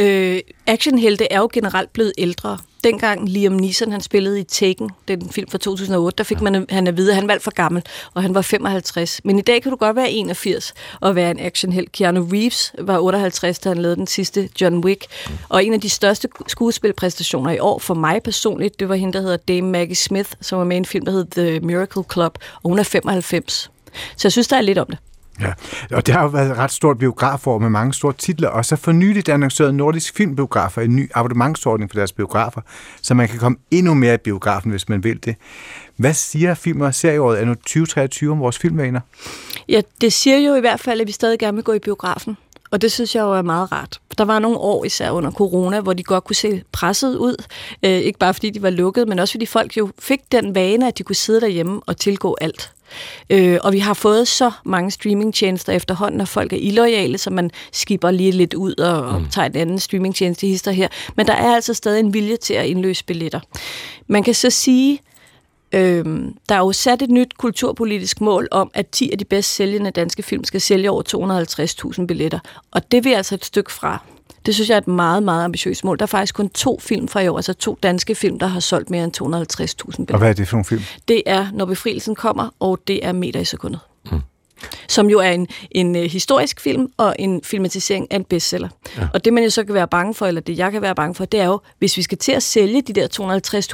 Uh, 0.00 0.38
actionhelte 0.66 1.32
er 1.32 1.38
jo 1.38 1.48
generelt 1.52 1.92
blevet 1.92 2.12
ældre 2.18 2.58
dengang 2.86 3.28
Liam 3.28 3.52
Neeson 3.52 3.92
han 3.92 4.00
spillede 4.00 4.40
i 4.40 4.44
Taken, 4.44 4.90
den 5.08 5.30
film 5.30 5.50
fra 5.50 5.58
2008, 5.58 6.16
der 6.18 6.24
fik 6.24 6.40
man 6.40 6.66
han 6.70 6.86
at 6.86 6.96
vide, 6.96 7.10
at 7.10 7.16
han 7.16 7.28
var 7.28 7.38
for 7.40 7.50
gammel, 7.50 7.82
og 8.14 8.22
han 8.22 8.34
var 8.34 8.42
55. 8.42 9.20
Men 9.24 9.38
i 9.38 9.42
dag 9.42 9.62
kan 9.62 9.70
du 9.70 9.76
godt 9.76 9.96
være 9.96 10.10
81 10.10 10.74
og 11.00 11.14
være 11.14 11.30
en 11.30 11.38
actionheld. 11.38 11.86
Keanu 11.86 12.28
Reeves 12.32 12.74
var 12.78 12.98
58, 12.98 13.58
da 13.58 13.68
han 13.68 13.78
lavede 13.78 13.96
den 13.96 14.06
sidste 14.06 14.48
John 14.60 14.84
Wick. 14.84 15.04
Og 15.48 15.64
en 15.64 15.72
af 15.72 15.80
de 15.80 15.88
største 15.88 16.28
skuespilpræstationer 16.46 17.50
i 17.50 17.58
år 17.58 17.78
for 17.78 17.94
mig 17.94 18.22
personligt, 18.22 18.80
det 18.80 18.88
var 18.88 18.94
hende, 18.94 19.12
der 19.12 19.20
hedder 19.20 19.36
Dame 19.36 19.70
Maggie 19.70 19.96
Smith, 19.96 20.30
som 20.40 20.58
var 20.58 20.64
med 20.64 20.76
i 20.76 20.78
en 20.78 20.84
film, 20.84 21.04
der 21.04 21.12
hedder 21.12 21.42
The 21.42 21.60
Miracle 21.60 22.04
Club, 22.12 22.38
og 22.62 22.68
hun 22.68 22.78
er 22.78 22.82
95. 22.82 23.70
Så 24.16 24.28
jeg 24.28 24.32
synes, 24.32 24.48
der 24.48 24.56
er 24.56 24.60
lidt 24.60 24.78
om 24.78 24.86
det. 24.86 24.98
Ja, 25.40 25.52
og 25.96 26.06
det 26.06 26.14
har 26.14 26.22
jo 26.22 26.28
været 26.28 26.50
et 26.50 26.56
ret 26.56 26.70
stort 26.70 26.98
biografår 26.98 27.58
med 27.58 27.70
mange 27.70 27.94
store 27.94 28.12
titler, 28.12 28.48
og 28.48 28.64
så 28.64 28.76
for 28.76 28.92
nyligt 28.92 29.28
annoncerede 29.28 29.72
Nordisk 29.72 30.16
Filmbiografer 30.16 30.82
en 30.82 30.96
ny 30.96 31.10
abonnementsordning 31.14 31.90
for 31.90 31.98
deres 31.98 32.12
biografer, 32.12 32.60
så 33.02 33.14
man 33.14 33.28
kan 33.28 33.38
komme 33.38 33.58
endnu 33.70 33.94
mere 33.94 34.14
i 34.14 34.16
biografen, 34.16 34.70
hvis 34.70 34.88
man 34.88 35.04
vil 35.04 35.24
det. 35.24 35.36
Hvad 35.96 36.14
siger 36.14 36.54
film- 36.54 36.80
og 36.80 36.94
serieåret 36.94 37.36
anno 37.36 37.54
2023 37.54 38.32
om 38.32 38.40
vores 38.40 38.58
filmvaner? 38.58 39.00
Ja, 39.68 39.80
det 40.00 40.12
siger 40.12 40.38
jo 40.38 40.54
i 40.54 40.60
hvert 40.60 40.80
fald, 40.80 41.00
at 41.00 41.06
vi 41.06 41.12
stadig 41.12 41.38
gerne 41.38 41.54
vil 41.54 41.64
gå 41.64 41.72
i 41.72 41.78
biografen. 41.78 42.36
Og 42.70 42.82
det 42.82 42.92
synes 42.92 43.14
jeg 43.14 43.22
jo 43.22 43.32
er 43.32 43.42
meget 43.42 43.72
rart. 43.72 44.00
Der 44.18 44.24
var 44.24 44.38
nogle 44.38 44.58
år, 44.58 44.84
især 44.84 45.10
under 45.10 45.30
corona, 45.30 45.80
hvor 45.80 45.92
de 45.92 46.02
godt 46.02 46.24
kunne 46.24 46.36
se 46.36 46.62
presset 46.72 47.16
ud. 47.16 47.44
Øh, 47.82 47.90
ikke 47.90 48.18
bare 48.18 48.34
fordi 48.34 48.50
de 48.50 48.62
var 48.62 48.70
lukket, 48.70 49.08
men 49.08 49.18
også 49.18 49.32
fordi 49.32 49.46
folk 49.46 49.76
jo 49.76 49.90
fik 49.98 50.20
den 50.32 50.54
vane, 50.54 50.88
at 50.88 50.98
de 50.98 51.02
kunne 51.02 51.16
sidde 51.16 51.40
derhjemme 51.40 51.80
og 51.86 51.96
tilgå 51.96 52.36
alt. 52.40 52.72
Øh, 53.30 53.58
og 53.62 53.72
vi 53.72 53.78
har 53.78 53.94
fået 53.94 54.28
så 54.28 54.50
mange 54.64 54.90
streamingtjenester 54.90 55.72
efterhånden, 55.72 56.20
at 56.20 56.28
folk 56.28 56.52
er 56.52 56.56
illoyale, 56.56 57.18
så 57.18 57.30
man 57.30 57.50
skipper 57.72 58.10
lige 58.10 58.32
lidt 58.32 58.54
ud 58.54 58.74
og, 58.74 59.02
mm. 59.02 59.24
og 59.24 59.30
tager 59.30 59.46
en 59.46 59.56
anden 59.56 59.78
streamingtjeneste 59.78 60.46
hister 60.46 60.70
her. 60.70 60.88
Men 61.16 61.26
der 61.26 61.34
er 61.34 61.54
altså 61.54 61.74
stadig 61.74 62.00
en 62.00 62.14
vilje 62.14 62.36
til 62.36 62.54
at 62.54 62.66
indløse 62.66 63.04
billetter. 63.04 63.40
Man 64.06 64.22
kan 64.22 64.34
så 64.34 64.50
sige, 64.50 65.00
Øhm, 65.72 66.36
der 66.48 66.54
er 66.54 66.58
jo 66.58 66.72
sat 66.72 67.02
et 67.02 67.10
nyt 67.10 67.34
kulturpolitisk 67.38 68.20
mål 68.20 68.48
om, 68.50 68.70
at 68.74 68.86
10 68.88 69.10
af 69.10 69.18
de 69.18 69.24
bedst 69.24 69.54
sælgende 69.54 69.90
danske 69.90 70.22
film 70.22 70.44
skal 70.44 70.60
sælge 70.60 70.90
over 70.90 71.02
250.000 71.98 72.06
billetter. 72.06 72.38
Og 72.70 72.92
det 72.92 73.04
vil 73.04 73.10
altså 73.10 73.34
et 73.34 73.44
stykke 73.44 73.72
fra. 73.72 74.02
Det 74.46 74.54
synes 74.54 74.68
jeg 74.68 74.74
er 74.74 74.80
et 74.80 74.88
meget, 74.88 75.22
meget 75.22 75.44
ambitiøst 75.44 75.84
mål. 75.84 75.98
Der 75.98 76.02
er 76.02 76.06
faktisk 76.06 76.34
kun 76.34 76.48
to 76.48 76.78
film 76.82 77.08
fra 77.08 77.20
i 77.20 77.28
år, 77.28 77.36
altså 77.36 77.52
to 77.54 77.78
danske 77.82 78.14
film, 78.14 78.38
der 78.38 78.46
har 78.46 78.60
solgt 78.60 78.90
mere 78.90 79.04
end 79.04 79.12
250.000 79.22 79.96
billetter. 79.96 80.14
Og 80.14 80.18
hvad 80.18 80.28
er 80.28 80.32
det 80.32 80.48
for 80.48 80.56
nogle 80.56 80.64
film? 80.64 80.82
Det 81.08 81.22
er 81.26 81.46
Når 81.52 81.64
befrielsen 81.64 82.14
kommer, 82.14 82.48
og 82.60 82.78
det 82.86 83.06
er 83.06 83.12
Meter 83.12 83.40
i 83.40 83.44
sekundet. 83.44 83.80
Som 84.88 85.10
jo 85.10 85.18
er 85.18 85.30
en, 85.30 85.46
en 85.70 85.96
uh, 85.96 86.02
historisk 86.02 86.60
film 86.60 86.88
og 86.96 87.16
en 87.18 87.40
filmatisering 87.44 88.06
af 88.10 88.16
en 88.16 88.24
bestseller. 88.24 88.68
Ja. 88.96 89.08
Og 89.14 89.24
det 89.24 89.32
man 89.32 89.44
jo 89.44 89.50
så 89.50 89.64
kan 89.64 89.74
være 89.74 89.88
bange 89.88 90.14
for, 90.14 90.26
eller 90.26 90.40
det 90.40 90.58
jeg 90.58 90.72
kan 90.72 90.82
være 90.82 90.94
bange 90.94 91.14
for, 91.14 91.24
det 91.24 91.40
er 91.40 91.46
jo, 91.46 91.60
hvis 91.78 91.96
vi 91.96 92.02
skal 92.02 92.18
til 92.18 92.32
at 92.32 92.42
sælge 92.42 92.82
de 92.82 92.92
der 92.92 93.08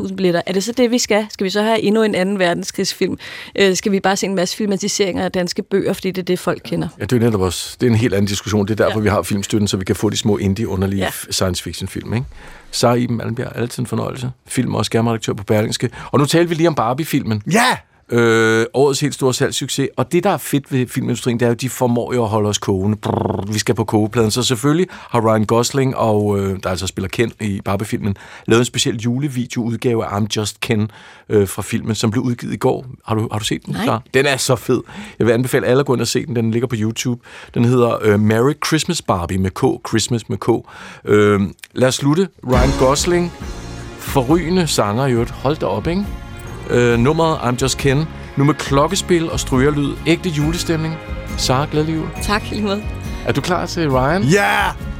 250.000 0.09 0.15
billetter, 0.15 0.43
er 0.47 0.53
det 0.53 0.65
så 0.65 0.73
det, 0.73 0.91
vi 0.91 0.99
skal? 0.99 1.27
Skal 1.31 1.45
vi 1.45 1.51
så 1.51 1.63
have 1.63 1.81
endnu 1.81 2.03
en 2.03 2.15
anden 2.15 2.39
verdenskrigsfilm? 2.39 3.19
Uh, 3.63 3.75
skal 3.75 3.93
vi 3.93 4.01
bare 4.01 4.17
se 4.17 4.27
en 4.27 4.35
masse 4.35 4.57
filmatiseringer 4.57 5.25
af 5.25 5.33
danske 5.33 5.63
bøger, 5.63 5.93
fordi 5.93 6.11
det 6.11 6.23
er 6.23 6.25
det, 6.25 6.39
folk 6.39 6.63
kender? 6.65 6.89
Ja, 6.99 7.05
det 7.05 7.17
er 7.17 7.21
netop 7.21 7.41
også, 7.41 7.77
det 7.81 7.87
er 7.87 7.91
en 7.91 7.97
helt 7.97 8.15
anden 8.15 8.27
diskussion. 8.27 8.67
Det 8.67 8.81
er 8.81 8.85
derfor, 8.85 8.99
ja. 8.99 9.03
vi 9.03 9.09
har 9.09 9.23
filmstøtten, 9.23 9.69
så 9.69 9.77
vi 9.77 9.85
kan 9.85 9.97
få 9.97 10.11
de 10.11 10.17
små 10.17 10.37
indie 10.37 10.69
underlige 10.69 11.03
ja. 11.03 11.11
science 11.31 11.63
fiction 11.63 11.89
film, 11.89 12.15
ikke? 12.15 12.27
Så 12.71 12.93
Iben 12.93 13.21
Allenbjerg, 13.21 13.53
altid 13.55 13.83
en 13.83 13.87
fornøjelse. 13.87 14.31
Film 14.47 14.75
og 14.75 14.85
skærmredaktør 14.85 15.33
på 15.33 15.45
Berlingske. 15.45 15.91
Og 16.11 16.19
nu 16.19 16.27
talte 16.27 16.49
vi 16.49 16.55
lige 16.55 16.69
om 16.69 16.75
Barbie-filmen. 16.75 17.43
Ja! 17.53 17.77
Øh, 18.13 18.67
årets 18.75 19.01
helt 19.01 19.15
store 19.15 19.35
salgssucces. 19.35 19.89
Og 19.97 20.13
det, 20.13 20.25
der 20.25 20.31
er 20.31 20.37
fedt 20.37 20.73
ved 20.73 20.87
filmindustrien, 20.87 21.41
det 21.41 21.47
er 21.47 21.51
jo, 21.51 21.53
at 21.53 21.61
de 21.61 21.69
formår 21.69 22.15
jo 22.15 22.23
at 22.23 22.29
holde 22.29 22.49
os 22.49 22.59
kogende. 22.59 22.97
Brrr, 22.97 23.53
vi 23.53 23.59
skal 23.59 23.75
på 23.75 23.85
kogepladen. 23.85 24.31
Så 24.31 24.43
selvfølgelig 24.43 24.87
har 24.91 25.21
Ryan 25.21 25.45
Gosling, 25.45 25.97
og 25.97 26.39
øh, 26.39 26.59
der 26.63 26.71
altså 26.71 26.87
spiller 26.87 27.09
Ken 27.09 27.33
i 27.41 27.61
Barbie-filmen, 27.65 28.17
lavet 28.47 28.61
en 28.61 28.65
speciel 28.65 28.97
julevideo-udgave 28.97 30.05
af 30.05 30.21
I'm 30.21 30.27
Just 30.37 30.61
Ken 30.61 30.91
øh, 31.29 31.49
fra 31.49 31.63
filmen, 31.63 31.95
som 31.95 32.11
blev 32.11 32.23
udgivet 32.25 32.53
i 32.53 32.57
går. 32.57 32.87
Har 33.07 33.15
du, 33.15 33.29
har 33.33 33.39
du 33.39 33.45
set 33.45 33.67
den? 33.67 33.77
Nej. 33.87 33.99
Den 34.15 34.27
er 34.27 34.37
så 34.37 34.57
fed. 34.57 34.81
Jeg 35.19 35.27
vil 35.27 35.33
anbefale 35.33 35.67
alle 35.67 35.81
at 35.81 35.87
gå 35.87 35.95
ind 35.95 36.01
og 36.01 36.09
se 36.09 36.27
den. 36.27 36.37
Den 36.37 36.51
ligger 36.51 36.69
på 36.69 36.77
YouTube. 36.79 37.21
Den 37.55 37.65
hedder 37.65 37.99
øh, 38.03 38.21
Merry 38.21 38.53
Christmas 38.67 39.03
Barbie 39.03 39.39
med 39.39 39.51
K. 39.51 39.89
Christmas 39.89 40.29
med 40.29 40.39
K. 40.39 40.49
Øh, 41.05 41.41
lad 41.73 41.89
os 41.89 41.95
slutte. 41.95 42.29
Ryan 42.47 42.71
Gosling, 42.79 43.33
forrygende 43.99 44.67
sanger 44.67 45.07
i 45.07 45.13
øvrigt. 45.13 45.31
Hold 45.31 45.57
da 45.57 45.67
op, 45.67 45.87
ikke? 45.87 46.07
Øh, 46.71 46.99
nummeret 46.99 47.37
I'm 47.39 47.63
Just 47.63 47.79
Ken. 47.79 48.05
Nu 48.37 48.45
med 48.45 48.55
klokkespil 48.55 49.31
og 49.31 49.41
strygerlyd. 49.41 49.95
Ægte 50.07 50.29
julestemning. 50.29 50.95
Sara, 51.37 51.67
glædelig 51.71 51.97
jul. 51.97 52.07
Tak, 52.23 52.43
lige 52.51 52.63
måde. 52.63 52.83
Er 53.27 53.33
du 53.33 53.41
klar 53.41 53.67
til 53.67 53.91
Ryan? 53.91 54.23
Ja! 54.23 54.43
Yeah! 54.43 54.92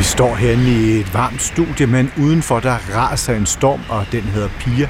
Vi 0.00 0.04
står 0.04 0.34
herinde 0.34 0.70
i 0.70 1.00
et 1.00 1.14
varmt 1.14 1.42
studie, 1.42 1.86
men 1.86 2.12
udenfor 2.18 2.60
der 2.60 2.76
raser 2.96 3.34
en 3.34 3.46
storm, 3.46 3.80
og 3.88 4.06
den 4.12 4.22
hedder 4.22 4.48
Pia. 4.60 4.88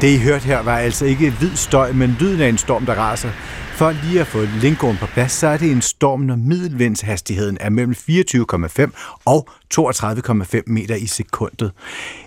Det 0.00 0.14
I 0.14 0.18
hørte 0.18 0.44
her 0.44 0.62
var 0.62 0.78
altså 0.78 1.04
ikke 1.04 1.30
hvid 1.30 1.56
støj, 1.56 1.92
men 1.92 2.16
lyden 2.20 2.40
af 2.40 2.48
en 2.48 2.58
storm, 2.58 2.86
der 2.86 2.94
raser. 2.94 3.30
For 3.72 3.94
lige 4.04 4.20
at 4.20 4.26
få 4.26 4.44
lingoen 4.60 4.96
på 4.96 5.06
plads, 5.06 5.32
så 5.32 5.46
er 5.46 5.56
det 5.56 5.70
en 5.70 5.82
storm, 5.82 6.20
når 6.20 6.36
middelvindshastigheden 6.36 7.58
er 7.60 7.70
mellem 7.70 7.94
24,5 7.94 9.20
og 9.24 9.48
32,5 9.74 10.62
meter 10.66 10.94
i 10.94 11.06
sekundet. 11.06 11.72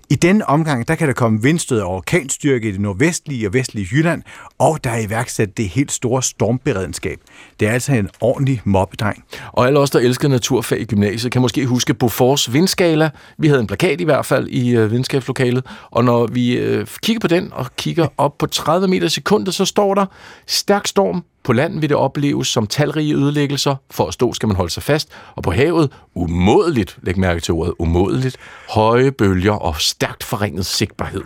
I 0.10 0.16
denne 0.16 0.50
omgang, 0.50 0.88
der 0.88 0.96
kan 0.96 1.08
der 1.08 1.14
komme 1.14 1.42
vindstød 1.42 1.82
og 1.82 1.96
orkanstyrke 1.96 2.70
i 2.70 2.72
det 2.72 2.80
nordvestlige 2.80 3.48
og 3.48 3.54
vestlige 3.54 3.88
Jylland, 3.92 4.24
og 4.60 4.84
der 4.84 4.90
er 4.90 5.00
iværksat 5.00 5.58
det 5.58 5.70
helt 5.70 5.92
store 5.92 6.24
stormberedskab. 6.24 7.20
Det 7.60 7.68
er 7.68 7.72
altså 7.72 7.94
en 7.94 8.10
ordentlig 8.22 8.62
mobbedreng. 8.64 9.24
Og 9.52 9.68
alle 9.68 9.80
os, 9.80 9.90
der 9.90 10.00
elsker 10.00 10.28
naturfag 10.28 10.80
i 10.80 10.86
gymnasiet, 10.86 11.32
kan 11.32 11.42
måske 11.42 11.66
huske 11.66 11.94
Bofors 11.94 12.54
vindskala. 12.54 13.10
Vi 13.38 13.48
havde 13.48 13.62
en 13.62 13.68
plakat 13.68 14.02
i 14.02 14.04
hvert 14.04 14.26
fald 14.26 14.48
i 14.48 14.76
øh, 14.76 14.92
videnskabslokalet, 14.92 15.66
og 15.92 16.04
når 16.04 16.28
vi 16.28 16.58
øh, 16.58 16.88
kigger 17.04 17.20
på 17.20 17.28
den 17.28 17.54
og 17.54 17.76
kigger 17.76 18.08
op 18.18 18.38
på 18.38 18.46
30 18.46 18.88
meter 18.88 19.08
sekundet, 19.08 19.54
så 19.54 19.66
står 19.66 19.94
der 19.94 20.06
stærk 20.48 20.88
storm. 20.88 21.24
På 21.46 21.54
land 21.54 21.80
vil 21.80 21.90
det 21.90 21.98
opleves 21.98 22.48
som 22.48 22.68
talrige 22.68 23.16
ødelæggelser. 23.16 23.76
For 23.92 24.08
at 24.08 24.14
stå 24.14 24.34
skal 24.34 24.48
man 24.48 24.56
holde 24.56 24.72
sig 24.72 24.84
fast. 24.84 25.10
Og 25.36 25.44
på 25.44 25.52
havet, 25.52 25.92
umådeligt, 26.16 26.98
læg 27.02 27.20
mærke 27.20 27.40
til 27.42 27.54
ordet, 27.54 27.74
umådeligt, 27.80 28.38
høje 28.70 29.12
bølger 29.12 29.52
og 29.52 29.82
stærkt 29.96 30.24
forringet 30.24 30.66
sigtbarhed. 30.66 31.24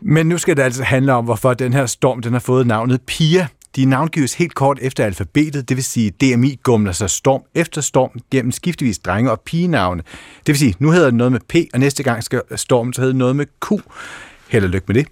Men 0.00 0.26
nu 0.26 0.38
skal 0.38 0.56
det 0.56 0.62
altså 0.62 0.82
handle 0.82 1.12
om, 1.12 1.24
hvorfor 1.24 1.54
den 1.54 1.72
her 1.72 1.86
storm 1.86 2.22
den 2.22 2.32
har 2.32 2.40
fået 2.40 2.66
navnet 2.66 3.00
Pia. 3.06 3.46
De 3.76 3.84
navngives 3.84 4.34
helt 4.34 4.54
kort 4.54 4.78
efter 4.82 5.04
alfabetet, 5.04 5.68
det 5.68 5.76
vil 5.76 5.84
sige 5.84 6.10
DMI 6.10 6.60
gumler 6.62 6.92
sig 6.92 7.10
storm 7.10 7.42
efter 7.54 7.80
storm 7.80 8.10
gennem 8.30 8.52
skiftevis 8.52 8.98
drenge- 8.98 9.30
og 9.30 9.40
pigenavne. 9.40 10.02
Det 10.38 10.48
vil 10.48 10.58
sige, 10.58 10.74
nu 10.78 10.90
hedder 10.90 11.06
det 11.06 11.14
noget 11.14 11.32
med 11.32 11.40
P, 11.48 11.54
og 11.74 11.80
næste 11.80 12.02
gang 12.02 12.24
skal 12.24 12.42
stormen 12.56 12.92
så 12.92 13.00
hedde 13.00 13.18
noget 13.18 13.36
med 13.36 13.46
Q. 13.60 13.72
Held 14.48 14.64
og 14.64 14.70
lykke 14.70 14.84
med 14.88 14.94
det. 14.94 15.06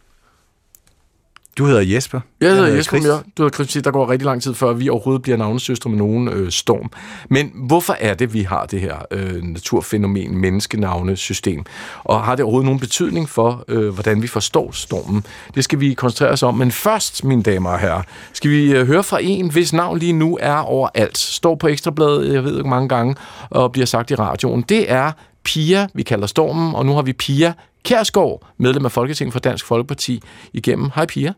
Du 1.58 1.64
hedder 1.66 1.80
Jesper. 1.80 2.20
Jeg 2.40 2.48
hedder 2.48 2.62
hedder 2.64 2.76
Jesper 2.76 2.96
Chris. 2.96 3.06
Mjør. 3.06 3.18
Du 3.38 3.42
har 3.42 3.50
Chris, 3.50 3.82
der 3.84 3.90
går 3.90 4.10
rigtig 4.10 4.26
lang 4.26 4.42
tid, 4.42 4.54
før 4.54 4.72
vi 4.72 4.88
overhovedet 4.88 5.22
bliver 5.22 5.38
navnesøstre 5.38 5.90
med 5.90 5.98
nogen 5.98 6.28
øh, 6.28 6.50
storm. 6.50 6.90
Men 7.30 7.52
hvorfor 7.54 7.96
er 8.00 8.14
det, 8.14 8.34
vi 8.34 8.42
har 8.42 8.66
det 8.66 8.80
her 8.80 8.96
øh, 9.10 9.42
naturfænomen, 9.42 10.36
menneskenavnesystem? 10.36 11.64
Og 12.04 12.24
har 12.24 12.36
det 12.36 12.42
overhovedet 12.42 12.64
nogen 12.64 12.80
betydning 12.80 13.28
for, 13.28 13.64
øh, 13.68 13.88
hvordan 13.88 14.22
vi 14.22 14.26
forstår 14.26 14.70
stormen? 14.72 15.24
Det 15.54 15.64
skal 15.64 15.80
vi 15.80 15.94
koncentrere 15.94 16.30
os 16.30 16.42
om. 16.42 16.54
Men 16.54 16.72
først, 16.72 17.24
mine 17.24 17.42
damer 17.42 17.70
og 17.70 17.78
herrer, 17.78 18.02
skal 18.32 18.50
vi 18.50 18.72
øh, 18.72 18.86
høre 18.86 19.02
fra 19.02 19.18
en, 19.22 19.50
hvis 19.50 19.72
navn 19.72 19.98
lige 19.98 20.12
nu 20.12 20.38
er 20.40 20.56
overalt. 20.56 21.18
Står 21.18 21.54
på 21.54 21.68
Ekstrabladet, 21.68 22.34
jeg 22.34 22.44
ved 22.44 22.56
ikke 22.56 22.70
mange 22.70 22.88
gange, 22.88 23.16
og 23.50 23.72
bliver 23.72 23.86
sagt 23.86 24.10
i 24.10 24.14
radioen. 24.14 24.62
Det 24.62 24.90
er 24.92 25.12
Pia, 25.44 25.88
vi 25.94 26.02
kalder 26.02 26.26
stormen, 26.26 26.74
og 26.74 26.86
nu 26.86 26.92
har 26.94 27.02
vi 27.02 27.12
Pia 27.12 27.52
Kærsgaard, 27.84 28.46
medlem 28.58 28.84
af 28.84 28.92
Folketinget 28.92 29.32
for 29.32 29.40
Dansk 29.40 29.66
Folkeparti, 29.66 30.22
igennem. 30.52 30.90
Hej 30.94 31.06
Pia. 31.06 31.32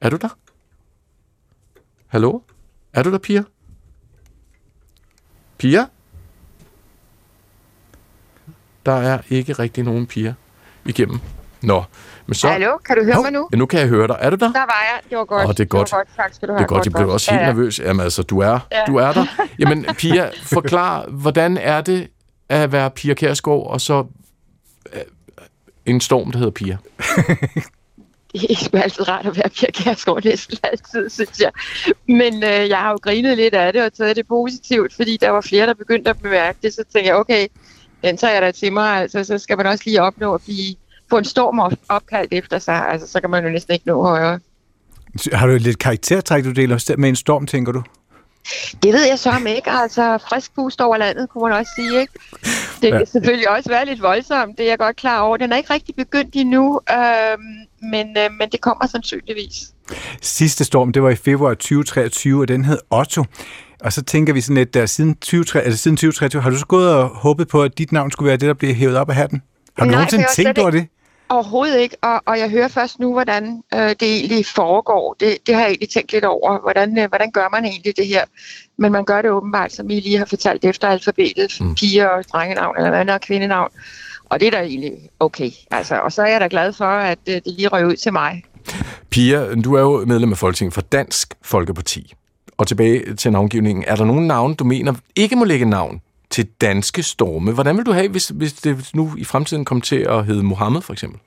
Er 0.00 0.10
du 0.10 0.16
der? 0.16 0.28
Hallo? 2.06 2.40
Er 2.92 3.02
du 3.02 3.12
der, 3.12 3.18
Pia? 3.18 3.42
Pia? 5.58 5.86
Der 8.86 8.92
er 8.92 9.18
ikke 9.30 9.52
rigtig 9.52 9.84
nogen 9.84 10.06
piger 10.06 10.34
igennem. 10.84 11.18
Nå, 11.62 11.84
men 12.26 12.34
så... 12.34 12.48
Hallo, 12.48 12.76
kan 12.76 12.96
du 12.96 13.04
høre 13.04 13.14
Hov, 13.14 13.22
mig 13.24 13.32
nu? 13.32 13.48
Ja, 13.52 13.56
nu 13.56 13.66
kan 13.66 13.80
jeg 13.80 13.88
høre 13.88 14.08
dig. 14.08 14.16
Er 14.20 14.30
du 14.30 14.36
der? 14.36 14.52
Der 14.52 14.58
var 14.58 14.84
jeg. 14.92 15.10
Det 15.10 15.18
var 15.18 15.24
godt. 15.24 15.44
Åh, 15.48 15.50
det 15.50 15.60
er 15.60 15.64
godt. 15.64 15.86
Det 15.88 15.92
var 15.92 15.98
godt. 15.98 16.08
Tak 16.16 16.34
skal 16.34 16.48
du. 16.48 16.54
Det 16.54 16.60
er 16.60 16.66
godt, 16.66 16.84
jeg 16.84 16.92
blev 16.92 17.08
også 17.08 17.30
helt 17.30 17.40
ja, 17.40 17.46
ja. 17.46 17.52
nervøs. 17.52 17.78
Jamen 17.80 18.00
altså, 18.04 18.22
du 18.22 18.38
er, 18.38 18.58
Ja. 18.72 18.82
du 18.86 18.96
er 18.96 19.12
der. 19.12 19.26
Jamen, 19.58 19.84
Pia, 19.98 20.30
forklar, 20.42 21.06
hvordan 21.06 21.56
er 21.56 21.80
det 21.80 22.08
at 22.48 22.72
være 22.72 22.90
Pia 22.90 23.14
Kærsgaard, 23.14 23.66
og 23.66 23.80
så 23.80 24.06
øh, 24.92 25.00
en 25.86 26.00
storm, 26.00 26.30
der 26.32 26.38
hedder 26.38 26.52
Pia? 26.52 26.76
Det 28.40 28.50
er 28.50 28.64
sgu 28.64 28.76
altid 28.76 29.08
rart 29.08 29.26
at 29.26 29.36
være 29.36 29.48
Pia 29.48 29.70
Kærsgaard 29.70 30.24
næsten 30.24 30.58
altid, 30.62 31.10
synes 31.10 31.40
jeg. 31.40 31.50
Men 32.08 32.34
øh, 32.34 32.68
jeg 32.68 32.78
har 32.78 32.90
jo 32.90 32.96
grinet 33.02 33.36
lidt 33.36 33.54
af 33.54 33.72
det 33.72 33.82
og 33.82 33.92
taget 33.92 34.16
det 34.16 34.26
positivt, 34.28 34.94
fordi 34.94 35.16
der 35.20 35.30
var 35.30 35.40
flere, 35.40 35.66
der 35.66 35.74
begyndte 35.74 36.10
at 36.10 36.18
bemærke 36.18 36.58
det. 36.62 36.74
Så 36.74 36.84
tænkte 36.92 37.08
jeg, 37.08 37.16
okay, 37.16 37.46
den 38.04 38.16
tager 38.16 38.32
jeg 38.32 38.42
da 38.42 38.50
til 38.50 38.72
mig. 38.72 38.96
Altså, 39.00 39.24
så 39.24 39.38
skal 39.38 39.56
man 39.56 39.66
også 39.66 39.82
lige 39.86 40.02
opnå 40.02 40.34
at 40.34 40.40
blive, 40.44 40.74
få 41.10 41.18
en 41.18 41.24
storm 41.24 41.58
op- 41.58 41.72
opkaldt 41.88 42.32
efter 42.32 42.58
sig. 42.58 42.88
Altså, 42.88 43.06
så 43.08 43.20
kan 43.20 43.30
man 43.30 43.44
jo 43.44 43.50
næsten 43.50 43.72
ikke 43.74 43.86
nå 43.86 44.02
højere. 44.02 44.40
Har 45.32 45.46
du 45.46 45.56
lidt 45.56 45.78
karaktertræk, 45.78 46.44
du 46.44 46.52
deler 46.52 46.94
med 46.98 47.08
en 47.08 47.16
storm, 47.16 47.46
tænker 47.46 47.72
du? 47.72 47.82
Det 48.82 48.92
ved 48.92 49.06
jeg 49.08 49.18
så 49.18 49.30
om 49.30 49.46
ikke. 49.46 49.70
Altså, 49.70 50.18
frisk 50.30 50.54
pust 50.54 50.80
over 50.80 50.96
landet, 50.96 51.28
kunne 51.30 51.48
man 51.50 51.58
også 51.58 51.72
sige, 51.76 52.00
ikke? 52.00 52.12
Det 52.82 52.90
kan 52.92 53.00
Ja. 53.00 53.04
selvfølgelig 53.04 53.50
også 53.50 53.68
være 53.70 53.84
lidt 53.86 54.02
voldsomt, 54.02 54.58
det 54.58 54.64
er 54.64 54.68
jeg 54.70 54.78
godt 54.78 54.96
klar 54.96 55.20
over. 55.20 55.36
Den 55.36 55.52
er 55.52 55.56
ikke 55.56 55.72
rigtig 55.74 55.94
begyndt 55.94 56.34
endnu, 56.36 56.80
øhm, 56.90 57.42
men, 57.90 58.06
øh, 58.18 58.30
men 58.40 58.48
det 58.52 58.60
kommer 58.60 58.86
sandsynligvis. 58.86 59.52
Sidste 60.22 60.64
storm, 60.64 60.92
det 60.92 61.02
var 61.02 61.10
i 61.10 61.16
februar 61.16 61.54
2023, 61.54 62.40
og 62.40 62.48
den 62.48 62.64
hed 62.64 62.78
Otto. 62.90 63.24
Og 63.80 63.92
så 63.92 64.02
tænker 64.02 64.32
vi 64.32 64.40
sådan 64.40 64.56
lidt, 64.56 64.74
der 64.74 64.86
siden, 64.86 65.16
20, 65.20 65.44
altså 65.54 65.82
siden 65.82 65.96
2023, 65.96 66.42
har 66.42 66.50
du 66.50 66.58
så 66.58 66.66
gået 66.66 66.94
og 66.94 67.08
håbet 67.08 67.48
på, 67.48 67.62
at 67.62 67.78
dit 67.78 67.92
navn 67.92 68.10
skulle 68.10 68.26
være 68.28 68.36
det, 68.36 68.46
der 68.48 68.54
bliver 68.54 68.74
hævet 68.74 68.96
op 68.96 69.08
af 69.10 69.14
hatten? 69.16 69.42
Har 69.78 69.84
du 69.84 69.90
Nej, 69.90 69.94
nogensinde 69.98 70.24
tænkt 70.34 70.58
over 70.58 70.70
det? 70.70 70.86
Overhovedet 71.28 71.80
ikke, 71.80 71.96
og, 72.02 72.22
og 72.26 72.38
jeg 72.38 72.50
hører 72.50 72.68
først 72.68 72.98
nu, 72.98 73.12
hvordan 73.12 73.62
øh, 73.74 73.80
det 73.88 74.02
egentlig 74.02 74.46
foregår. 74.46 75.16
Det, 75.20 75.38
det 75.46 75.54
har 75.54 75.62
jeg 75.62 75.70
egentlig 75.70 75.88
tænkt 75.88 76.12
lidt 76.12 76.24
over. 76.24 76.60
Hvordan, 76.60 76.98
øh, 76.98 77.08
hvordan 77.08 77.30
gør 77.30 77.48
man 77.52 77.64
egentlig 77.64 77.96
det 77.96 78.06
her? 78.06 78.24
Men 78.78 78.92
man 78.92 79.04
gør 79.04 79.22
det 79.22 79.30
åbenbart, 79.30 79.72
som 79.72 79.90
I 79.90 80.00
lige 80.00 80.18
har 80.18 80.24
fortalt, 80.24 80.64
efter 80.64 80.88
alfabetet. 80.88 81.56
Mm. 81.60 81.74
Piger 81.74 82.06
og 82.06 82.24
drengenavn, 82.32 82.76
eller 82.76 82.90
hvad 82.90 83.14
er 83.14 83.18
kvindenavn. 83.18 83.70
Og 84.24 84.40
det 84.40 84.46
er 84.46 84.50
da 84.50 84.60
egentlig 84.60 84.92
okay. 85.20 85.50
Altså, 85.70 85.94
og 85.98 86.12
så 86.12 86.22
er 86.22 86.26
jeg 86.26 86.40
da 86.40 86.48
glad 86.50 86.72
for, 86.72 86.84
at 86.84 87.18
øh, 87.28 87.34
det 87.34 87.42
lige 87.46 87.68
røg 87.68 87.86
ud 87.86 87.96
til 87.96 88.12
mig. 88.12 88.44
Pia, 89.10 89.54
du 89.54 89.74
er 89.74 89.80
jo 89.80 90.04
medlem 90.06 90.32
af 90.32 90.38
Folketinget 90.38 90.74
for 90.74 90.80
Dansk 90.80 91.34
Folkeparti. 91.42 92.14
Og 92.58 92.66
tilbage 92.66 93.14
til 93.14 93.32
navngivningen. 93.32 93.84
Er 93.86 93.96
der 93.96 94.04
nogen 94.04 94.26
navn, 94.26 94.54
du 94.54 94.64
mener 94.64 94.94
ikke 95.16 95.36
må 95.36 95.44
lægge 95.44 95.64
navn 95.64 96.00
til 96.30 96.46
danske 96.60 97.02
storme? 97.02 97.52
Hvordan 97.52 97.76
vil 97.76 97.86
du 97.86 97.92
have, 97.92 98.08
hvis, 98.08 98.28
hvis 98.28 98.52
det 98.52 98.90
nu 98.94 99.14
i 99.18 99.24
fremtiden 99.24 99.64
kommer 99.64 99.82
til 99.82 100.06
at 100.08 100.26
hedde 100.26 100.42
Mohammed, 100.42 100.82
for 100.82 100.92
eksempel? 100.92 101.20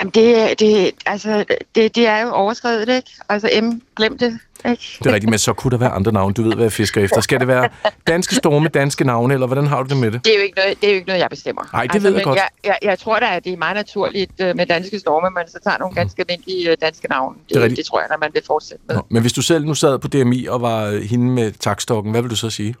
Jamen, 0.00 0.10
det, 0.10 0.60
det, 0.60 0.90
altså, 1.06 1.44
det, 1.74 1.96
det 1.96 2.06
er 2.06 2.18
jo 2.22 2.30
overskrevet, 2.30 2.88
ikke? 2.88 3.10
Altså, 3.28 3.50
M, 3.62 3.82
glem 3.96 4.18
det, 4.18 4.38
ikke? 4.68 4.96
Det 4.98 5.06
er 5.06 5.14
rigtigt, 5.14 5.30
men 5.30 5.38
så 5.38 5.52
kunne 5.52 5.70
der 5.70 5.76
være 5.76 5.90
andre 5.90 6.12
navne. 6.12 6.34
Du 6.34 6.42
ved, 6.42 6.54
hvad 6.54 6.64
jeg 6.64 6.72
fisker 6.72 7.04
efter. 7.04 7.20
Skal 7.20 7.40
det 7.40 7.48
være 7.48 7.68
danske 8.06 8.34
storme, 8.34 8.68
danske 8.68 9.04
navne, 9.04 9.34
eller 9.34 9.46
hvordan 9.46 9.66
har 9.66 9.82
du 9.82 9.88
det 9.88 9.96
med 9.96 10.10
det? 10.10 10.24
Det 10.24 10.32
er 10.32 10.36
jo 10.36 10.42
ikke 10.42 10.56
noget, 10.56 10.80
det 10.80 10.86
er 10.86 10.90
jo 10.90 10.96
ikke 10.96 11.06
noget 11.06 11.20
jeg 11.20 11.30
bestemmer. 11.30 11.62
Nej, 11.72 11.82
det 11.82 11.94
altså, 11.94 12.08
ved 12.08 12.16
jeg 12.16 12.16
men 12.16 12.24
godt. 12.24 12.36
Jeg, 12.36 12.48
jeg, 12.64 12.78
jeg 12.82 12.98
tror 12.98 13.18
da, 13.18 13.26
at 13.26 13.44
det 13.44 13.52
er 13.52 13.56
meget 13.56 13.76
naturligt 13.76 14.32
øh, 14.40 14.56
med 14.56 14.66
danske 14.66 14.98
storme, 14.98 15.30
man 15.30 15.48
så 15.48 15.58
tager 15.64 15.78
nogle 15.78 15.94
ganske 15.94 16.24
almindelige 16.28 16.70
øh, 16.70 16.76
danske 16.82 17.08
navne. 17.08 17.36
Det 17.48 17.62
Det, 17.62 17.76
det, 17.76 17.86
tror 17.86 18.00
jeg, 18.00 18.08
at 18.12 18.20
man 18.20 18.30
vil 18.34 18.42
fortsætte 18.46 18.84
med. 18.88 18.96
Nå, 18.96 19.02
men 19.08 19.22
hvis 19.22 19.32
du 19.32 19.42
selv 19.42 19.64
nu 19.64 19.74
sad 19.74 19.98
på 19.98 20.08
DMI 20.08 20.46
og 20.46 20.60
var 20.60 21.06
hende 21.06 21.24
med 21.24 21.52
takstokken, 21.52 22.10
hvad 22.12 22.22
vil 22.22 22.30
du 22.30 22.36
så 22.36 22.50
sige? 22.50 22.74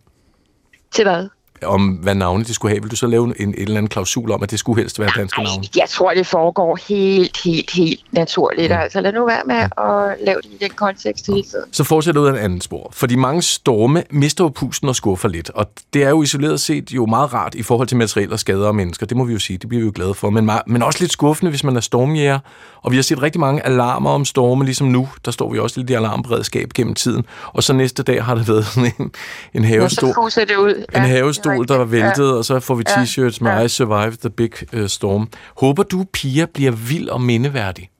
Til 0.94 1.04
hvad? 1.04 1.28
Om 1.62 1.88
hvad 1.88 2.14
navne 2.14 2.44
de 2.44 2.54
skulle 2.54 2.72
have? 2.74 2.82
Vil 2.82 2.90
du 2.90 2.96
så 2.96 3.06
lave 3.06 3.24
en, 3.24 3.34
en 3.40 3.54
eller 3.58 3.76
anden 3.76 3.88
klausul 3.88 4.30
om, 4.32 4.42
at 4.42 4.50
det 4.50 4.58
skulle 4.58 4.80
helst 4.82 5.00
være 5.00 5.10
danske 5.16 5.38
Ej, 5.38 5.44
navne? 5.44 5.64
jeg 5.76 5.84
tror, 5.88 6.14
det 6.14 6.26
foregår 6.26 6.78
helt, 6.88 7.42
helt, 7.44 7.70
helt 7.70 8.00
naturligt. 8.12 8.70
Mm. 8.72 8.78
Altså, 8.78 9.00
lad 9.00 9.12
nu 9.12 9.26
være 9.26 9.42
med 9.46 9.54
at 9.56 10.16
lave 10.26 10.40
det 10.42 10.50
i 10.60 10.64
den 10.64 10.70
kontekst 10.70 11.26
hele 11.26 11.42
tiden. 11.42 11.64
Så 11.72 11.84
fortsætter 11.84 12.20
ud 12.20 12.26
af 12.26 12.30
en 12.32 12.38
anden 12.38 12.60
spor. 12.60 12.88
Fordi 12.92 13.16
mange 13.16 13.42
storme 13.42 14.02
mister 14.10 14.44
jo 14.44 14.48
pusten 14.48 14.88
og 14.88 14.96
skuffer 14.96 15.28
lidt. 15.28 15.50
Og 15.50 15.66
det 15.94 16.02
er 16.02 16.08
jo 16.08 16.22
isoleret 16.22 16.60
set 16.60 16.90
jo 16.90 17.06
meget 17.06 17.32
rart 17.34 17.54
i 17.54 17.62
forhold 17.62 17.88
til 17.88 17.96
materielle 17.96 18.38
skader 18.38 18.66
og 18.66 18.74
mennesker. 18.74 19.06
Det 19.06 19.16
må 19.16 19.24
vi 19.24 19.32
jo 19.32 19.38
sige, 19.38 19.58
det 19.58 19.68
bliver 19.68 19.80
vi 19.82 19.86
jo 19.86 19.92
glade 19.94 20.14
for. 20.14 20.30
Men, 20.30 20.44
meget- 20.46 20.62
men 20.66 20.82
også 20.82 20.98
lidt 21.00 21.12
skuffende, 21.12 21.50
hvis 21.50 21.64
man 21.64 21.76
er 21.76 21.80
stormjæger. 21.80 22.38
Og 22.82 22.90
vi 22.90 22.96
har 22.96 23.02
set 23.02 23.22
rigtig 23.22 23.40
mange 23.40 23.66
alarmer 23.66 24.10
om 24.10 24.24
storme, 24.24 24.64
ligesom 24.64 24.86
nu. 24.86 25.08
Der 25.24 25.30
står 25.30 25.52
vi 25.52 25.58
også 25.58 25.80
lidt 25.80 25.90
i 25.90 25.92
alarmberedskab 25.94 26.68
gennem 26.74 26.94
tiden. 26.94 27.24
Og 27.46 27.62
så 27.62 27.72
næste 27.72 28.02
dag 28.02 28.24
har 28.24 28.34
der 28.34 28.42
været 28.52 28.66
sådan 28.66 28.92
en, 28.98 29.10
en 29.54 29.62
Og 29.62 29.68
havestol. 29.68 30.30
så 30.30 30.40
det 30.48 30.56
ud. 30.56 30.74
En 30.96 31.02
det 31.02 31.08
havestol, 31.50 31.68
der 31.68 31.76
var 31.76 31.84
væltet, 31.84 32.36
og 32.36 32.44
så 32.44 32.60
får 32.60 32.74
vi 32.74 32.84
Ja. 32.88 32.92
t-shirts 32.94 33.38
med 33.40 33.50
Ja. 33.52 33.60
I 33.60 33.68
Survived 33.68 34.16
the 34.16 34.30
Big 34.30 34.52
uh, 34.74 34.86
Storm. 34.86 35.28
Håber 35.56 35.82
du, 35.82 36.04
Pia 36.12 36.46
bliver 36.46 36.72
vild 36.72 37.08
og 37.08 37.20
mindeværdig? 37.20 37.90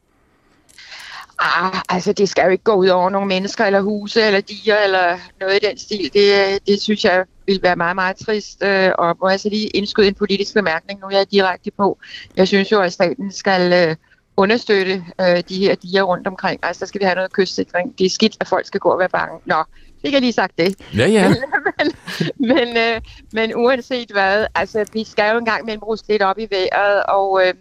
Ah, 1.39 1.81
altså, 1.89 2.13
det 2.13 2.29
skal 2.29 2.45
jo 2.45 2.51
ikke 2.51 2.65
gå 2.65 2.73
ud 2.75 2.89
over 2.89 3.11
nogle 3.11 3.29
mennesker, 3.29 3.65
eller 3.65 3.81
huse, 3.81 4.23
eller 4.23 4.41
diger, 4.41 4.79
eller 4.79 5.19
noget 5.41 5.57
i 5.63 5.67
den 5.67 5.79
stil. 5.79 6.11
Det, 6.13 6.59
det 6.67 6.83
synes 6.83 7.05
jeg 7.05 7.25
vil 7.47 7.61
være 7.63 7.77
meget, 7.77 7.95
meget 7.95 8.17
trist. 8.17 8.63
Øh, 8.63 8.91
Og 8.99 9.17
må 9.21 9.29
jeg 9.29 9.41
så 9.41 9.49
lige 9.49 9.67
indskyde 9.69 10.09
en 10.09 10.15
politisk 10.15 10.55
bemærkning, 10.55 11.01
nu 11.01 11.07
er 11.07 11.17
jeg 11.17 11.27
direkte 11.31 11.71
på. 11.77 11.99
Jeg 12.37 12.49
synes 12.49 12.73
jo, 12.73 12.81
at 12.81 12.93
staten 12.93 13.33
skal 13.33 13.89
øh, 13.89 13.97
understøtte 14.37 15.05
de 15.49 15.59
her 15.59 15.75
diger 15.75 16.03
rundt 16.03 16.27
omkring. 16.27 16.61
Altså, 16.63 16.81
der 16.81 16.87
skal 16.87 17.01
vi 17.01 17.05
have 17.05 17.15
noget 17.15 17.33
kystsikring. 17.33 17.99
Det 17.99 18.05
er 18.07 18.11
skidt, 18.11 18.37
at 18.41 18.49
folk 18.49 18.67
skal 18.67 18.81
gå 18.81 18.89
og 18.89 18.99
være 18.99 19.09
bange. 19.09 19.39
Nå, 19.47 19.63
fik 20.05 20.13
jeg 20.13 20.21
lige 20.21 20.33
sagt 20.33 20.59
det. 20.59 20.75
Ja, 20.97 21.07
ja. 21.07 21.29
men, 21.79 21.93
men, 22.39 22.77
øh, 22.77 23.01
men 23.33 23.55
uanset 23.55 24.11
hvad, 24.13 24.47
altså 24.55 24.85
vi 24.93 25.05
skal 25.05 25.33
jo 25.33 25.39
engang 25.39 25.65
mellem 25.65 25.81
bruges 25.81 26.03
lidt 26.09 26.23
op 26.23 26.39
i 26.39 26.47
vejret, 26.51 27.03
og 27.03 27.41
øh, 27.47 27.55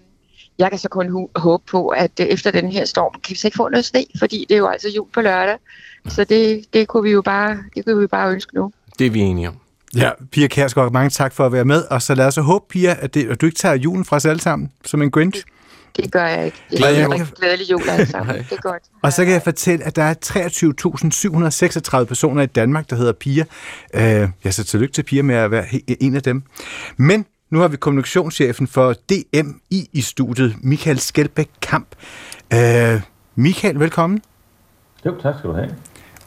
jeg 0.60 0.70
kan 0.70 0.80
så 0.80 0.90
kun 0.90 1.10
hu- 1.10 1.30
håbe 1.36 1.64
på, 1.72 1.88
at 1.88 2.12
øh, 2.20 2.26
efter 2.26 2.52
den 2.52 2.72
her 2.72 2.86
storm, 2.86 3.14
kan 3.14 3.30
vi 3.30 3.36
så 3.36 3.48
ikke 3.48 3.56
få 3.56 3.70
noget 3.70 3.86
sne, 3.86 4.06
fordi 4.20 4.46
det 4.50 4.56
er 4.56 4.60
jo 4.60 4.68
altså 4.68 4.90
jul 4.96 5.08
på 5.14 5.22
lørdag. 5.22 5.58
Så 6.08 6.24
det, 6.24 6.66
det 6.74 6.88
kunne 6.88 7.04
vi 7.04 7.12
jo 7.12 7.22
bare, 7.22 7.58
det 7.76 7.86
kunne 7.86 7.96
vi 7.96 8.02
jo 8.02 8.08
bare 8.08 8.32
ønske 8.32 8.56
nu. 8.56 8.72
Det 9.00 9.08
er 9.08 9.12
vi 9.12 9.20
enige 9.20 9.48
om. 9.48 9.56
Ja, 9.96 10.10
Pia 10.32 10.48
Kærsgaard, 10.48 10.92
mange 10.92 11.10
tak 11.10 11.34
for 11.34 11.46
at 11.46 11.52
være 11.52 11.66
med. 11.66 11.84
Og 11.90 12.02
så 12.02 12.16
lad 12.16 12.28
os 12.28 12.36
håbe, 12.36 12.66
Pia, 12.70 12.96
at, 13.00 13.14
det, 13.14 13.30
at 13.30 13.42
du 13.42 13.46
ikke 13.46 13.58
tager 13.58 13.76
julen 13.76 14.06
fra 14.06 14.16
os 14.16 14.26
alle 14.26 14.42
sammen 14.42 14.72
som 14.86 15.02
en 15.02 15.12
Grinch. 15.12 15.44
Det 15.98 16.12
gør 16.12 16.26
jeg 16.26 16.46
ikke. 16.46 16.58
Det 16.72 16.78
Glædelig 16.78 17.02
er 17.04 17.18
jul. 17.18 17.28
glædelig 17.40 17.72
jul 17.72 17.90
alle 17.90 18.06
sammen. 18.16 18.36
Det 18.38 18.52
er 18.52 18.62
godt. 18.62 18.84
Og 19.02 19.14
så 19.14 19.24
kan 19.26 19.34
jeg 19.34 19.42
fortælle, 19.44 19.86
at 19.86 19.96
der 19.96 20.04
er 20.04 20.14
23.736 22.00 22.06
personer 22.06 22.42
i 22.42 22.46
Danmark, 22.46 22.90
der 22.90 22.96
hedder 22.96 23.12
Pia. 23.14 23.46
Øh, 23.94 24.30
ja, 24.46 24.52
så 24.52 24.64
tillykke 24.64 24.94
til 24.94 25.04
Pia 25.04 25.22
med 25.22 25.36
at 25.36 25.52
være 25.52 25.66
en 26.00 26.16
af 26.16 26.24
dem. 26.24 26.44
Men 26.98 27.26
nu 27.52 27.60
har 27.60 27.68
vi 27.68 27.78
kommunikationschefen 27.78 28.68
for 28.68 28.94
DMI 29.10 29.90
i 29.94 30.02
studiet, 30.02 30.56
Michael 30.62 31.00
Skelbæk 31.00 31.50
Kamp. 31.62 31.88
Øh, 32.54 33.02
Michael, 33.36 33.80
velkommen. 33.80 34.22
Jo, 35.06 35.16
tak 35.22 35.36
skal 35.40 35.50
du 35.50 35.56
have. 35.56 35.70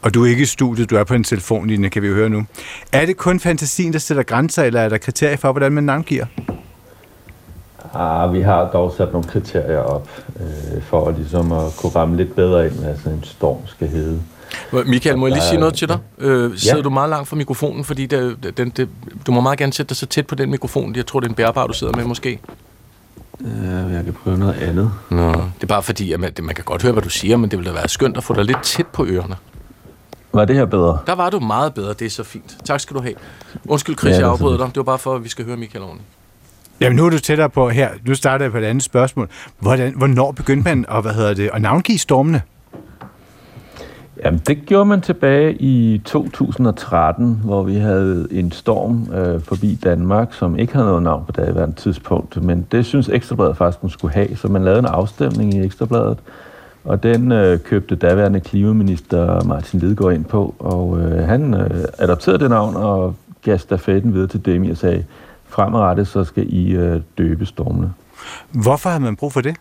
Og 0.01 0.13
du 0.13 0.23
er 0.25 0.29
ikke 0.29 0.41
i 0.41 0.45
studiet, 0.45 0.89
du 0.89 0.95
er 0.95 1.03
på 1.03 1.13
en 1.13 1.23
telefonlinje, 1.23 1.89
kan 1.89 2.01
vi 2.01 2.07
jo 2.07 2.13
høre 2.13 2.29
nu. 2.29 2.45
Er 2.91 3.05
det 3.05 3.17
kun 3.17 3.39
fantasien, 3.39 3.93
der 3.93 3.99
sætter 3.99 4.23
grænser, 4.23 4.63
eller 4.63 4.81
er 4.81 4.89
der 4.89 4.97
kriterier 4.97 5.37
for, 5.37 5.51
hvordan 5.51 5.71
man 5.71 5.83
navngiver? 5.83 6.25
Ah, 7.97 8.33
vi 8.33 8.41
har 8.41 8.69
dog 8.73 8.93
sat 8.97 9.11
nogle 9.13 9.27
kriterier 9.27 9.77
op, 9.79 10.09
øh, 10.39 10.81
for 10.81 11.11
ligesom 11.11 11.51
at 11.51 11.73
kunne 11.77 11.91
ramme 11.95 12.17
lidt 12.17 12.35
bedre 12.35 12.65
ind, 12.67 12.73
hvad 12.75 12.97
sådan 12.97 13.13
en 13.17 13.23
storm 13.23 13.57
skal 13.67 13.87
hedde. 13.87 14.21
Michael, 14.85 15.17
må 15.17 15.27
jeg 15.27 15.33
lige 15.35 15.43
sige 15.43 15.59
noget 15.59 15.73
til 15.75 15.87
dig? 15.87 15.97
Øh, 16.17 16.57
sidder 16.57 16.77
Ja. 16.77 16.81
du 16.81 16.89
meget 16.89 17.09
langt 17.09 17.27
fra 17.27 17.35
mikrofonen, 17.35 17.83
fordi 17.83 18.05
det, 18.05 18.57
den, 18.57 18.69
det, 18.69 18.89
du 19.27 19.31
må 19.31 19.41
meget 19.41 19.59
gerne 19.59 19.73
sætte 19.73 19.89
dig 19.89 19.97
så 19.97 20.05
tæt 20.05 20.27
på 20.27 20.35
den 20.35 20.51
mikrofon. 20.51 20.95
Jeg 20.95 21.05
tror, 21.05 21.19
det 21.19 21.27
er 21.27 21.29
en 21.29 21.35
bærbar, 21.35 21.67
du 21.67 21.73
sidder 21.73 21.95
med 21.95 22.05
måske. 22.05 22.39
Øh, 23.41 23.93
jeg 23.93 24.03
kan 24.03 24.15
prøve 24.23 24.37
noget 24.37 24.53
andet. 24.53 24.91
Nå. 25.09 25.31
Det 25.31 25.63
er 25.63 25.67
bare 25.67 25.83
fordi, 25.83 26.11
at 26.11 26.19
man, 26.19 26.31
man 26.41 26.55
kan 26.55 26.63
godt 26.63 26.81
høre, 26.83 26.91
hvad 26.93 27.03
du 27.03 27.09
siger, 27.09 27.37
men 27.37 27.51
det 27.51 27.59
ville 27.59 27.71
da 27.71 27.75
være 27.77 27.87
skønt 27.87 28.17
at 28.17 28.23
få 28.23 28.33
dig 28.33 28.45
lidt 28.45 28.63
tæt 28.63 28.87
på 28.87 29.05
ørerne. 29.05 29.35
Var 30.33 30.45
det 30.45 30.55
her 30.55 30.65
bedre? 30.65 30.97
Der 31.07 31.15
var 31.15 31.29
du 31.29 31.39
meget 31.39 31.73
bedre, 31.73 31.93
det 31.93 32.05
er 32.05 32.09
så 32.09 32.23
fint. 32.23 32.57
Tak 32.65 32.79
skal 32.79 32.95
du 32.97 33.01
have. 33.01 33.13
Undskyld, 33.67 33.97
Chris, 33.97 34.11
Ja, 34.11 34.17
jeg 34.19 34.27
er 34.27 34.31
afbryder 34.31 34.57
dig. 34.57 34.67
Det 34.67 34.75
var 34.77 34.83
bare 34.83 34.97
for, 34.99 35.15
at 35.15 35.23
vi 35.23 35.29
skal 35.29 35.45
høre 35.45 35.57
Michael 35.57 35.83
ordentligt. 35.83 36.07
Jamen, 36.81 36.95
nu 36.95 37.05
er 37.05 37.09
du 37.09 37.19
tættere 37.19 37.49
på 37.49 37.69
her. 37.69 37.89
Nu 38.05 38.15
starter 38.15 38.45
jeg 38.45 38.51
på 38.51 38.57
et 38.57 38.63
andet 38.63 38.83
spørgsmål. 38.83 39.29
Hvordan, 39.59 39.93
hvornår 39.97 40.31
begyndte 40.31 40.69
man 40.69 40.85
at, 40.91 41.01
hvad 41.01 41.13
hedder 41.13 41.33
det, 41.33 41.49
at 41.53 41.61
navngive 41.61 41.97
stormene? 41.97 42.41
Jamen, 44.23 44.41
det 44.47 44.65
gjorde 44.65 44.85
man 44.85 45.01
tilbage 45.01 45.53
i 45.53 46.01
2013, 46.05 47.41
hvor 47.43 47.63
vi 47.63 47.75
havde 47.75 48.27
en 48.31 48.51
storm 48.51 49.13
øh, 49.13 49.41
forbi 49.41 49.79
Danmark, 49.83 50.33
som 50.33 50.59
ikke 50.59 50.73
havde 50.73 50.87
noget 50.87 51.03
navn 51.03 51.25
på 51.25 51.31
daværende 51.31 51.75
tidspunkt. 51.75 52.43
Men 52.43 52.67
det 52.71 52.85
synes 52.85 53.09
Ekstrabladet 53.09 53.57
faktisk, 53.57 53.83
man 53.83 53.89
skulle 53.89 54.13
have, 54.13 54.35
så 54.35 54.47
man 54.47 54.63
lavede 54.63 54.79
en 54.79 54.85
afstemning 54.85 55.53
i 55.53 55.65
Ekstrabladet. 55.65 56.17
Og 56.83 57.03
den 57.03 57.31
øh, 57.31 57.59
købte 57.59 57.95
daværende 57.95 58.39
klimaminister 58.39 59.43
Martin 59.43 59.79
Lidegaard 59.79 60.13
ind 60.13 60.25
på, 60.25 60.55
og 60.59 60.99
øh, 60.99 61.27
han 61.27 61.53
øh, 61.53 61.85
adopterede 61.97 62.39
det 62.39 62.49
navn 62.49 62.75
og 62.75 63.15
gav 63.43 63.57
stafetten 63.57 64.13
videre 64.13 64.27
til 64.27 64.45
Demi 64.45 64.69
og 64.69 64.77
sagde, 64.77 65.03
fremadrettet 65.47 66.07
så 66.07 66.23
skal 66.23 66.53
I 66.53 66.71
øh, 66.71 67.01
døbe 67.17 67.45
stormene. 67.45 67.93
Hvorfor 68.51 68.89
havde 68.89 69.03
man 69.03 69.15
brug 69.15 69.33
for 69.33 69.41
det? 69.41 69.55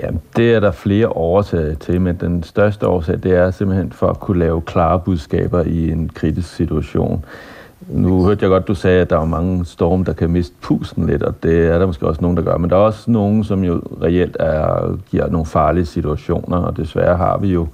Jamen, 0.00 0.20
det 0.36 0.54
er 0.54 0.60
der 0.60 0.70
flere 0.70 1.08
årsager 1.08 1.74
til, 1.74 2.00
men 2.00 2.16
den 2.16 2.42
største 2.42 2.88
årsag, 2.88 3.22
det 3.22 3.32
er 3.32 3.50
simpelthen 3.50 3.92
for 3.92 4.08
at 4.08 4.20
kunne 4.20 4.38
lave 4.38 4.60
klare 4.60 5.00
budskaber 5.00 5.62
i 5.62 5.90
en 5.90 6.10
kritisk 6.14 6.54
situation. 6.54 7.24
Nu 7.88 8.24
hørte 8.24 8.42
jeg 8.42 8.50
godt, 8.50 8.68
du 8.68 8.74
sagde, 8.74 9.00
at 9.00 9.10
der 9.10 9.20
er 9.20 9.24
mange 9.24 9.64
storme, 9.64 10.04
der 10.04 10.12
kan 10.12 10.30
miste 10.30 10.54
pusten 10.62 11.06
lidt, 11.06 11.22
og 11.22 11.42
det 11.42 11.66
er 11.66 11.78
der 11.78 11.86
måske 11.86 12.06
også 12.06 12.22
nogen, 12.22 12.36
der 12.36 12.42
gør. 12.42 12.56
Men 12.56 12.70
der 12.70 12.76
er 12.76 12.80
også 12.80 13.10
nogen, 13.10 13.44
som 13.44 13.64
jo 13.64 13.82
reelt 14.02 14.36
er, 14.40 14.96
giver 15.10 15.28
nogle 15.28 15.46
farlige 15.46 15.86
situationer, 15.86 16.56
og 16.56 16.76
desværre 16.76 17.16
har 17.16 17.38
vi 17.38 17.48
jo 17.48 17.66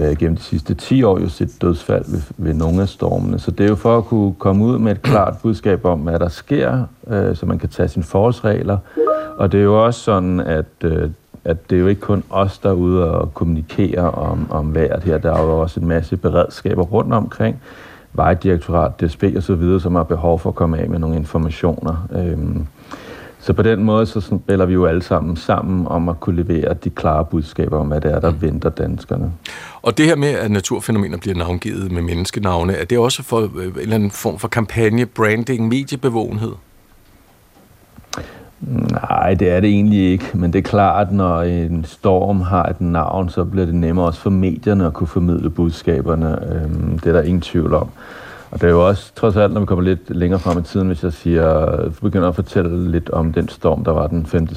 øh, 0.00 0.16
gennem 0.16 0.36
de 0.36 0.42
sidste 0.42 0.74
10 0.74 1.02
år 1.02 1.20
jo 1.20 1.28
set 1.28 1.50
dødsfald 1.62 2.04
ved, 2.08 2.20
ved 2.36 2.54
nogle 2.54 2.82
af 2.82 2.88
stormene. 2.88 3.38
Så 3.38 3.50
det 3.50 3.64
er 3.64 3.68
jo 3.68 3.74
for 3.74 3.98
at 3.98 4.04
kunne 4.04 4.34
komme 4.34 4.64
ud 4.64 4.78
med 4.78 4.92
et 4.92 5.02
klart 5.02 5.34
budskab 5.42 5.84
om, 5.84 6.00
hvad 6.00 6.18
der 6.18 6.28
sker, 6.28 6.84
øh, 7.08 7.36
så 7.36 7.46
man 7.46 7.58
kan 7.58 7.68
tage 7.68 7.88
sine 7.88 8.04
forholdsregler. 8.04 8.78
Og 9.36 9.52
det 9.52 9.60
er 9.60 9.64
jo 9.64 9.84
også 9.84 10.00
sådan, 10.00 10.40
at, 10.40 10.66
øh, 10.84 11.10
at 11.44 11.70
det 11.70 11.76
er 11.76 11.80
jo 11.80 11.86
ikke 11.86 12.00
kun 12.00 12.24
os, 12.30 12.58
der 12.58 12.68
er 12.68 12.74
ude 12.74 13.10
og 13.10 13.34
kommunikere 13.34 14.10
om, 14.10 14.46
om 14.50 14.74
vejret 14.74 15.02
her. 15.02 15.18
Der 15.18 15.32
er 15.32 15.42
jo 15.42 15.58
også 15.58 15.80
en 15.80 15.88
masse 15.88 16.16
beredskaber 16.16 16.82
rundt 16.82 17.14
omkring. 17.14 17.62
Vejdirektorat, 18.12 19.00
DSB 19.00 19.24
og 19.36 19.42
så 19.42 19.54
videre, 19.54 19.80
som 19.80 19.94
har 19.94 20.02
behov 20.02 20.38
for 20.38 20.48
at 20.50 20.54
komme 20.54 20.78
af 20.78 20.88
med 20.88 20.98
nogle 20.98 21.16
informationer. 21.16 22.08
Øh, 22.12 22.38
så 23.42 23.52
på 23.52 23.62
den 23.62 23.84
måde, 23.84 24.06
så 24.06 24.20
spiller 24.20 24.66
vi 24.66 24.72
jo 24.72 24.86
alle 24.86 25.02
sammen 25.02 25.36
sammen 25.36 25.86
om 25.86 26.08
at 26.08 26.20
kunne 26.20 26.42
levere 26.42 26.74
de 26.74 26.90
klare 26.90 27.24
budskaber 27.24 27.78
om, 27.78 27.86
hvad 27.86 28.00
det 28.00 28.12
er, 28.12 28.20
der 28.20 28.30
venter 28.30 28.68
danskerne. 28.70 29.32
Og 29.82 29.98
det 29.98 30.06
her 30.06 30.16
med, 30.16 30.28
at 30.28 30.50
naturfænomener 30.50 31.18
bliver 31.18 31.36
navngivet 31.36 31.92
med 31.92 32.02
menneskenavne, 32.02 32.72
er 32.72 32.84
det 32.84 32.98
også 32.98 33.22
for 33.22 33.40
øh, 33.40 33.66
en 33.66 33.72
eller 33.76 33.94
anden 33.94 34.10
form 34.10 34.38
for 34.38 34.48
kampagne, 34.48 35.06
branding, 35.06 35.68
mediebevågenhed? 35.68 36.52
Nej, 38.92 39.34
det 39.34 39.48
er 39.48 39.60
det 39.60 39.70
egentlig 39.70 40.10
ikke, 40.12 40.30
men 40.34 40.52
det 40.52 40.58
er 40.58 40.62
klart, 40.62 41.12
når 41.12 41.42
en 41.42 41.84
storm 41.84 42.40
har 42.40 42.64
et 42.64 42.80
navn, 42.80 43.28
så 43.28 43.44
bliver 43.44 43.66
det 43.66 43.74
nemmere 43.74 44.06
også 44.06 44.20
for 44.20 44.30
medierne 44.30 44.86
at 44.86 44.92
kunne 44.92 45.06
formidle 45.06 45.50
budskaberne. 45.50 46.54
Øhm, 46.54 46.98
det 46.98 47.06
er 47.06 47.12
der 47.12 47.22
ingen 47.22 47.40
tvivl 47.40 47.74
om. 47.74 47.88
Og 48.50 48.60
det 48.60 48.66
er 48.66 48.70
jo 48.70 48.88
også, 48.88 49.14
trods 49.14 49.36
alt, 49.36 49.52
når 49.52 49.60
vi 49.60 49.66
kommer 49.66 49.84
lidt 49.84 50.16
længere 50.16 50.40
frem 50.40 50.58
i 50.58 50.62
tiden, 50.62 50.86
hvis 50.86 51.02
jeg 51.02 51.12
siger, 51.12 51.66
begynder 52.02 52.28
at 52.28 52.34
fortælle 52.34 52.90
lidt 52.90 53.10
om 53.10 53.32
den 53.32 53.48
storm, 53.48 53.84
der 53.84 53.92
var 53.92 54.06
den 54.06 54.26
5. 54.26 54.48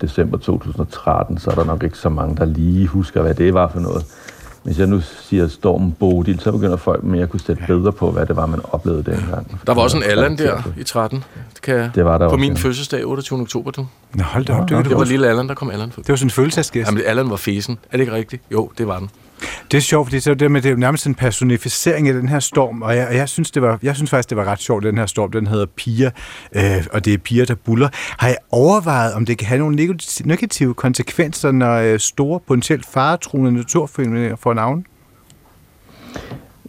december 0.00 0.38
2013, 0.38 1.38
så 1.38 1.50
er 1.50 1.54
der 1.54 1.64
nok 1.64 1.82
ikke 1.82 1.98
så 1.98 2.08
mange, 2.08 2.36
der 2.36 2.44
lige 2.44 2.86
husker, 2.86 3.22
hvad 3.22 3.34
det 3.34 3.54
var 3.54 3.68
for 3.68 3.80
noget. 3.80 4.04
Hvis 4.62 4.78
jeg 4.78 4.86
nu 4.86 5.00
siger 5.00 5.48
stormen 5.48 5.92
Bodil, 5.92 6.40
så 6.40 6.52
begynder 6.52 6.76
folk 6.76 7.04
mere 7.04 7.22
at 7.22 7.30
kunne 7.30 7.40
sætte 7.40 7.62
billeder 7.66 7.90
på, 7.90 8.10
hvad 8.10 8.26
det 8.26 8.36
var, 8.36 8.46
man 8.46 8.60
oplevede 8.72 9.02
dengang. 9.02 9.60
Der 9.66 9.74
var 9.74 9.82
også 9.82 9.96
en 9.96 10.02
Allan 10.02 10.38
der 10.38 10.62
i 10.78 10.84
13. 10.84 11.24
Det, 11.54 11.62
kan 11.62 11.90
Det 11.94 12.04
var 12.04 12.18
der 12.18 12.28
På 12.28 12.32
også, 12.32 12.40
min 12.40 12.52
ja. 12.52 12.58
fødselsdag, 12.58 13.06
28. 13.06 13.40
oktober, 13.40 13.70
du. 13.70 13.86
Nå, 14.14 14.22
hold 14.22 14.44
da 14.44 14.52
op, 14.52 14.60
det, 14.60 14.70
Nå, 14.70 14.82
kan 14.82 14.90
Det 14.90 14.98
var 14.98 15.04
lille 15.04 15.28
Allan, 15.28 15.48
der 15.48 15.54
kom 15.54 15.70
Allan 15.70 15.88
det 15.88 16.08
var 16.08 16.16
sådan 16.16 16.26
en 16.26 16.30
følelsesgæst. 16.30 16.88
Jamen, 16.90 17.02
Allan 17.06 17.30
var 17.30 17.36
fesen. 17.36 17.78
Er 17.92 17.96
det 17.96 18.00
ikke 18.00 18.12
rigtigt? 18.12 18.42
Jo, 18.52 18.70
det 18.78 18.86
var 18.86 18.98
den. 18.98 19.10
Det 19.70 19.76
er 19.76 19.82
sjovt, 19.82 20.06
fordi 20.06 20.16
det 20.16 20.26
er, 20.26 20.34
det, 20.34 20.50
med, 20.50 20.62
det 20.62 20.70
er 20.70 20.76
nærmest 20.76 21.06
en 21.06 21.14
personificering 21.14 22.08
af 22.08 22.14
den 22.14 22.28
her 22.28 22.40
storm, 22.40 22.82
og 22.82 22.96
jeg, 22.96 23.08
og 23.08 23.14
jeg, 23.14 23.28
synes, 23.28 23.50
det 23.50 23.62
var, 23.62 23.78
jeg 23.82 23.96
synes 23.96 24.10
faktisk, 24.10 24.28
det 24.28 24.36
var 24.36 24.44
ret 24.44 24.60
sjovt, 24.60 24.84
den 24.84 24.98
her 24.98 25.06
storm, 25.06 25.30
den 25.30 25.46
hedder 25.46 25.66
Piger, 25.76 26.10
øh, 26.52 26.86
og 26.92 27.04
det 27.04 27.14
er 27.14 27.18
piger, 27.18 27.44
der 27.44 27.54
buller. 27.54 27.88
Har 27.92 28.28
jeg 28.28 28.36
overvejet, 28.50 29.14
om 29.14 29.26
det 29.26 29.38
kan 29.38 29.48
have 29.48 29.58
nogle 29.58 29.90
negative, 30.24 30.74
konsekvenser, 30.74 31.52
når 31.52 31.74
øh, 31.74 31.98
store, 31.98 32.40
potentielt 32.40 32.86
faretruende 32.86 33.52
naturfænomener 33.52 34.36
får 34.36 34.54
navn? 34.54 34.86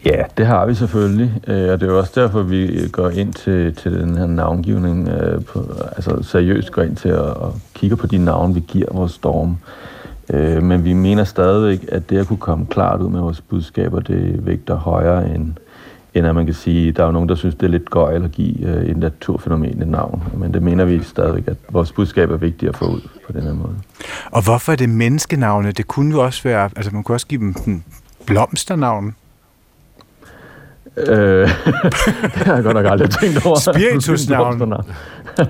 Ja, 0.06 0.24
det 0.38 0.46
har 0.46 0.66
vi 0.66 0.76
selvfølgelig, 0.76 1.34
øh, 1.48 1.72
og 1.72 1.80
det 1.80 1.88
er 1.88 1.92
jo 1.92 1.98
også 1.98 2.22
derfor, 2.22 2.42
vi 2.42 2.90
går 2.92 3.10
ind 3.10 3.34
til, 3.34 3.76
til 3.76 3.92
den 3.92 4.18
her 4.18 4.26
navngivning, 4.26 5.08
øh, 5.08 5.46
på, 5.46 5.66
altså 5.96 6.24
seriøst 6.24 6.72
går 6.72 6.82
ind 6.82 6.96
til 6.96 7.10
at, 7.10 7.30
at 7.30 7.54
kigge 7.74 7.96
på 7.96 8.08
de 8.08 8.18
navne, 8.18 8.54
vi 8.54 8.64
giver 8.68 8.94
vores 8.94 9.12
storm. 9.12 9.52
Øh, 9.52 9.89
Øh, 10.34 10.64
men 10.64 10.86
vi 10.86 10.94
mener 10.94 11.24
stadigvæk, 11.24 11.86
at 11.92 12.10
det 12.10 12.18
at 12.18 12.28
kunne 12.28 12.38
komme 12.38 12.66
klart 12.66 13.02
ud 13.02 13.10
med 13.10 13.20
vores 13.20 13.42
budskaber, 13.42 14.00
det 14.00 14.46
vægter 14.46 14.76
højere 14.76 15.36
end, 15.36 15.54
end 16.14 16.28
at 16.28 16.36
man 16.36 16.46
kan 16.46 16.56
sige, 16.56 16.92
der 16.92 17.02
er 17.02 17.06
jo 17.06 17.12
nogen, 17.12 17.30
der 17.30 17.36
synes, 17.36 17.56
det 17.56 17.64
er 17.64 17.70
lidt 17.70 17.90
gøjl 17.90 18.24
at 18.24 18.32
give 18.32 18.68
øh, 18.68 18.84
et 18.84 18.98
naturfænomen 18.98 19.82
et 19.82 19.88
navn. 19.88 20.24
Men 20.38 20.54
det 20.54 20.64
mener 20.64 20.86
vi 20.86 21.04
stadigvæk, 21.04 21.48
at 21.48 21.58
vores 21.70 21.92
budskab 21.92 22.32
er 22.32 22.38
vigtigt 22.38 22.70
at 22.70 22.78
få 22.78 22.86
ud 22.86 23.02
på 23.28 23.32
den 23.34 23.44
her 23.44 23.54
måde. 23.54 23.76
Og 24.32 24.44
hvorfor 24.44 24.72
er 24.72 24.76
det 24.76 24.90
menneskenavne? 24.90 25.72
Det 25.72 25.88
kunne 25.88 26.12
jo 26.12 26.24
også 26.24 26.44
være, 26.44 26.70
altså 26.76 26.92
man 26.92 27.04
kunne 27.04 27.16
også 27.16 27.28
give 27.28 27.40
dem 27.40 27.82
blomsternavn. 28.26 29.16
Øh, 30.98 31.08
det 32.36 32.44
har 32.46 32.56
jeg 32.56 32.64
godt 32.64 32.76
nok 32.76 32.86
aldrig 32.86 33.10
tænkt 33.10 33.46
over. 33.46 33.60
Spiritusnavn. 33.60 34.74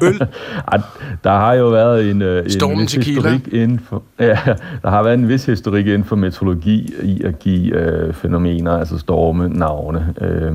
Øl. 0.02 0.20
Der 1.24 1.32
har 1.32 1.54
jo 1.54 1.68
været 1.68 2.12
en, 2.12 2.22
øh, 2.22 2.44
en 2.44 2.50
Stormen 2.52 2.80
vis 2.80 2.92
tequila. 2.92 3.30
historik 3.30 3.54
inden 3.54 3.80
for, 3.80 4.04
ja, 4.20 4.38
der 4.82 4.90
har 4.90 5.04
været 5.04 5.14
en 5.14 5.28
vis 5.28 5.46
historik 5.46 5.88
inden 5.88 6.04
for 6.04 6.16
meteorologi 6.16 6.94
i 7.04 7.24
at 7.24 7.40
give 7.40 7.76
øh, 7.76 8.14
fænomener, 8.14 8.72
altså 8.72 8.98
storme, 8.98 9.50
navne. 9.50 10.14
Øh, 10.22 10.54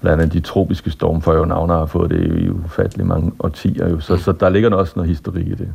blandt 0.00 0.22
andet 0.22 0.32
de 0.32 0.40
tropiske 0.40 0.90
storme 0.90 1.22
får 1.22 1.34
jo 1.34 1.44
navne 1.44 1.72
har 1.72 1.86
fået 1.86 2.10
det 2.10 2.40
i 2.40 2.48
ufattelig 2.50 3.06
mange 3.06 3.32
årtier. 3.40 3.88
Jo. 3.88 4.00
Så, 4.00 4.16
så 4.16 4.32
der 4.32 4.48
ligger 4.48 4.76
også 4.76 4.92
noget 4.96 5.08
historik 5.08 5.46
i 5.46 5.54
det. 5.54 5.68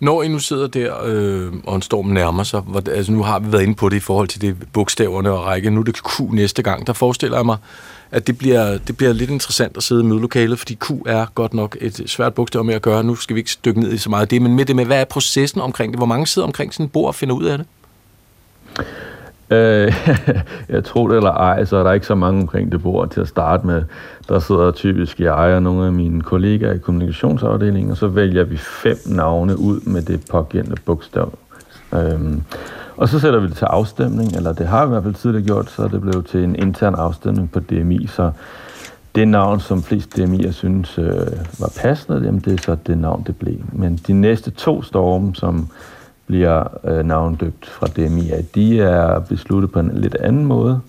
Når 0.00 0.22
I 0.22 0.28
nu 0.28 0.38
sidder 0.38 0.66
der, 0.66 0.94
øh, 1.04 1.52
og 1.66 1.76
en 1.76 1.82
storm 1.82 2.06
nærmer 2.06 2.42
sig, 2.42 2.60
hvor, 2.60 2.82
altså 2.90 3.12
nu 3.12 3.22
har 3.22 3.38
vi 3.38 3.52
været 3.52 3.62
inde 3.62 3.74
på 3.74 3.88
det 3.88 3.96
i 3.96 4.00
forhold 4.00 4.28
til 4.28 4.40
det 4.40 4.56
bogstaverne 4.72 5.30
og 5.30 5.44
række, 5.44 5.70
nu 5.70 5.80
er 5.80 5.84
det 5.84 5.96
Q 5.96 6.20
næste 6.20 6.62
gang, 6.62 6.86
der 6.86 6.92
forestiller 6.92 7.38
jeg 7.38 7.46
mig, 7.46 7.56
at 8.10 8.26
det 8.26 8.38
bliver, 8.38 8.78
det 8.78 8.96
bliver 8.96 9.12
lidt 9.12 9.30
interessant 9.30 9.76
at 9.76 9.82
sidde 9.82 10.02
i 10.02 10.06
mødelokalet, 10.06 10.58
fordi 10.58 10.74
Q 10.74 10.90
er 11.06 11.26
godt 11.34 11.54
nok 11.54 11.76
et 11.80 12.02
svært 12.06 12.34
bogstav 12.34 12.64
med 12.64 12.74
at 12.74 12.82
gøre. 12.82 13.04
Nu 13.04 13.14
skal 13.14 13.34
vi 13.34 13.40
ikke 13.40 13.50
stykke 13.50 13.80
ned 13.80 13.92
i 13.92 13.98
så 13.98 14.10
meget 14.10 14.22
af 14.22 14.28
det, 14.28 14.42
men 14.42 14.56
med 14.56 14.64
det 14.64 14.76
med, 14.76 14.84
hvad 14.84 15.00
er 15.00 15.04
processen 15.04 15.60
omkring 15.60 15.92
det? 15.92 15.98
Hvor 15.98 16.06
mange 16.06 16.26
sidder 16.26 16.46
omkring 16.46 16.74
sådan 16.74 16.86
et 16.86 16.92
bord 16.92 17.06
og 17.06 17.14
finder 17.14 17.34
ud 17.34 17.44
af 17.44 17.58
det? 17.58 17.66
Øh, 19.50 19.92
jeg 20.68 20.84
tror 20.84 21.08
det 21.08 21.16
eller 21.16 21.30
ej, 21.30 21.64
så 21.64 21.76
er 21.76 21.82
der 21.82 21.92
ikke 21.92 22.06
så 22.06 22.14
mange 22.14 22.40
omkring 22.40 22.72
det 22.72 22.82
bord 22.82 23.10
til 23.10 23.20
at 23.20 23.28
starte 23.28 23.66
med. 23.66 23.82
Der 24.28 24.38
sidder 24.38 24.70
typisk 24.70 25.20
jeg 25.20 25.32
og 25.32 25.62
nogle 25.62 25.86
af 25.86 25.92
mine 25.92 26.22
kollegaer 26.22 26.72
i 26.72 26.78
kommunikationsafdelingen, 26.78 27.90
og 27.90 27.96
så 27.96 28.06
vælger 28.06 28.44
vi 28.44 28.56
fem 28.56 28.96
navne 29.06 29.58
ud 29.58 29.80
med 29.80 30.02
det 30.02 30.20
pågældende 30.30 30.76
bogstav. 30.84 31.32
Øhm, 31.94 32.42
Og 32.96 33.08
så 33.08 33.18
sætter 33.18 33.40
vi 33.40 33.46
det 33.46 33.56
til 33.56 33.64
afstemning, 33.64 34.36
eller 34.36 34.52
det 34.52 34.66
har 34.66 34.86
vi 34.86 34.90
i 34.90 34.92
hvert 34.92 35.02
fald 35.02 35.14
tidligere 35.14 35.46
gjort, 35.46 35.70
så 35.70 35.88
det 35.88 36.00
blev 36.00 36.24
til 36.24 36.44
en 36.44 36.56
intern 36.56 36.94
afstemning 36.94 37.50
på 37.52 37.60
DMI, 37.60 38.06
så 38.06 38.30
det 39.14 39.28
navn, 39.28 39.60
som 39.60 39.82
flest 39.82 40.18
DMI'er 40.18 40.52
synes 40.52 40.98
øh, 40.98 41.16
var 41.60 41.72
passende, 41.80 42.22
jamen 42.24 42.40
det 42.40 42.52
er 42.52 42.62
så 42.62 42.76
det 42.86 42.98
navn, 42.98 43.24
det 43.26 43.36
blev. 43.36 43.54
Men 43.72 43.96
de 44.06 44.12
næste 44.12 44.50
to 44.50 44.82
storme, 44.82 45.34
som 45.34 45.68
bliver 46.26 46.64
øh, 46.84 47.04
navndøbt 47.04 47.66
fra 47.66 47.86
DMI 47.86 48.30
at 48.30 48.54
de 48.54 48.80
er 48.80 49.18
besluttet 49.18 49.72
på 49.72 49.80
en 49.80 49.90
lidt 49.94 50.14
anden 50.14 50.44
måde. 50.44 50.80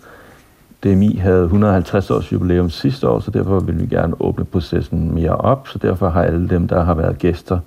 DMI 0.83 1.15
havde 1.15 1.43
150 1.43 2.11
års 2.11 2.31
jubilæum 2.33 2.69
sidste 2.69 3.09
år, 3.09 3.19
så 3.19 3.31
derfor 3.31 3.59
vil 3.59 3.79
vi 3.79 3.85
gerne 3.85 4.21
åbne 4.21 4.45
processen 4.45 5.15
mere 5.15 5.35
op, 5.35 5.67
så 5.67 5.79
derfor 5.79 6.09
har 6.09 6.23
alle 6.23 6.49
dem, 6.49 6.67
der 6.67 6.83
har 6.83 6.93
været 6.93 7.17
gæster 7.17 7.59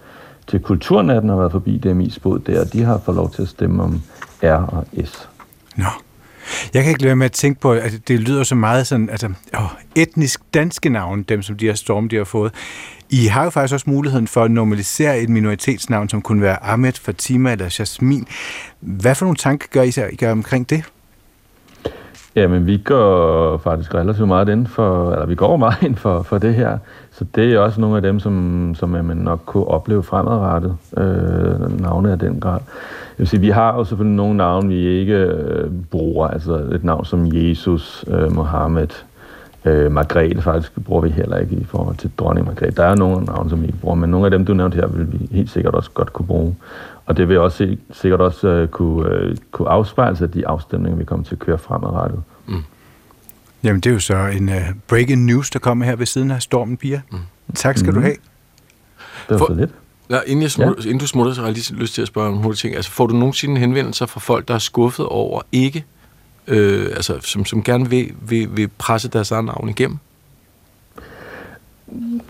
til 0.47 0.61
Kulturnatten 0.61 1.31
og 1.31 1.39
været 1.39 1.53
forbi 1.53 1.81
DMI's 1.87 2.21
bod 2.23 2.39
der, 2.39 2.65
de 2.65 2.83
har 2.83 2.99
fået 2.99 3.17
lov 3.17 3.31
til 3.31 3.43
at 3.43 3.49
stemme 3.49 3.83
om 3.83 4.03
R 4.43 4.75
og 4.77 4.85
S. 5.05 5.29
Nå. 5.77 5.85
Jeg 6.75 6.83
kan 6.83 6.91
ikke 6.91 7.03
lade 7.03 7.09
være 7.09 7.17
med 7.17 7.27
at 7.27 7.33
tænke 7.33 7.61
på, 7.61 7.73
at 7.73 7.93
det 8.09 8.21
lyder 8.21 8.43
så 8.43 8.55
meget 8.55 8.87
sådan, 8.87 9.11
altså, 9.11 9.27
åh, 9.59 9.71
etnisk 9.95 10.41
danske 10.55 10.89
navne, 10.89 11.23
dem 11.23 11.43
som 11.43 11.57
de 11.57 11.67
her 11.67 11.75
storm, 11.75 12.09
de 12.09 12.17
har 12.17 12.25
fået. 12.25 12.53
I 13.11 13.27
har 13.27 13.45
jo 13.45 13.51
faktisk 13.51 13.75
også 13.75 13.91
muligheden 13.91 14.27
for 14.27 14.45
at 14.45 14.51
normalisere 14.51 15.21
et 15.21 15.29
minoritetsnavn, 15.29 16.09
som 16.09 16.23
kunne 16.23 16.43
være 16.43 16.63
Ahmed, 16.63 16.93
Fatima 16.93 17.53
eller 17.53 17.77
Jasmin. 17.79 18.27
Hvad 18.81 19.15
for 19.15 19.25
nogle 19.25 19.37
tanker 19.37 19.67
gør 19.71 19.83
I 19.83 19.91
sig 19.91 20.11
gør 20.19 20.33
omkring 20.33 20.71
det? 20.71 20.85
Jamen, 22.37 22.67
vi 22.67 22.79
går 22.85 23.59
faktisk 23.59 23.95
relativt 23.95 24.29
meget 24.29 24.49
ind 24.49 24.67
for, 24.67 25.13
eller 25.13 25.27
vi 25.27 25.35
går 25.35 25.57
meget 25.57 25.83
ind 25.83 25.97
for, 25.97 26.23
for 26.23 26.39
det 26.39 26.55
her. 26.55 26.79
Så 27.13 27.25
det 27.35 27.53
er 27.53 27.59
også 27.59 27.81
nogle 27.81 27.97
af 27.97 28.03
dem, 28.03 28.21
som, 28.21 28.75
som 28.75 28.89
man 28.89 29.17
nok 29.17 29.41
kunne 29.47 29.67
opleve 29.67 30.03
fremadrettet, 30.03 30.77
øh, 30.97 31.81
navne 31.81 32.13
af 32.13 32.19
den 32.19 32.41
grad. 32.41 32.61
Jeg 33.21 33.23
vil 33.23 33.29
sige, 33.29 33.41
vi 33.41 33.51
har 33.51 33.75
jo 33.75 33.85
selvfølgelig 33.85 34.17
nogle 34.17 34.37
navne, 34.37 34.69
vi 34.69 34.87
ikke 34.87 35.15
øh, 35.15 35.71
bruger, 35.91 36.29
altså 36.29 36.55
et 36.55 36.85
navn 36.85 37.05
som 37.05 37.27
Jesus, 37.33 38.05
øh, 38.09 38.33
Mohammed, 38.33 38.89
øh, 39.65 39.93
Margrethe 39.93 40.43
faktisk 40.43 40.73
bruger 40.85 41.03
vi 41.03 41.09
heller 41.09 41.37
ikke 41.39 41.55
i 41.55 41.65
forhold 41.65 41.97
til 41.97 42.11
dronning 42.19 42.47
Margrethe. 42.47 42.77
Der 42.77 42.85
er 42.85 42.95
nogle 42.95 43.25
navne, 43.25 43.51
som 43.51 43.63
vi 43.63 43.67
ikke 43.67 43.79
bruger, 43.79 43.95
men 43.95 44.11
nogle 44.11 44.27
af 44.27 44.31
dem, 44.31 44.45
du 44.45 44.55
nævnte 44.55 44.75
her, 44.75 44.87
vil 44.87 45.13
vi 45.13 45.29
helt 45.31 45.51
sikkert 45.51 45.75
også 45.75 45.91
godt 45.91 46.13
kunne 46.13 46.27
bruge. 46.27 46.57
Og 47.07 47.17
det 47.17 47.29
vil 47.29 47.39
også 47.39 47.77
sikkert 47.93 48.21
også 48.21 48.49
øh, 48.49 48.69
kunne, 48.69 49.09
øh, 49.11 49.37
kunne 49.51 49.69
afspejle 49.69 50.17
sig 50.17 50.25
af 50.25 50.31
de 50.31 50.47
afstemninger, 50.47 50.99
vi 50.99 51.05
kommer 51.05 51.25
til 51.25 51.35
at 51.35 51.39
køre 51.39 51.59
fremadrettet. 51.59 52.23
Mm. 52.47 52.63
Jamen, 53.63 53.81
det 53.81 53.91
er 53.91 53.95
jo 53.95 54.01
så 54.01 54.17
en 54.17 54.49
uh, 54.49 54.55
breaking 54.89 55.25
news, 55.25 55.51
der 55.51 55.59
kommer 55.59 55.85
her 55.85 55.97
ved 55.97 56.07
siden 56.07 56.31
af 56.31 56.43
Stormen, 56.43 56.77
Pia. 56.77 57.01
Mm. 57.11 57.19
Tak 57.55 57.79
skal 57.79 57.91
mm. 57.91 57.95
du 57.95 58.01
have. 58.01 58.17
Det 59.29 59.31
var 59.31 59.39
For, 59.39 59.47
så 59.47 59.55
lidt. 59.55 59.71
Ja, 60.11 60.19
inden, 60.27 60.43
jeg 60.43 60.51
smutter, 60.51 60.75
ja. 60.79 60.89
inden 60.89 60.99
du 60.99 61.07
smutter, 61.07 61.33
så 61.33 61.41
har 61.41 61.49
jeg 61.49 61.55
lige 61.55 61.75
lyst 61.75 61.95
til 61.95 62.03
at 62.03 62.09
spørge 62.09 62.29
om 62.29 62.37
hurtigt 62.37 62.61
ting. 62.61 62.77
Altså, 62.77 62.91
får 62.91 63.07
du 63.07 63.15
nogensinde 63.15 63.61
henvendelser 63.61 64.07
fra 64.07 64.21
folk, 64.21 64.49
der 64.49 64.55
er 64.55 64.59
skuffet 64.59 65.07
over 65.07 65.41
ikke, 65.53 65.85
øh, 66.47 66.87
altså, 66.87 67.19
som, 67.21 67.45
som 67.45 67.63
gerne 67.63 67.91
vil, 67.91 68.13
vil, 68.29 68.49
vil 68.57 68.69
presse 68.79 69.09
deres 69.09 69.31
eget 69.31 69.45
navn 69.45 69.69
igennem? 69.69 69.99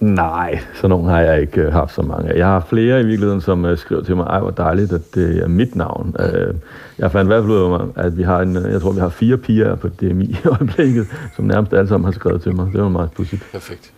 Nej, 0.00 0.60
så 0.74 0.88
nogen 0.88 1.08
har 1.08 1.20
jeg 1.20 1.40
ikke 1.40 1.60
øh, 1.60 1.72
haft 1.72 1.94
så 1.94 2.02
mange. 2.02 2.36
Jeg 2.36 2.46
har 2.46 2.66
flere 2.68 3.00
i 3.00 3.04
virkeligheden, 3.04 3.40
som 3.40 3.64
øh, 3.64 3.78
skriver 3.78 4.02
til 4.02 4.16
mig, 4.16 4.24
ej 4.24 4.40
hvor 4.40 4.50
dejligt, 4.50 4.92
at 4.92 5.14
det 5.14 5.38
er 5.42 5.48
mit 5.48 5.76
navn. 5.76 6.16
Øh, 6.18 6.54
jeg 6.98 7.12
fandt 7.12 7.26
i 7.26 7.30
hvert 7.30 7.42
fald 7.42 7.52
ud 7.52 7.90
af, 7.96 8.04
at 8.04 8.18
vi 8.18 8.22
har 8.22 8.40
en, 8.40 8.54
jeg 8.54 8.80
tror, 8.80 8.92
vi 8.92 9.00
har 9.00 9.08
fire 9.08 9.36
piger 9.36 9.74
på 9.74 9.88
DMI 9.88 10.24
i 10.24 10.38
øjeblikket, 10.44 11.06
som 11.36 11.44
nærmest 11.44 11.72
alle 11.72 11.88
sammen 11.88 12.04
har 12.04 12.12
skrevet 12.12 12.42
til 12.42 12.54
mig. 12.54 12.72
Det 12.72 12.82
var 12.82 12.88
meget 12.88 13.10
pudsigt. 13.10 13.42
Perfekt. 13.52 13.92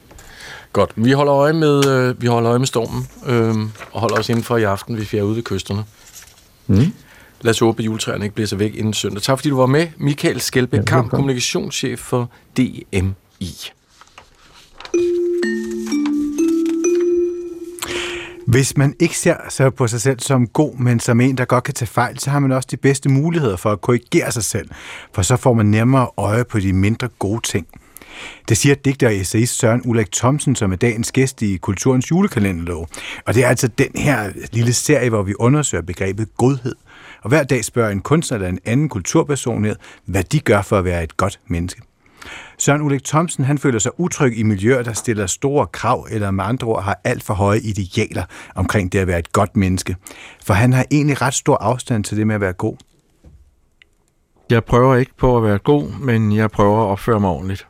Godt. 0.72 0.92
Vi 0.96 1.12
holder 1.12 1.34
øje 1.34 1.52
med, 1.52 1.86
øh, 1.86 2.22
vi 2.22 2.26
holder 2.26 2.50
øje 2.50 2.58
med 2.58 2.66
stormen, 2.66 3.08
øh, 3.26 3.54
og 3.92 4.00
holder 4.00 4.16
os 4.16 4.28
indenfor 4.28 4.56
i 4.56 4.62
aften, 4.62 4.94
hvis 4.94 5.12
vi 5.12 5.18
er 5.18 5.22
ude 5.22 5.36
ved 5.36 5.42
kysterne. 5.42 5.84
Mm. 6.66 6.92
Lad 7.40 7.50
os 7.50 7.58
håbe, 7.58 7.82
at 7.82 7.86
juletræerne 7.86 8.24
ikke 8.24 8.34
bliver 8.34 8.48
så 8.48 8.56
væk 8.56 8.74
inden 8.74 8.92
søndag. 8.92 9.22
Tak 9.22 9.38
fordi 9.38 9.48
du 9.48 9.56
var 9.56 9.66
med. 9.66 9.86
Michael 9.96 10.40
Skelbæk, 10.40 10.80
ja, 10.80 10.84
Kamp, 10.84 11.10
kommunikationschef 11.10 11.98
for 12.00 12.30
DMI. 12.56 13.70
Hvis 18.46 18.76
man 18.76 18.94
ikke 19.00 19.18
ser 19.18 19.36
sig 19.48 19.74
på 19.74 19.86
sig 19.86 20.00
selv 20.00 20.20
som 20.20 20.46
god, 20.46 20.76
men 20.76 21.00
som 21.00 21.20
en, 21.20 21.38
der 21.38 21.44
godt 21.44 21.64
kan 21.64 21.74
tage 21.74 21.86
fejl, 21.86 22.18
så 22.18 22.30
har 22.30 22.38
man 22.38 22.52
også 22.52 22.68
de 22.70 22.76
bedste 22.76 23.08
muligheder 23.08 23.56
for 23.56 23.70
at 23.70 23.80
korrigere 23.80 24.32
sig 24.32 24.44
selv, 24.44 24.70
for 25.14 25.22
så 25.22 25.36
får 25.36 25.52
man 25.52 25.66
nemmere 25.66 26.08
øje 26.16 26.44
på 26.44 26.60
de 26.60 26.72
mindre 26.72 27.08
gode 27.18 27.40
ting. 27.40 27.66
Det 28.48 28.56
siger 28.56 28.74
digter 28.74 29.06
og 29.06 29.16
essayist 29.16 29.58
Søren 29.58 29.82
Ulrik 29.84 30.12
Thomsen, 30.12 30.56
som 30.56 30.72
er 30.72 30.76
dagens 30.76 31.12
gæst 31.12 31.42
i 31.42 31.56
Kulturens 31.56 32.10
julekalenderlov. 32.10 32.88
Og 33.26 33.34
det 33.34 33.44
er 33.44 33.48
altså 33.48 33.68
den 33.68 33.90
her 33.94 34.32
lille 34.52 34.72
serie, 34.72 35.08
hvor 35.08 35.22
vi 35.22 35.34
undersøger 35.38 35.82
begrebet 35.82 36.36
godhed. 36.36 36.74
Og 37.22 37.28
hver 37.28 37.42
dag 37.42 37.64
spørger 37.64 37.90
en 37.90 38.00
kunstner 38.00 38.36
eller 38.36 38.48
en 38.48 38.58
anden 38.64 38.88
kulturpersonlighed, 38.88 39.76
hvad 40.04 40.24
de 40.24 40.40
gør 40.40 40.62
for 40.62 40.78
at 40.78 40.84
være 40.84 41.04
et 41.04 41.16
godt 41.16 41.40
menneske. 41.46 41.82
Søren 42.58 42.82
Ulrik 42.82 43.04
Thomsen 43.04 43.44
han 43.44 43.58
føler 43.58 43.78
sig 43.78 44.00
utryg 44.00 44.38
i 44.38 44.42
miljøer, 44.42 44.82
der 44.82 44.92
stiller 44.92 45.26
store 45.26 45.66
krav, 45.66 46.06
eller 46.10 46.30
med 46.30 46.44
andre 46.44 46.66
ord 46.66 46.82
har 46.82 47.00
alt 47.04 47.22
for 47.22 47.34
høje 47.34 47.58
idealer 47.58 48.24
omkring 48.54 48.92
det 48.92 48.98
at 48.98 49.06
være 49.06 49.18
et 49.18 49.32
godt 49.32 49.56
menneske. 49.56 49.96
For 50.44 50.54
han 50.54 50.72
har 50.72 50.86
egentlig 50.90 51.22
ret 51.22 51.34
stor 51.34 51.56
afstand 51.56 52.04
til 52.04 52.16
det 52.16 52.26
med 52.26 52.34
at 52.34 52.40
være 52.40 52.52
god. 52.52 52.76
Jeg 54.50 54.64
prøver 54.64 54.96
ikke 54.96 55.12
på 55.18 55.36
at 55.36 55.42
være 55.42 55.58
god, 55.58 55.98
men 56.00 56.36
jeg 56.36 56.50
prøver 56.50 56.82
at 56.82 56.86
opføre 56.86 57.20
mig 57.20 57.30
ordentligt. 57.30 57.66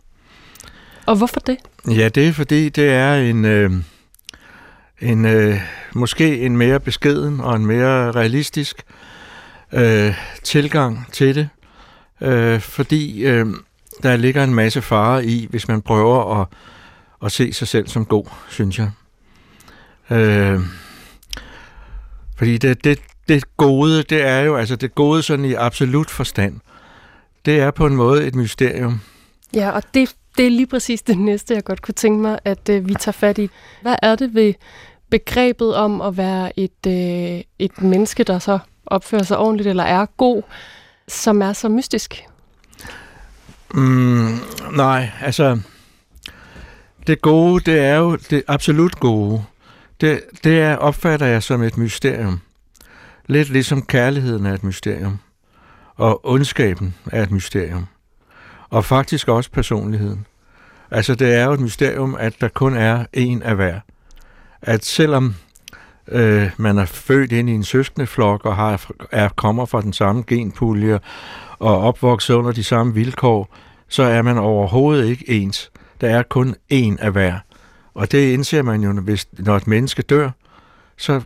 Og 1.06 1.16
hvorfor 1.16 1.40
det? 1.40 1.56
Ja, 1.88 2.08
det 2.08 2.28
er 2.28 2.32
fordi, 2.32 2.68
det 2.68 2.88
er 2.90 3.14
en, 3.14 3.44
øh, 3.44 3.70
en 5.00 5.24
øh, 5.24 5.60
måske 5.94 6.40
en 6.40 6.56
mere 6.56 6.80
beskeden 6.80 7.40
og 7.40 7.56
en 7.56 7.66
mere 7.66 8.12
realistisk 8.12 8.82
øh, 9.72 10.14
tilgang 10.42 11.06
til 11.12 11.34
det. 11.34 11.48
Øh, 12.20 12.60
fordi 12.60 13.24
øh, 13.24 13.46
der 14.02 14.16
ligger 14.16 14.44
en 14.44 14.54
masse 14.54 14.82
fare 14.82 15.24
i, 15.24 15.46
hvis 15.50 15.68
man 15.68 15.82
prøver 15.82 16.40
at, 16.40 16.48
at 17.24 17.32
se 17.32 17.52
sig 17.52 17.68
selv 17.68 17.88
som 17.88 18.04
god, 18.04 18.24
synes 18.48 18.78
jeg. 18.78 18.90
Øh, 20.10 20.60
fordi 22.36 22.58
det, 22.58 22.84
det, 22.84 22.98
det 23.28 23.56
gode, 23.56 24.02
det 24.02 24.22
er 24.22 24.40
jo, 24.40 24.56
altså 24.56 24.76
det 24.76 24.94
gode 24.94 25.22
sådan 25.22 25.44
i 25.44 25.54
absolut 25.54 26.10
forstand, 26.10 26.60
det 27.44 27.60
er 27.60 27.70
på 27.70 27.86
en 27.86 27.96
måde 27.96 28.26
et 28.26 28.34
mysterium. 28.34 29.00
Ja, 29.54 29.70
og 29.70 29.82
det, 29.94 30.14
det 30.36 30.46
er 30.46 30.50
lige 30.50 30.66
præcis 30.66 31.02
det 31.02 31.18
næste, 31.18 31.54
jeg 31.54 31.64
godt 31.64 31.82
kunne 31.82 31.94
tænke 31.94 32.22
mig, 32.22 32.38
at 32.44 32.68
øh, 32.68 32.88
vi 32.88 32.94
tager 32.94 33.12
fat 33.12 33.38
i. 33.38 33.50
Hvad 33.82 33.96
er 34.02 34.14
det 34.16 34.34
ved 34.34 34.54
begrebet 35.10 35.74
om 35.74 36.00
at 36.00 36.16
være 36.16 36.58
et, 36.58 36.86
øh, 36.86 37.42
et 37.58 37.82
menneske, 37.82 38.24
der 38.24 38.38
så 38.38 38.58
opfører 38.86 39.22
sig 39.22 39.38
ordentligt 39.38 39.68
eller 39.68 39.84
er 39.84 40.06
god, 40.06 40.42
som 41.08 41.42
er 41.42 41.52
så 41.52 41.68
mystisk? 41.68 42.22
Mm, 43.74 44.38
nej, 44.72 45.10
altså, 45.22 45.60
det 47.06 47.20
gode, 47.20 47.70
det 47.70 47.80
er 47.80 47.96
jo 47.96 48.16
det 48.16 48.42
absolut 48.48 49.00
gode. 49.00 49.44
Det, 50.00 50.20
det 50.44 50.60
er, 50.60 50.76
opfatter 50.76 51.26
jeg 51.26 51.42
som 51.42 51.62
et 51.62 51.76
mysterium. 51.76 52.40
Lidt 53.26 53.48
ligesom 53.48 53.82
kærligheden 53.82 54.46
er 54.46 54.54
et 54.54 54.64
mysterium. 54.64 55.18
Og 55.96 56.26
ondskaben 56.26 56.94
er 57.12 57.22
et 57.22 57.30
mysterium. 57.30 57.86
Og 58.72 58.84
faktisk 58.84 59.28
også 59.28 59.50
personligheden. 59.50 60.26
Altså, 60.90 61.14
det 61.14 61.34
er 61.34 61.44
jo 61.44 61.52
et 61.52 61.60
mysterium, 61.60 62.16
at 62.18 62.34
der 62.40 62.48
kun 62.48 62.74
er 62.74 63.04
en 63.12 63.42
af 63.42 63.54
hver. 63.54 63.80
At 64.62 64.84
selvom 64.84 65.34
øh, 66.08 66.50
man 66.56 66.78
er 66.78 66.84
født 66.84 67.32
ind 67.32 67.50
i 67.50 67.52
en 67.52 67.64
søskendeflok 67.64 68.46
og 68.46 68.56
har, 68.56 68.86
er, 69.10 69.28
kommer 69.28 69.66
fra 69.66 69.80
den 69.80 69.92
samme 69.92 70.24
genpulje 70.26 71.00
og 71.58 71.80
opvokset 71.80 72.34
under 72.34 72.52
de 72.52 72.64
samme 72.64 72.94
vilkår, 72.94 73.54
så 73.88 74.02
er 74.02 74.22
man 74.22 74.38
overhovedet 74.38 75.06
ikke 75.06 75.30
ens. 75.30 75.70
Der 76.00 76.08
er 76.08 76.22
kun 76.22 76.54
én 76.72 76.96
af 76.98 77.12
hver. 77.12 77.38
Og 77.94 78.12
det 78.12 78.32
indser 78.32 78.62
man 78.62 78.82
jo, 78.82 78.92
hvis, 78.92 79.28
når 79.38 79.56
et 79.56 79.66
menneske 79.66 80.02
dør, 80.02 80.30
så 80.96 81.20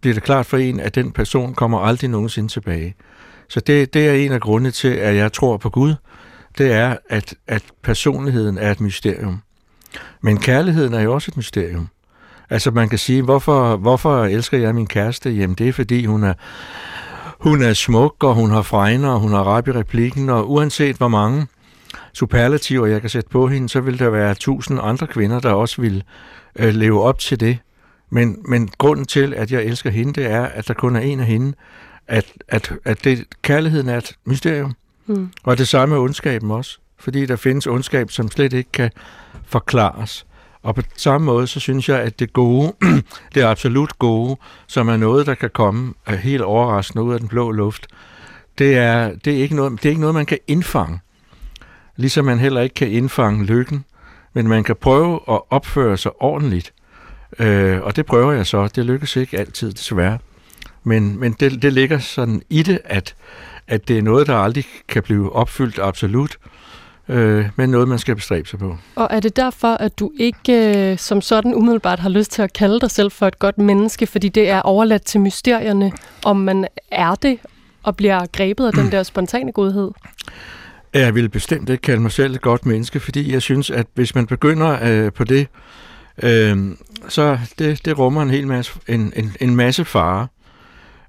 bliver 0.00 0.14
det 0.14 0.22
klart 0.22 0.46
for 0.46 0.56
en, 0.56 0.80
at 0.80 0.94
den 0.94 1.12
person 1.12 1.54
kommer 1.54 1.78
aldrig 1.78 2.10
nogensinde 2.10 2.48
tilbage. 2.48 2.94
Så 3.48 3.60
det, 3.60 3.94
det 3.94 4.08
er 4.08 4.12
en 4.12 4.32
af 4.32 4.40
grundene 4.40 4.70
til, 4.70 4.88
at 4.88 5.16
jeg 5.16 5.32
tror 5.32 5.56
på 5.56 5.70
Gud. 5.70 5.94
Det 6.58 6.72
er, 6.72 6.96
at, 7.08 7.34
at 7.46 7.62
personligheden 7.82 8.58
er 8.58 8.70
et 8.70 8.80
mysterium. 8.80 9.42
Men 10.20 10.38
kærligheden 10.38 10.94
er 10.94 11.00
jo 11.00 11.14
også 11.14 11.30
et 11.30 11.36
mysterium. 11.36 11.88
Altså 12.50 12.70
man 12.70 12.88
kan 12.88 12.98
sige, 12.98 13.22
hvorfor, 13.22 13.76
hvorfor 13.76 14.24
elsker 14.24 14.58
jeg 14.58 14.74
min 14.74 14.86
kæreste? 14.86 15.30
Jamen 15.30 15.54
det 15.54 15.68
er 15.68 15.72
fordi 15.72 16.04
hun 16.04 16.24
er, 16.24 16.34
hun 17.40 17.62
er 17.62 17.72
smuk, 17.72 18.24
og 18.24 18.34
hun 18.34 18.50
har 18.50 18.62
fregner, 18.62 19.08
og 19.08 19.20
hun 19.20 19.30
har 19.32 19.42
rap 19.42 19.68
i 19.68 19.72
replikken, 19.72 20.28
og 20.28 20.50
uanset 20.50 20.96
hvor 20.96 21.08
mange 21.08 21.46
superlativer, 22.12 22.86
jeg 22.86 23.00
kan 23.00 23.10
sætte 23.10 23.30
på 23.30 23.48
hende, 23.48 23.68
så 23.68 23.80
vil 23.80 23.98
der 23.98 24.10
være 24.10 24.34
tusind 24.34 24.80
andre 24.82 25.06
kvinder, 25.06 25.40
der 25.40 25.50
også 25.50 25.80
vil 25.80 26.04
øh, 26.58 26.74
leve 26.74 27.02
op 27.02 27.18
til 27.18 27.40
det. 27.40 27.58
Men, 28.10 28.36
men 28.48 28.68
grunden 28.78 29.06
til, 29.06 29.34
at 29.34 29.52
jeg 29.52 29.64
elsker 29.64 29.90
hende, 29.90 30.12
det 30.12 30.30
er, 30.30 30.42
at 30.42 30.68
der 30.68 30.74
kun 30.74 30.96
er 30.96 31.00
en 31.00 31.20
af 31.20 31.26
hende, 31.26 31.52
at, 32.08 32.32
at, 32.48 32.72
at 32.84 33.04
det, 33.04 33.24
kærligheden 33.42 33.88
er 33.88 33.98
et 33.98 34.16
mysterium. 34.26 34.74
Mm. 35.06 35.30
Og 35.42 35.58
det 35.58 35.68
samme 35.68 35.94
med 35.94 36.02
ondskaben 36.02 36.50
også. 36.50 36.78
Fordi 36.98 37.26
der 37.26 37.36
findes 37.36 37.66
ondskab, 37.66 38.10
som 38.10 38.30
slet 38.30 38.52
ikke 38.52 38.72
kan 38.72 38.90
forklares. 39.46 40.26
Og 40.62 40.74
på 40.74 40.82
samme 40.96 41.24
måde, 41.24 41.46
så 41.46 41.60
synes 41.60 41.88
jeg, 41.88 42.00
at 42.00 42.18
det 42.18 42.32
gode, 42.32 42.72
det 43.34 43.42
absolut 43.42 43.98
gode, 43.98 44.36
som 44.66 44.88
er 44.88 44.96
noget, 44.96 45.26
der 45.26 45.34
kan 45.34 45.50
komme 45.50 45.94
helt 46.08 46.42
overraskende 46.42 47.04
ud 47.04 47.14
af 47.14 47.20
den 47.20 47.28
blå 47.28 47.50
luft, 47.50 47.86
det 48.58 48.76
er, 48.76 49.14
det, 49.24 49.32
er 49.32 49.42
ikke 49.42 49.56
noget, 49.56 49.72
det 49.72 49.84
er 49.84 49.90
ikke 49.90 50.00
noget, 50.00 50.14
man 50.14 50.26
kan 50.26 50.38
indfange. 50.46 51.00
Ligesom 51.96 52.24
man 52.24 52.38
heller 52.38 52.60
ikke 52.60 52.74
kan 52.74 52.88
indfange 52.88 53.44
lykken, 53.44 53.84
men 54.32 54.48
man 54.48 54.64
kan 54.64 54.76
prøve 54.76 55.20
at 55.28 55.40
opføre 55.50 55.96
sig 55.96 56.22
ordentligt. 56.22 56.72
Øh, 57.38 57.80
og 57.80 57.96
det 57.96 58.06
prøver 58.06 58.32
jeg 58.32 58.46
så. 58.46 58.68
Det 58.68 58.86
lykkes 58.86 59.16
ikke 59.16 59.38
altid, 59.38 59.72
desværre. 59.72 60.18
Men, 60.84 61.20
men 61.20 61.32
det, 61.32 61.62
det 61.62 61.72
ligger 61.72 61.98
sådan 61.98 62.42
i 62.50 62.62
det, 62.62 62.80
at, 62.84 63.14
at 63.68 63.88
det 63.88 63.98
er 63.98 64.02
noget, 64.02 64.26
der 64.26 64.36
aldrig 64.36 64.64
kan 64.88 65.02
blive 65.02 65.32
opfyldt 65.32 65.78
absolut, 65.82 66.36
øh, 67.08 67.48
men 67.56 67.70
noget, 67.70 67.88
man 67.88 67.98
skal 67.98 68.14
bestræbe 68.14 68.48
sig 68.48 68.58
på. 68.58 68.76
Og 68.94 69.08
er 69.10 69.20
det 69.20 69.36
derfor, 69.36 69.74
at 69.74 69.98
du 69.98 70.12
ikke 70.16 70.90
øh, 70.92 70.98
som 70.98 71.20
sådan 71.20 71.54
umiddelbart 71.54 71.98
har 71.98 72.08
lyst 72.08 72.30
til 72.30 72.42
at 72.42 72.52
kalde 72.52 72.80
dig 72.80 72.90
selv 72.90 73.10
for 73.10 73.26
et 73.26 73.38
godt 73.38 73.58
menneske, 73.58 74.06
fordi 74.06 74.28
det 74.28 74.50
er 74.50 74.60
overladt 74.62 75.04
til 75.04 75.20
mysterierne, 75.20 75.92
om 76.24 76.36
man 76.36 76.66
er 76.90 77.14
det 77.14 77.38
og 77.82 77.96
bliver 77.96 78.26
grebet 78.32 78.66
af 78.66 78.72
den 78.72 78.90
der 78.92 79.02
spontane 79.02 79.52
godhed? 79.52 79.90
Jeg 80.94 81.14
vil 81.14 81.28
bestemt 81.28 81.68
ikke 81.68 81.82
kalde 81.82 82.02
mig 82.02 82.12
selv 82.12 82.34
et 82.34 82.40
godt 82.40 82.66
menneske, 82.66 83.00
fordi 83.00 83.32
jeg 83.32 83.42
synes, 83.42 83.70
at 83.70 83.86
hvis 83.94 84.14
man 84.14 84.26
begynder 84.26 84.78
øh, 84.82 85.12
på 85.12 85.24
det, 85.24 85.46
øh, 86.22 86.56
så 87.08 87.38
det, 87.58 87.84
det 87.84 87.98
rummer 87.98 88.22
en 88.22 88.30
hel 88.30 88.46
masse, 88.46 88.72
en, 88.88 89.12
en, 89.16 89.32
en 89.40 89.56
masse 89.56 89.84
fare. 89.84 90.26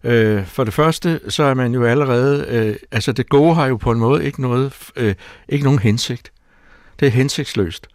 Øh, 0.08 0.45
for 0.45 0.64
det 0.64 0.74
første, 0.74 1.20
så 1.30 1.43
er 1.43 1.53
man 1.53 1.74
jo 1.74 1.86
allerede, 1.86 2.45
øh, 2.49 2.76
altså 2.91 3.12
det 3.12 3.30
gode 3.30 3.55
har 3.55 3.68
jo 3.68 3.78
på 3.78 3.91
en 3.91 3.99
måde 3.99 4.26
ikke, 4.26 4.41
noget, 4.41 4.74
øh, 4.95 5.16
ikke 5.49 5.64
nogen 5.64 5.80
hensigt. 5.80 6.32
Det 6.99 7.05
er 7.05 7.12
hensigtsløst. 7.12 7.88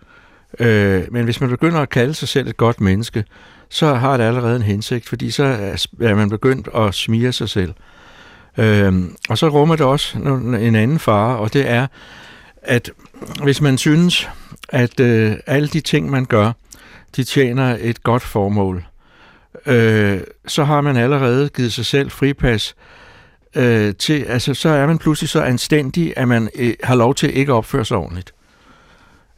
Øh, 0.58 1.02
men 1.10 1.24
hvis 1.24 1.40
man 1.40 1.50
begynder 1.50 1.80
at 1.80 1.88
kalde 1.88 2.14
sig 2.14 2.28
selv 2.28 2.48
et 2.48 2.56
godt 2.56 2.80
menneske, 2.80 3.24
så 3.68 3.94
har 3.94 4.16
det 4.16 4.24
allerede 4.24 4.56
en 4.56 4.62
hensigt, 4.62 5.08
fordi 5.08 5.30
så 5.30 5.44
er 6.00 6.14
man 6.14 6.30
begyndt 6.30 6.68
at 6.74 6.94
smire 6.94 7.32
sig 7.32 7.48
selv. 7.48 7.72
Øh, 8.58 9.02
og 9.28 9.38
så 9.38 9.48
rummer 9.48 9.76
det 9.76 9.86
også 9.86 10.18
en 10.18 10.74
anden 10.74 10.98
fare, 10.98 11.38
og 11.38 11.52
det 11.52 11.70
er, 11.70 11.86
at 12.62 12.90
hvis 13.42 13.60
man 13.60 13.78
synes, 13.78 14.28
at 14.68 15.00
øh, 15.00 15.36
alle 15.46 15.68
de 15.68 15.80
ting, 15.80 16.10
man 16.10 16.24
gør, 16.24 16.52
de 17.16 17.24
tjener 17.24 17.76
et 17.80 18.02
godt 18.02 18.22
formål, 18.22 18.84
øh, 19.66 20.20
så 20.46 20.64
har 20.64 20.80
man 20.80 20.96
allerede 20.96 21.48
givet 21.48 21.72
sig 21.72 21.86
selv 21.86 22.10
fripas 22.10 22.74
øh, 23.56 23.94
til, 23.94 24.22
altså 24.22 24.54
så 24.54 24.68
er 24.68 24.86
man 24.86 24.98
pludselig 24.98 25.28
så 25.28 25.42
anstændig, 25.42 26.14
at 26.16 26.28
man 26.28 26.48
øh, 26.54 26.74
har 26.82 26.94
lov 26.94 27.14
til 27.14 27.36
ikke 27.36 27.52
at 27.52 27.56
opføre 27.56 27.84
sig 27.84 27.96
ordentligt. 27.96 28.34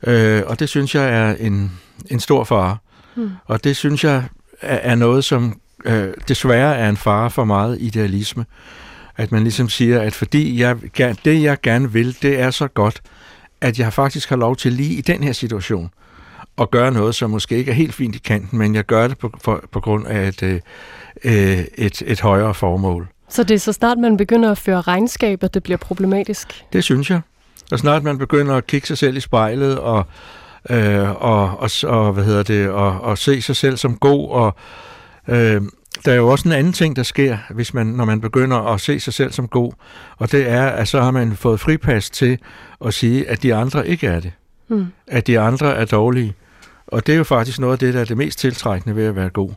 Øh, 0.07 0.43
og 0.47 0.61
det 0.61 0.69
synes 0.69 0.95
jeg 0.95 1.09
er 1.09 1.35
en, 1.35 1.73
en 2.11 2.21
stor 2.21 2.45
fare. 2.45 2.77
Mm. 3.17 3.31
Og 3.45 3.65
det 3.65 3.77
synes 3.77 4.05
jeg 4.05 4.25
er, 4.61 4.79
er 4.93 4.95
noget, 4.95 5.25
som 5.25 5.61
øh, 5.85 6.09
desværre 6.29 6.77
er 6.77 6.89
en 6.89 6.97
fare 6.97 7.31
for 7.31 7.45
meget 7.45 7.79
idealisme. 7.81 8.47
At 9.17 9.33
man 9.33 9.43
ligesom 9.43 9.69
siger, 9.69 10.01
at 10.01 10.15
fordi 10.15 10.61
jeg, 10.61 10.77
det 11.25 11.43
jeg 11.43 11.61
gerne 11.63 11.93
vil, 11.93 12.17
det 12.23 12.41
er 12.41 12.51
så 12.51 12.69
godt, 12.69 13.03
at 13.61 13.79
jeg 13.79 13.93
faktisk 13.93 14.29
har 14.29 14.37
lov 14.37 14.57
til 14.57 14.73
lige 14.73 14.95
i 14.95 15.01
den 15.01 15.23
her 15.23 15.33
situation 15.33 15.91
at 16.61 16.71
gøre 16.71 16.93
noget, 16.93 17.15
som 17.15 17.31
måske 17.31 17.57
ikke 17.57 17.71
er 17.71 17.75
helt 17.75 17.95
fint 17.95 18.17
i 18.17 18.19
kanten, 18.19 18.59
men 18.59 18.75
jeg 18.75 18.85
gør 18.85 19.09
det 19.09 19.19
på, 19.19 19.31
for, 19.45 19.65
på 19.73 19.81
grund 19.81 20.07
af 20.07 20.29
et, 20.29 20.43
øh, 21.25 21.65
et, 21.75 22.03
et 22.07 22.21
højere 22.21 22.55
formål. 22.55 23.09
Så 23.29 23.43
det 23.43 23.55
er 23.55 23.59
så 23.59 23.73
snart 23.73 23.99
man 23.99 24.17
begynder 24.17 24.51
at 24.51 24.59
føre 24.59 24.81
regnskab, 24.81 25.45
at 25.45 25.55
det 25.55 25.63
bliver 25.63 25.77
problematisk? 25.79 26.65
Det 26.73 26.85
synes 26.85 27.11
jeg. 27.11 27.21
Og 27.73 27.79
snart 27.79 28.03
man 28.03 28.19
begynder 28.19 28.55
at 28.55 28.67
kigge 28.67 28.87
sig 28.87 28.99
selv 28.99 29.17
i 29.17 29.21
spejlet 29.21 29.79
og, 29.79 30.07
øh, 30.71 31.23
og, 31.23 31.59
og, 31.59 31.71
og, 31.85 32.13
hvad 32.13 32.25
hedder 32.25 32.43
det, 32.43 32.69
og, 32.69 33.01
og 33.01 33.19
se 33.19 33.43
sig 33.43 33.57
selv 33.57 33.77
som 33.77 33.97
god. 33.97 34.31
Og, 34.31 34.57
øh, 35.29 35.63
der 36.05 36.13
er 36.13 36.17
jo 36.17 36.29
også 36.29 36.49
en 36.49 36.53
anden 36.53 36.73
ting, 36.73 36.97
der 36.97 37.03
sker, 37.03 37.39
hvis 37.51 37.75
man, 37.75 37.87
når 37.87 38.05
man 38.05 38.21
begynder 38.21 38.57
at 38.57 38.81
se 38.81 39.01
sig 39.01 39.15
selv 39.15 39.33
som 39.33 39.49
god, 39.49 39.73
og 40.19 40.33
det 40.33 40.49
er, 40.49 40.67
at 40.67 40.89
så 40.89 41.01
har 41.01 41.11
man 41.11 41.37
fået 41.37 41.61
fripas 41.61 42.11
til 42.11 42.39
at 42.85 42.95
sige, 42.95 43.29
at 43.29 43.43
de 43.43 43.55
andre 43.55 43.89
ikke 43.89 44.07
er 44.07 44.21
det. 44.21 44.33
Mm. 44.69 44.87
At 45.07 45.27
de 45.27 45.41
andre 45.41 45.77
er 45.77 45.85
dårlige. 45.85 46.35
Og 46.87 47.07
det 47.07 47.13
er 47.13 47.17
jo 47.17 47.25
faktisk 47.25 47.59
noget 47.59 47.73
af 47.73 47.79
det, 47.79 47.95
der 47.95 48.01
er 48.01 48.05
det 48.05 48.17
mest 48.17 48.39
tiltrækkende 48.39 48.97
ved 48.97 49.07
at 49.07 49.17
være 49.17 49.31
god. 49.31 49.51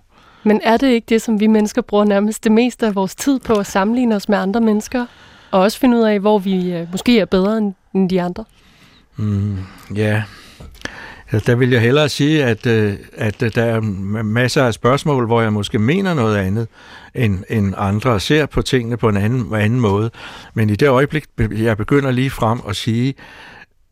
Men 0.43 0.61
er 0.63 0.77
det 0.77 0.87
ikke 0.87 1.05
det, 1.09 1.21
som 1.21 1.39
vi 1.39 1.47
mennesker 1.47 1.81
bruger 1.81 2.05
nærmest 2.05 2.43
det 2.43 2.51
meste 2.51 2.85
af 2.85 2.95
vores 2.95 3.15
tid 3.15 3.39
på 3.39 3.53
at 3.53 3.65
sammenligne 3.65 4.15
os 4.15 4.29
med 4.29 4.37
andre 4.37 4.61
mennesker? 4.61 5.05
Og 5.51 5.61
også 5.61 5.79
finde 5.79 5.97
ud 5.97 6.03
af, 6.03 6.19
hvor 6.19 6.39
vi 6.39 6.73
øh, 6.73 6.87
måske 6.91 7.19
er 7.19 7.25
bedre 7.25 7.73
end 7.93 8.09
de 8.09 8.21
andre? 8.21 8.45
Mm, 9.15 9.57
ja, 9.95 10.23
der 11.31 11.55
vil 11.55 11.69
jeg 11.69 11.81
hellere 11.81 12.09
sige, 12.09 12.43
at, 12.43 12.65
øh, 12.65 12.93
at 13.17 13.39
der 13.39 13.63
er 13.63 13.81
masser 14.23 14.63
af 14.63 14.73
spørgsmål, 14.73 15.25
hvor 15.25 15.41
jeg 15.41 15.53
måske 15.53 15.79
mener 15.79 16.13
noget 16.13 16.37
andet 16.37 16.67
end, 17.15 17.43
end 17.49 17.73
andre, 17.77 18.11
og 18.11 18.21
ser 18.21 18.45
på 18.45 18.61
tingene 18.61 18.97
på 18.97 19.09
en 19.09 19.17
anden, 19.17 19.55
anden 19.55 19.79
måde. 19.79 20.11
Men 20.53 20.69
i 20.69 20.75
det 20.75 20.87
øjeblik, 20.87 21.25
jeg 21.51 21.77
begynder 21.77 22.11
lige 22.11 22.29
frem 22.29 22.59
at 22.69 22.75
sige, 22.75 23.13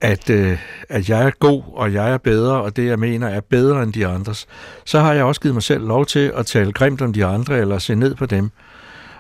at, 0.02 0.30
øh, 0.30 0.60
at 0.89 1.10
jeg 1.10 1.26
er 1.26 1.32
god, 1.39 1.64
og 1.74 1.93
jeg 1.93 2.12
er 2.12 2.18
bedre, 2.18 2.62
og 2.62 2.76
det 2.76 2.86
jeg 2.86 3.00
mener 3.00 3.28
er 3.28 3.41
bedre 3.41 3.84
end 3.84 3.93
de 3.93 4.08
andres, 4.08 4.48
så 4.86 5.00
har 5.00 5.14
jeg 5.14 5.24
også 5.24 5.41
givet 5.41 5.54
mig 5.54 5.64
selv 5.64 5.88
lov 5.88 6.06
til 6.06 6.32
at 6.36 6.46
tale 6.46 6.72
grimt 6.72 7.02
om 7.02 7.14
de 7.14 7.26
andre, 7.26 7.58
eller 7.58 7.80
se 7.80 7.96
ned 7.96 8.16
på 8.16 8.26
dem. 8.26 8.52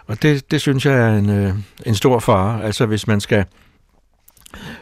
Og 0.07 0.21
det, 0.21 0.51
det 0.51 0.61
synes 0.61 0.85
jeg 0.85 0.93
er 0.93 1.17
en, 1.17 1.29
øh, 1.29 1.53
en 1.85 1.95
stor 1.95 2.19
fare. 2.19 2.63
Altså 2.63 2.85
hvis 2.85 3.07
man 3.07 3.21
skal 3.21 3.45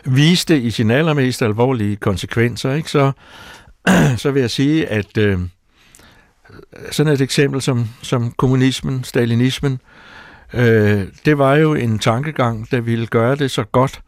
vise 0.06 0.46
det 0.48 0.62
i 0.62 0.72
sin 0.72 0.92
allermest 0.92 1.42
alvorlige 1.42 1.96
konsekvenser, 1.96 2.74
ikke, 2.74 2.92
så, 2.92 3.12
så 4.18 4.32
vil 4.32 4.40
jeg 4.40 4.52
sige, 4.52 4.88
at 4.88 5.18
øh, 5.18 5.40
sådan 6.92 7.14
et 7.14 7.22
eksempel 7.22 7.62
som, 7.62 7.88
som 8.02 8.32
kommunismen, 8.32 9.04
stalinismen, 9.04 9.80
øh, 10.54 11.08
det 11.26 11.38
var 11.38 11.56
jo 11.56 11.74
en 11.74 12.00
tankegang, 12.00 12.72
der 12.72 12.82
ville 12.82 13.08
gøre 13.08 13.36
det 13.36 13.52
så 13.52 13.64
godt 13.64 14.02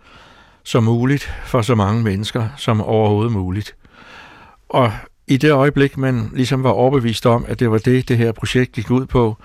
som 0.65 0.83
muligt 0.83 1.33
for 1.45 1.61
så 1.61 1.75
mange 1.75 2.03
mennesker 2.03 2.47
som 2.57 2.81
overhovedet 2.81 3.31
muligt. 3.31 3.75
Og 4.69 4.91
i 5.27 5.37
det 5.37 5.51
øjeblik, 5.51 5.97
man 5.97 6.31
ligesom 6.33 6.63
var 6.63 6.69
overbevist 6.69 7.25
om, 7.25 7.45
at 7.47 7.59
det 7.59 7.71
var 7.71 7.77
det, 7.77 8.09
det 8.09 8.17
her 8.17 8.31
projekt 8.31 8.71
gik 8.71 8.91
ud 8.91 9.05
på, 9.05 9.37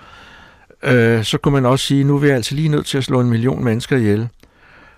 øh, 0.83 1.23
så 1.23 1.37
kunne 1.37 1.53
man 1.53 1.65
også 1.65 1.85
sige, 1.85 2.03
nu 2.03 2.15
er 2.15 2.19
vi 2.19 2.29
altså 2.29 2.55
lige 2.55 2.69
nødt 2.69 2.85
til 2.85 2.97
at 2.97 3.03
slå 3.03 3.21
en 3.21 3.29
million 3.29 3.63
mennesker 3.63 3.97
ihjel, 3.97 4.29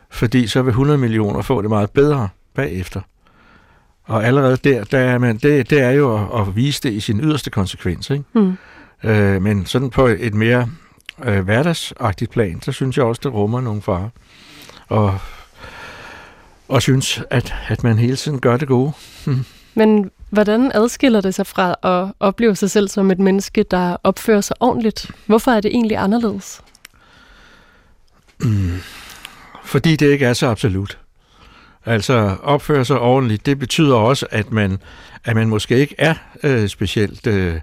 fordi 0.09 0.47
så 0.47 0.61
vil 0.61 0.69
100 0.69 0.99
millioner 0.99 1.41
få 1.41 1.61
det 1.61 1.69
meget 1.69 1.91
bedre 1.91 2.29
bagefter. 2.55 3.01
Og 4.03 4.25
allerede 4.25 4.57
der, 4.63 4.83
der 4.83 4.99
er 4.99 5.17
man, 5.17 5.37
det, 5.37 5.69
det 5.69 5.81
er 5.81 5.91
jo 5.91 6.15
at, 6.15 6.41
at 6.41 6.55
vise 6.55 6.81
det 6.83 6.93
i 6.93 6.99
sin 6.99 7.19
yderste 7.19 7.49
konsekvens. 7.49 8.09
Ikke? 8.09 8.23
Mm. 8.33 8.57
Øh, 9.03 9.41
men 9.41 9.65
sådan 9.65 9.89
på 9.89 10.07
et 10.07 10.33
mere 10.33 10.69
øh, 11.23 11.43
hverdagsagtigt 11.43 12.31
plan, 12.31 12.61
så 12.61 12.71
synes 12.71 12.97
jeg 12.97 13.05
også, 13.05 13.21
det 13.23 13.33
rummer 13.33 13.61
nogle 13.61 13.81
farer. 13.81 14.09
Og 14.87 15.19
og 16.67 16.81
synes, 16.81 17.21
at, 17.29 17.53
at 17.67 17.83
man 17.83 17.97
hele 17.97 18.15
tiden 18.15 18.39
gør 18.39 18.57
det 18.57 18.67
gode. 18.67 18.91
Men 19.75 20.11
hvordan 20.29 20.71
adskiller 20.73 21.21
det 21.21 21.35
sig 21.35 21.47
fra 21.47 21.75
at 21.83 22.13
opleve 22.19 22.55
sig 22.55 22.71
selv 22.71 22.87
som 22.87 23.11
et 23.11 23.19
menneske, 23.19 23.63
der 23.71 23.97
opfører 24.03 24.41
sig 24.41 24.55
ordentligt? 24.59 25.11
Hvorfor 25.25 25.51
er 25.51 25.61
det 25.61 25.71
egentlig 25.71 25.97
anderledes? 25.97 26.61
Mm. 28.41 28.77
Fordi 29.63 29.95
det 29.95 30.11
ikke 30.11 30.25
er 30.25 30.33
så 30.33 30.47
absolut. 30.47 30.97
Altså 31.85 32.35
opføre 32.43 32.85
sig 32.85 32.99
ordentligt, 32.99 33.45
det 33.45 33.59
betyder 33.59 33.95
også, 33.95 34.25
at 34.31 34.51
man, 34.51 34.79
at 35.23 35.35
man 35.35 35.49
måske 35.49 35.77
ikke 35.77 35.95
er 35.97 36.13
øh, 36.43 36.67
specielt... 36.67 37.27
Øh, 37.27 37.55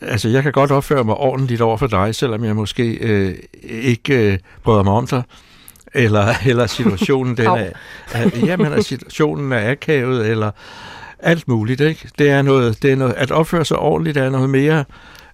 altså 0.00 0.28
jeg 0.28 0.42
kan 0.42 0.52
godt 0.52 0.70
opføre 0.70 1.04
mig 1.04 1.14
ordentligt 1.14 1.60
over 1.60 1.76
for 1.76 1.86
dig, 1.86 2.14
selvom 2.14 2.44
jeg 2.44 2.56
måske 2.56 2.94
øh, 2.94 3.38
ikke 3.62 4.32
øh, 4.32 4.38
bryder 4.62 4.82
mig 4.82 4.92
om 4.92 5.06
dig 5.06 5.22
eller, 5.94 6.34
eller 6.46 6.66
situationen 6.66 7.36
den 7.36 7.46
er, 7.46 7.70
er, 8.12 8.30
jamen, 8.46 8.72
er 8.72 8.80
situationen 8.80 9.52
er 9.52 9.70
akavet, 9.70 10.26
eller 10.26 10.50
alt 11.18 11.48
muligt. 11.48 11.80
Ikke? 11.80 12.08
Det 12.18 12.30
er 12.30 12.42
noget, 12.42 12.82
det 12.82 12.92
er 12.92 12.96
noget, 12.96 13.14
at 13.16 13.30
opføre 13.30 13.64
sig 13.64 13.78
ordentligt 13.78 14.16
er 14.16 14.30
noget 14.30 14.50
mere 14.50 14.84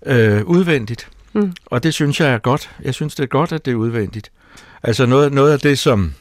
øh, 0.07 0.44
udvendigt. 0.44 1.09
Mm. 1.32 1.52
Og 1.66 1.82
det 1.82 1.94
synes 1.94 2.20
jeg 2.20 2.28
er 2.28 2.38
godt. 2.38 2.70
Jeg 2.82 2.94
synes, 2.94 3.14
det 3.14 3.22
er 3.22 3.26
godt, 3.26 3.52
at 3.52 3.64
det 3.64 3.70
er 3.70 3.74
udvendigt. 3.74 4.30
Altså 4.82 5.07
noget, 5.07 5.32
noget 5.32 5.52
af 5.52 5.61
det, 5.61 5.78
som 5.78 6.12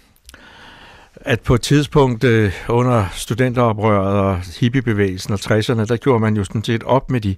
at 1.16 1.42
på 1.42 1.56
et 1.56 1.62
tidspunkt 1.62 2.24
øh, 2.24 2.52
under 2.70 3.06
studenteroprøret 3.14 4.20
og 4.20 4.42
hippiebevægelsen 4.60 5.34
og 5.34 5.40
60'erne, 5.44 5.86
der 5.86 5.98
gjorde 5.98 6.20
man 6.20 6.38
jo 6.38 6.44
sådan 6.44 6.64
set 6.64 6.84
op 6.84 7.12
med 7.12 7.22
de, 7.22 7.36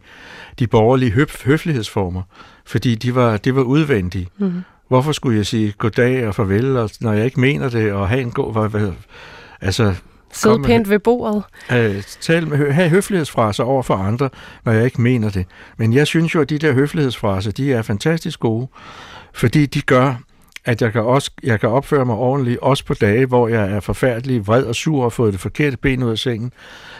de 0.59 0.67
borgerlige 0.67 1.11
høf, 1.11 1.45
høflighedsformer, 1.45 2.21
fordi 2.65 2.95
de 2.95 3.15
var, 3.15 3.37
det 3.37 3.55
var 3.55 3.61
udvendige. 3.61 4.27
Mm. 4.37 4.61
Hvorfor 4.87 5.11
skulle 5.11 5.37
jeg 5.37 5.45
sige 5.45 5.73
goddag 5.77 6.27
og 6.27 6.35
farvel, 6.35 6.77
og, 6.77 6.89
når 7.01 7.13
jeg 7.13 7.25
ikke 7.25 7.39
mener 7.39 7.69
det, 7.69 7.93
og 7.93 8.09
have 8.09 8.21
en 8.21 8.31
god... 8.31 8.53
Hvad, 8.53 8.69
hvad, 8.69 8.91
altså, 9.61 9.95
Sidde 10.33 10.63
pænt 10.63 10.89
ved 10.89 10.99
bordet. 10.99 11.43
Øh, 11.71 12.03
tal 12.21 12.47
med, 12.47 12.71
have 12.71 12.89
høflighedsfraser 12.89 13.63
over 13.63 13.83
for 13.83 13.95
andre, 13.95 14.29
når 14.65 14.71
jeg 14.71 14.85
ikke 14.85 15.01
mener 15.01 15.29
det. 15.29 15.45
Men 15.77 15.93
jeg 15.93 16.07
synes 16.07 16.35
jo, 16.35 16.41
at 16.41 16.49
de 16.49 16.57
der 16.57 16.73
høflighedsfraser, 16.73 17.51
de 17.51 17.73
er 17.73 17.81
fantastisk 17.81 18.39
gode, 18.39 18.67
fordi 19.33 19.65
de 19.65 19.81
gør, 19.81 20.15
at 20.65 20.81
jeg 20.81 20.91
kan, 20.91 21.01
også, 21.01 21.31
jeg 21.43 21.59
kan 21.59 21.69
opføre 21.69 22.05
mig 22.05 22.15
ordentligt, 22.15 22.59
også 22.59 22.85
på 22.85 22.93
dage, 22.93 23.25
hvor 23.25 23.47
jeg 23.47 23.71
er 23.71 23.79
forfærdelig 23.79 24.47
vred 24.47 24.63
og 24.63 24.75
sur 24.75 25.03
og 25.03 25.13
fået 25.13 25.33
det 25.33 25.41
forkerte 25.41 25.77
ben 25.77 26.03
ud 26.03 26.11
af 26.11 26.17
sengen. 26.17 26.51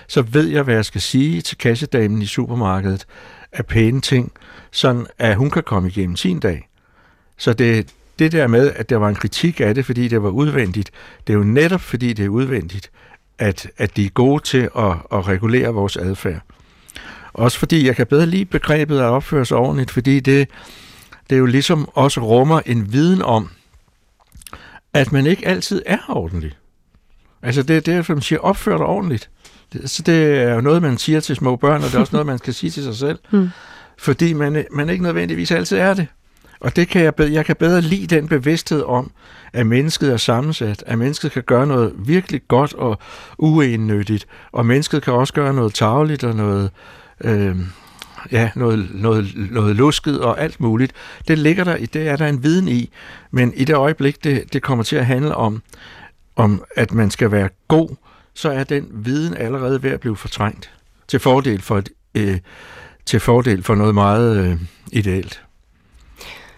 Så 0.08 0.22
ved 0.22 0.48
jeg, 0.48 0.64
hvad 0.64 0.76
jeg 0.76 0.86
skal 0.86 1.02
sige 1.02 1.42
til 1.42 1.58
kassedamen 1.58 2.22
i 2.22 2.26
supermarkedet 2.26 3.06
af 3.52 3.66
pæne 3.66 4.02
ting, 4.02 4.32
sådan 4.72 5.06
at 5.20 5.36
hun 5.36 5.50
kan 5.50 5.64
komme 5.64 5.90
igennem 5.90 6.16
sin 6.16 6.40
dag. 6.40 6.68
Så 7.38 7.54
det, 7.54 7.94
det 8.20 8.32
der 8.32 8.48
med, 8.48 8.72
at 8.76 8.90
der 8.90 8.98
var 8.98 9.10
en 9.10 9.16
kritik 9.16 9.62
af 9.62 9.76
det, 9.76 9.86
fordi 9.86 10.08
det 10.08 10.24
var 10.24 10.30
udvendigt, 10.30 10.92
det 11.28 11.34
er 11.34 11.38
jo 11.38 11.44
netop 11.44 11.82
fordi 11.82 12.14
det 12.14 12.26
er 12.26 12.30
udvendigt, 12.30 12.92
at, 13.40 13.68
at 13.78 13.98
de 13.98 14.06
er 14.06 14.10
gode 14.10 14.44
til 14.44 14.70
at, 14.78 14.92
at 15.12 15.28
regulere 15.28 15.68
vores 15.68 15.98
adfærd. 15.98 16.42
Også 17.34 17.60
fordi 17.60 17.88
jeg 17.88 17.96
kan 17.96 18.08
bedre 18.08 18.26
lide 18.26 18.46
begrebet 18.46 19.00
at 19.00 19.06
opføre 19.06 19.46
sig 19.46 19.58
ordentligt, 19.58 19.92
fordi 19.92 20.20
det, 20.20 20.50
det 21.30 21.38
jo 21.38 21.46
ligesom 21.46 21.90
også 21.94 22.20
rummer 22.22 22.62
en 22.66 22.94
viden 22.94 23.22
om, 23.22 23.50
at 24.94 25.12
man 25.12 25.26
ikke 25.26 25.48
altid 25.48 25.82
er 25.86 25.98
ordentlig. 26.10 26.52
Altså 27.42 27.64
det 27.64 27.78
er 27.78 27.82
derfor, 27.82 28.14
man 28.14 28.22
siger, 28.22 28.40
opfør 28.40 28.78
dig 28.78 28.86
ordentligt. 28.86 29.30
Så 29.86 30.02
det 30.02 30.42
er 30.42 30.54
jo 30.54 30.62
noget, 30.62 30.82
man 30.82 30.98
siger 30.98 31.20
til 31.20 31.36
små 31.36 31.56
børn, 31.56 31.84
og 31.84 31.88
det 31.88 31.96
er 31.96 32.00
også 32.00 32.14
noget, 32.14 32.26
man 32.26 32.38
skal 32.38 32.54
sige 32.54 32.72
til 32.72 32.84
sig 32.84 32.96
selv. 32.96 33.20
Mm. 33.32 33.50
Fordi 33.98 34.34
man, 34.34 34.66
man 34.72 34.90
ikke 34.90 35.04
nødvendigvis 35.04 35.52
altid 35.52 35.78
er 35.78 35.94
det. 35.94 36.08
Og 36.60 36.76
det 36.76 36.88
kan 36.88 37.04
jeg, 37.04 37.16
bedre, 37.16 37.32
jeg 37.32 37.46
kan 37.46 37.56
bedre 37.56 37.82
lide 37.82 38.16
den 38.16 38.28
bevidsthed 38.28 38.84
om, 38.84 39.12
at 39.54 39.68
mennesket 39.68 40.14
er 40.14 40.18
sammensat, 40.18 40.84
at 40.88 40.98
mennesket 40.98 41.32
kan 41.32 41.44
gøre 41.44 41.68
noget 41.68 41.94
virkelig 41.98 42.42
godt 42.48 42.74
og 42.74 43.00
uennyttigt, 43.38 44.28
og 44.52 44.66
mennesket 44.66 45.04
kan 45.04 45.14
også 45.14 45.34
gøre 45.34 45.54
noget 45.54 45.74
tageligt 45.74 46.24
og 46.24 46.36
noget, 46.36 46.72
øh, 47.24 47.56
ja, 48.32 48.50
noget, 48.56 48.90
noget, 48.94 49.34
noget 49.52 49.76
lusket 49.76 50.20
og 50.20 50.42
alt 50.42 50.60
muligt. 50.60 50.94
Det 51.28 51.38
ligger 51.38 51.64
der, 51.64 51.78
det 51.78 52.08
er 52.08 52.16
der 52.16 52.28
en 52.28 52.44
viden 52.44 52.68
i, 52.68 52.90
men 53.32 53.54
i 53.54 53.64
det 53.64 53.76
øjeblik, 53.76 54.24
det, 54.24 54.54
det 54.54 54.62
kommer 54.62 54.84
til 54.84 54.96
at 54.96 55.06
handle 55.06 55.36
om, 55.36 55.62
om, 56.36 56.64
at 56.76 56.94
man 56.94 57.12
skal 57.12 57.32
være 57.32 57.50
god, 57.68 57.90
så 58.34 58.52
er 58.52 58.64
den 58.64 58.88
viden 58.92 59.38
allerede 59.38 59.84
ved 59.84 59.92
at 59.92 60.00
blive 60.00 60.16
fortrængt 60.16 60.72
til 61.08 61.20
fordel 61.20 61.62
for, 61.62 61.78
et, 61.78 61.90
øh, 62.16 62.40
til 63.06 63.20
fordel 63.20 63.64
for 63.64 63.76
noget 63.76 63.94
meget 63.94 64.46
øh, 64.46 64.58
ideelt. 64.92 65.45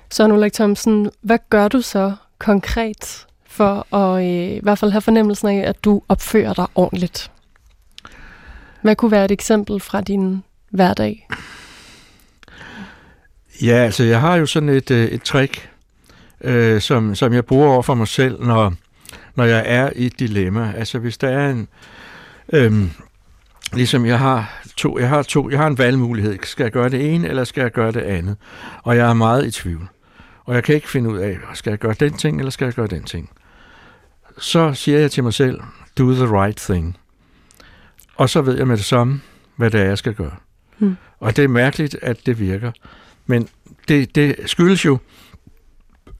Søren 0.09 0.31
Ulrik 0.31 0.53
Thomsen, 0.53 1.11
hvad 1.21 1.39
gør 1.49 1.67
du 1.67 1.81
så 1.81 2.15
konkret 2.39 3.25
for 3.45 3.95
at 3.95 4.23
øh, 4.23 4.57
i 4.57 4.59
hvert 4.63 4.79
fald 4.79 4.91
have 4.91 5.01
fornemmelsen 5.01 5.47
af, 5.47 5.69
at 5.69 5.83
du 5.83 6.01
opfører 6.09 6.53
dig 6.53 6.65
ordentligt? 6.75 7.31
Hvad 8.81 8.95
kunne 8.95 9.11
være 9.11 9.25
et 9.25 9.31
eksempel 9.31 9.79
fra 9.79 10.01
din 10.01 10.43
hverdag? 10.69 11.27
Ja, 13.61 13.75
altså 13.75 14.03
jeg 14.03 14.21
har 14.21 14.35
jo 14.35 14.45
sådan 14.45 14.69
et, 14.69 14.91
øh, 14.91 15.07
et 15.07 15.21
trick, 15.21 15.69
øh, 16.41 16.81
som, 16.81 17.15
som 17.15 17.33
jeg 17.33 17.45
bruger 17.45 17.69
over 17.69 17.81
for 17.81 17.93
mig 17.93 18.07
selv, 18.07 18.43
når, 18.43 18.73
når 19.35 19.43
jeg 19.43 19.63
er 19.65 19.89
i 19.95 20.05
et 20.05 20.19
dilemma. 20.19 20.73
Altså 20.77 20.99
hvis 20.99 21.17
der 21.17 21.29
er 21.29 21.49
en... 21.49 21.67
Øh, 22.53 22.73
ligesom 23.73 24.05
jeg 24.05 24.19
har 24.19 24.63
to, 24.77 24.99
jeg 24.99 25.09
har 25.09 25.21
to, 25.21 25.49
jeg 25.49 25.59
har 25.59 25.67
en 25.67 25.77
valgmulighed. 25.77 26.37
Skal 26.43 26.63
jeg 26.63 26.71
gøre 26.71 26.89
det 26.89 27.13
ene, 27.13 27.27
eller 27.27 27.43
skal 27.43 27.61
jeg 27.61 27.71
gøre 27.71 27.91
det 27.91 28.01
andet? 28.01 28.37
Og 28.83 28.97
jeg 28.97 29.09
er 29.09 29.13
meget 29.13 29.45
i 29.45 29.51
tvivl. 29.51 29.87
Og 30.47 30.55
jeg 30.55 30.63
kan 30.63 30.75
ikke 30.75 30.89
finde 30.89 31.09
ud 31.09 31.17
af, 31.17 31.37
skal 31.53 31.69
jeg 31.69 31.79
gøre 31.79 31.95
den 31.99 32.13
ting, 32.13 32.39
eller 32.39 32.49
skal 32.49 32.65
jeg 32.65 32.73
gøre 32.73 32.87
den 32.87 33.03
ting? 33.03 33.29
Så 34.37 34.73
siger 34.73 34.99
jeg 34.99 35.11
til 35.11 35.23
mig 35.23 35.33
selv, 35.33 35.61
do 35.97 36.13
the 36.13 36.25
right 36.41 36.57
thing. 36.57 36.97
Og 38.15 38.29
så 38.29 38.41
ved 38.41 38.57
jeg 38.57 38.67
med 38.67 38.77
det 38.77 38.85
samme, 38.85 39.21
hvad 39.55 39.71
det 39.71 39.81
er, 39.81 39.85
jeg 39.85 39.97
skal 39.97 40.13
gøre. 40.13 40.35
Hmm. 40.77 40.97
Og 41.19 41.35
det 41.35 41.43
er 41.43 41.47
mærkeligt, 41.47 41.97
at 42.01 42.25
det 42.25 42.39
virker. 42.39 42.71
Men 43.25 43.47
det, 43.87 44.15
det 44.15 44.35
skyldes 44.45 44.85
jo, 44.85 44.97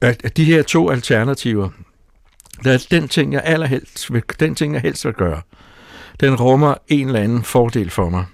at, 0.00 0.36
de 0.36 0.44
her 0.44 0.62
to 0.62 0.90
alternativer, 0.90 1.68
der 2.64 2.72
er 2.72 2.86
den 2.90 3.08
ting, 3.08 3.32
jeg 3.32 3.42
allerhelst 3.44 4.12
vil, 4.12 4.22
den 4.40 4.54
ting, 4.54 4.74
jeg 4.74 4.82
helst 4.82 5.04
vil 5.04 5.14
gøre, 5.14 5.40
den 6.20 6.34
rummer 6.34 6.74
en 6.88 7.06
eller 7.06 7.20
anden 7.20 7.42
fordel 7.42 7.90
for 7.90 8.08
mig, 8.08 8.24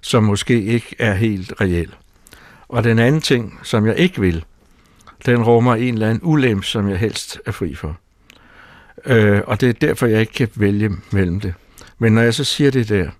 som 0.00 0.24
måske 0.24 0.62
ikke 0.62 0.96
er 0.98 1.14
helt 1.14 1.52
reel. 1.60 1.94
Og 2.68 2.84
den 2.84 2.98
anden 2.98 3.20
ting, 3.20 3.60
som 3.62 3.86
jeg 3.86 3.96
ikke 3.96 4.20
vil, 4.20 4.44
den 5.26 5.42
rummer 5.42 5.74
en 5.74 5.94
eller 5.94 6.08
anden 6.08 6.20
ulempe, 6.22 6.66
som 6.66 6.88
jeg 6.88 6.98
helst 6.98 7.38
er 7.46 7.52
fri 7.52 7.74
for. 7.74 7.96
Øh, 9.06 9.40
og 9.46 9.60
det 9.60 9.68
er 9.68 9.72
derfor, 9.72 10.06
jeg 10.06 10.20
ikke 10.20 10.32
kan 10.32 10.48
vælge 10.54 10.90
mellem 11.10 11.40
det. 11.40 11.54
Men 11.98 12.12
når 12.12 12.22
jeg 12.22 12.34
så 12.34 12.44
siger 12.44 12.70
det 12.70 12.88
der, 12.88 13.10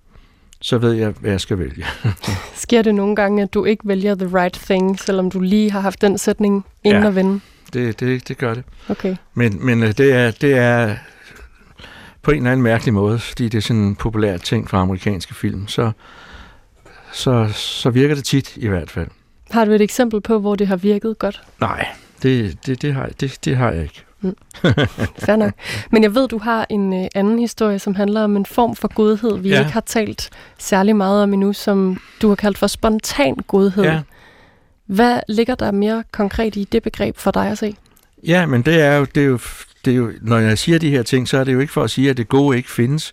så 0.60 0.78
ved 0.78 0.92
jeg, 0.92 1.14
hvad 1.20 1.30
jeg 1.30 1.40
skal 1.40 1.58
vælge. 1.58 1.86
Sker 2.54 2.82
det 2.82 2.94
nogle 2.94 3.16
gange, 3.16 3.42
at 3.42 3.54
du 3.54 3.64
ikke 3.64 3.88
vælger 3.88 4.14
the 4.14 4.38
right 4.38 4.54
thing, 4.54 5.00
selvom 5.00 5.30
du 5.30 5.40
lige 5.40 5.70
har 5.70 5.80
haft 5.80 6.00
den 6.00 6.18
sætning 6.18 6.64
inden 6.84 7.02
Ja. 7.02 7.08
at 7.08 7.14
vende? 7.14 7.40
Det, 7.72 8.00
det, 8.00 8.28
det 8.28 8.38
gør 8.38 8.54
det. 8.54 8.64
Okay. 8.88 9.16
Men, 9.34 9.66
men 9.66 9.82
øh, 9.82 9.88
det, 9.88 10.12
er, 10.12 10.30
det 10.30 10.54
er 10.54 10.96
på 12.22 12.30
en 12.30 12.36
eller 12.36 12.50
anden 12.52 12.62
mærkelig 12.64 12.94
måde, 12.94 13.18
fordi 13.18 13.48
det 13.48 13.58
er 13.58 13.62
sådan 13.62 13.82
en 13.82 13.96
populær 13.96 14.36
ting 14.36 14.70
fra 14.70 14.80
amerikanske 14.80 15.34
film, 15.34 15.68
så, 15.68 15.92
så, 17.12 17.48
så 17.54 17.90
virker 17.90 18.14
det 18.14 18.24
tit 18.24 18.56
i 18.56 18.68
hvert 18.68 18.90
fald. 18.90 19.08
Har 19.50 19.64
du 19.64 19.70
et 19.72 19.80
eksempel 19.80 20.20
på, 20.20 20.38
hvor 20.38 20.54
det 20.54 20.66
har 20.66 20.76
virket 20.76 21.18
godt? 21.18 21.42
Nej, 21.60 21.86
det, 22.22 22.66
det, 22.66 22.82
det, 22.82 22.94
har, 22.94 23.08
det, 23.20 23.38
det 23.44 23.56
har 23.56 23.70
jeg 23.70 23.82
ikke. 23.82 24.04
Fair 25.18 25.36
nok. 25.36 25.52
Men 25.90 26.02
jeg 26.02 26.14
ved, 26.14 26.28
du 26.28 26.38
har 26.38 26.66
en 26.70 26.92
øh, 27.04 27.08
anden 27.14 27.38
historie, 27.38 27.78
som 27.78 27.94
handler 27.94 28.22
om 28.24 28.36
en 28.36 28.46
form 28.46 28.76
for 28.76 28.94
godhed, 28.94 29.38
vi 29.38 29.48
Ja. 29.48 29.58
ikke 29.58 29.72
har 29.72 29.80
talt 29.80 30.30
særlig 30.58 30.96
meget 30.96 31.22
om 31.22 31.32
endnu, 31.32 31.52
som 31.52 32.00
du 32.22 32.28
har 32.28 32.34
kaldt 32.34 32.58
for 32.58 32.66
spontan 32.66 33.34
godhed. 33.36 33.84
Ja. 33.84 34.00
Hvad 34.86 35.20
ligger 35.28 35.54
der 35.54 35.70
mere 35.70 36.04
konkret 36.12 36.56
i 36.56 36.64
det 36.72 36.82
begreb 36.82 37.16
for 37.16 37.30
dig 37.30 37.46
at 37.46 37.58
se? 37.58 37.76
Ja, 38.26 38.46
men 38.46 38.62
det 38.62 38.80
er, 38.80 38.96
jo, 38.96 39.04
det, 39.14 39.22
er 39.22 39.26
jo, 39.26 39.38
det 39.84 39.90
er 39.92 39.96
jo, 39.96 40.12
når 40.22 40.38
jeg 40.38 40.58
siger 40.58 40.78
de 40.78 40.90
her 40.90 41.02
ting, 41.02 41.28
så 41.28 41.38
er 41.38 41.44
det 41.44 41.52
jo 41.52 41.60
ikke 41.60 41.72
for 41.72 41.82
at 41.82 41.90
sige, 41.90 42.10
at 42.10 42.16
det 42.16 42.28
gode 42.28 42.56
ikke 42.56 42.70
findes, 42.70 43.12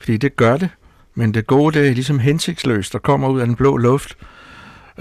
fordi 0.00 0.16
det 0.16 0.36
gør 0.36 0.56
det. 0.56 0.68
Men 1.14 1.34
det 1.34 1.46
gode, 1.46 1.78
det 1.78 1.88
er 1.88 1.94
ligesom 1.94 2.18
hensigtsløst, 2.18 2.92
der 2.92 2.98
kommer 2.98 3.28
ud 3.28 3.40
af 3.40 3.46
den 3.46 3.56
blå 3.56 3.76
luft. 3.76 4.16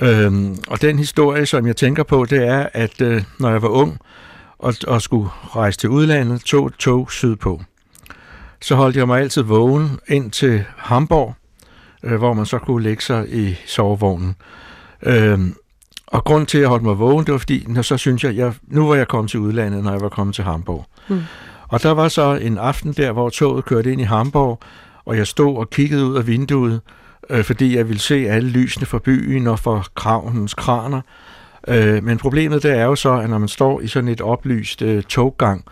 Øhm, 0.02 0.58
og 0.68 0.82
den 0.82 1.00
historie, 1.00 1.46
som 1.46 1.68
jeg 1.68 1.76
tænker 1.76 2.04
på, 2.04 2.26
det 2.26 2.48
er, 2.48 2.68
at 2.74 3.02
øh, 3.02 3.24
når 3.40 3.50
jeg 3.50 3.62
var 3.62 3.68
ung 3.68 3.98
og, 4.60 4.74
og 4.88 5.02
skulle 5.02 5.30
rejse 5.56 5.80
til 5.80 5.90
udlandet, 5.90 6.42
tog 6.42 6.68
et 6.68 6.74
tog 6.74 7.12
sydpå. 7.12 7.62
Så 8.62 8.76
holdt 8.76 8.96
jeg 8.98 9.08
mig 9.08 9.22
altid 9.22 9.42
vågen 9.42 10.00
ind 10.08 10.32
til 10.32 10.64
Hamburg, 10.78 11.36
øh, 12.04 12.18
hvor 12.18 12.34
man 12.34 12.46
så 12.46 12.58
kunne 12.58 12.84
lægge 12.84 13.04
sig 13.04 13.26
i 13.30 13.56
sovevognen. 13.66 14.36
Øhm, 15.04 15.56
og 16.08 16.24
grund 16.24 16.48
til, 16.48 16.58
at 16.58 16.62
jeg 16.62 16.70
holdt 16.70 16.84
mig 16.84 17.00
vågen, 17.00 17.26
det 17.26 17.32
var 17.32 17.38
fordi, 17.38 17.66
når 17.68 17.82
så 17.82 17.98
synes 17.98 18.24
jeg, 18.24 18.36
jeg, 18.36 18.54
nu 18.68 18.88
var 18.88 18.96
jeg 18.96 19.08
kommet 19.08 19.32
til 19.32 19.40
udlandet, 19.40 19.84
når 19.84 19.92
jeg 19.92 20.02
var 20.02 20.10
kommet 20.10 20.36
til 20.36 20.44
Hamburg. 20.44 20.86
Mm. 21.10 21.22
Og 21.68 21.84
der 21.84 21.92
var 21.92 22.08
så 22.08 22.36
en 22.36 22.58
aften 22.58 22.94
der, 22.94 23.12
hvor 23.12 23.30
toget 23.30 23.66
kørte 23.66 23.92
ind 23.92 24.02
i 24.02 24.04
Hamburg, 24.04 24.60
og 25.06 25.18
jeg 25.18 25.28
stod 25.28 25.58
og 25.58 25.70
kiggede 25.70 26.06
ud 26.06 26.16
af 26.16 26.28
vinduet, 26.28 26.82
øh, 27.30 27.44
fordi 27.44 27.78
jeg 27.78 27.88
ville 27.88 28.00
se 28.00 28.16
alle 28.16 28.50
lysene 28.50 28.86
fra 28.86 29.00
byen 29.00 29.48
og 29.48 29.60
fra 29.60 29.84
kravens 29.96 30.54
kraner. 30.54 31.02
Øh, 31.68 32.04
men 32.04 32.18
problemet 32.18 32.64
det 32.64 32.72
er 32.72 32.84
jo 32.84 32.96
så, 32.96 33.14
at 33.14 33.30
når 33.30 33.38
man 33.38 33.48
står 33.48 33.82
i 33.82 33.88
sådan 33.88 34.10
et 34.10 34.22
oplyst 34.22 34.82
øh, 34.82 35.04
toggang, 35.04 35.66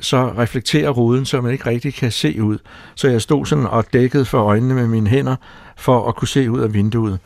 så 0.00 0.32
reflekterer 0.38 0.90
ruden, 0.90 1.24
så 1.24 1.40
man 1.40 1.52
ikke 1.52 1.66
rigtig 1.66 1.94
kan 1.94 2.12
se 2.12 2.42
ud. 2.42 2.58
Så 2.94 3.08
jeg 3.08 3.22
stod 3.22 3.46
sådan 3.46 3.66
og 3.66 3.92
dækkede 3.92 4.24
for 4.24 4.38
øjnene 4.38 4.74
med 4.74 4.86
mine 4.86 5.10
hænder, 5.10 5.36
for 5.76 6.08
at 6.08 6.16
kunne 6.16 6.28
se 6.28 6.50
ud 6.50 6.60
af 6.60 6.74
vinduet. 6.74 7.18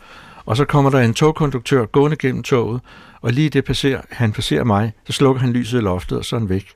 Og 0.44 0.56
så 0.56 0.64
kommer 0.64 0.90
der 0.90 1.00
en 1.00 1.14
togkonduktør 1.14 1.86
gående 1.86 2.16
gennem 2.16 2.42
toget, 2.42 2.80
og 3.20 3.32
lige 3.32 3.50
det 3.50 3.64
passerer, 3.64 4.00
han 4.10 4.32
passerer 4.32 4.64
mig, 4.64 4.92
så 5.06 5.12
slukker 5.12 5.40
han 5.40 5.52
lyset 5.52 5.78
i 5.78 5.82
loftet, 5.82 6.18
og 6.18 6.24
så 6.24 6.36
er 6.36 6.40
han 6.40 6.48
væk. 6.48 6.74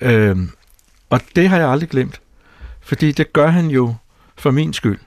Øh, 0.00 0.36
og 1.10 1.20
det 1.36 1.48
har 1.48 1.58
jeg 1.58 1.68
aldrig 1.68 1.88
glemt, 1.88 2.20
fordi 2.80 3.12
det 3.12 3.32
gør 3.32 3.46
han 3.46 3.66
jo 3.66 3.94
for 4.38 4.50
min 4.50 4.72
skyld. 4.72 4.98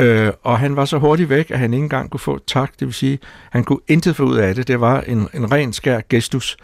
Øh, 0.00 0.32
og 0.42 0.58
han 0.58 0.76
var 0.76 0.84
så 0.84 0.98
hurtigt 0.98 1.28
væk, 1.28 1.50
at 1.50 1.58
han 1.58 1.74
ikke 1.74 1.82
engang 1.84 2.10
kunne 2.10 2.20
få 2.20 2.38
tak. 2.46 2.70
Det 2.80 2.86
vil 2.86 2.94
sige, 2.94 3.18
han 3.50 3.64
kunne 3.64 3.78
intet 3.88 4.16
få 4.16 4.22
ud 4.22 4.36
af 4.36 4.54
det. 4.54 4.68
Det 4.68 4.80
var 4.80 5.00
en, 5.00 5.28
en 5.34 5.52
ren 5.52 5.72
skær 5.72 6.00
gestus 6.08 6.56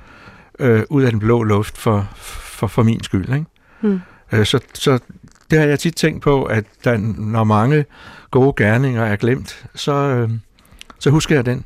øh, 0.59 0.83
ud 0.91 1.03
af 1.03 1.11
den 1.11 1.21
blå 1.21 1.43
luft 1.43 1.79
for, 1.79 2.09
for, 2.17 2.67
for 2.67 2.83
min 2.83 3.03
skyld. 3.05 3.29
Ikke? 3.35 3.45
Hmm. 3.81 4.01
Øh, 4.33 4.47
så, 4.47 4.61
så 4.75 4.99
det 5.51 5.59
har 5.59 5.67
jeg 5.67 5.79
tit 5.79 5.95
tænkt 5.97 6.23
på, 6.23 6.45
at 6.45 6.65
der, 6.85 6.97
når 7.19 7.45
mange 7.45 7.85
gode 8.31 8.53
gerninger 8.65 9.05
er 9.05 9.17
glemt, 9.17 9.65
så, 9.75 9.93
øh, 9.93 10.31
så 10.99 11.11
husker 11.11 11.35
jeg 11.35 11.47
den. 11.47 11.65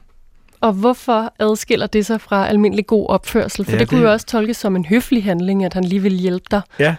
Og 0.60 0.72
hvorfor 0.72 1.32
adskiller 1.38 1.86
det 1.86 2.06
sig 2.06 2.20
fra 2.20 2.48
almindelig 2.48 2.86
god 2.86 3.06
opførsel? 3.08 3.64
For 3.64 3.72
Ja, 3.72 3.76
ja, 3.76 3.80
det 3.80 3.88
kunne 3.88 4.00
det- 4.00 4.06
jo 4.06 4.12
også 4.12 4.26
tolkes 4.26 4.56
som 4.56 4.76
en 4.76 4.84
høflig 4.84 5.24
handling, 5.24 5.64
at 5.64 5.74
han 5.74 5.84
lige 5.84 6.02
ville 6.02 6.18
hjælpe 6.18 6.44
dig. 6.50 6.60
Ja, 6.78 6.94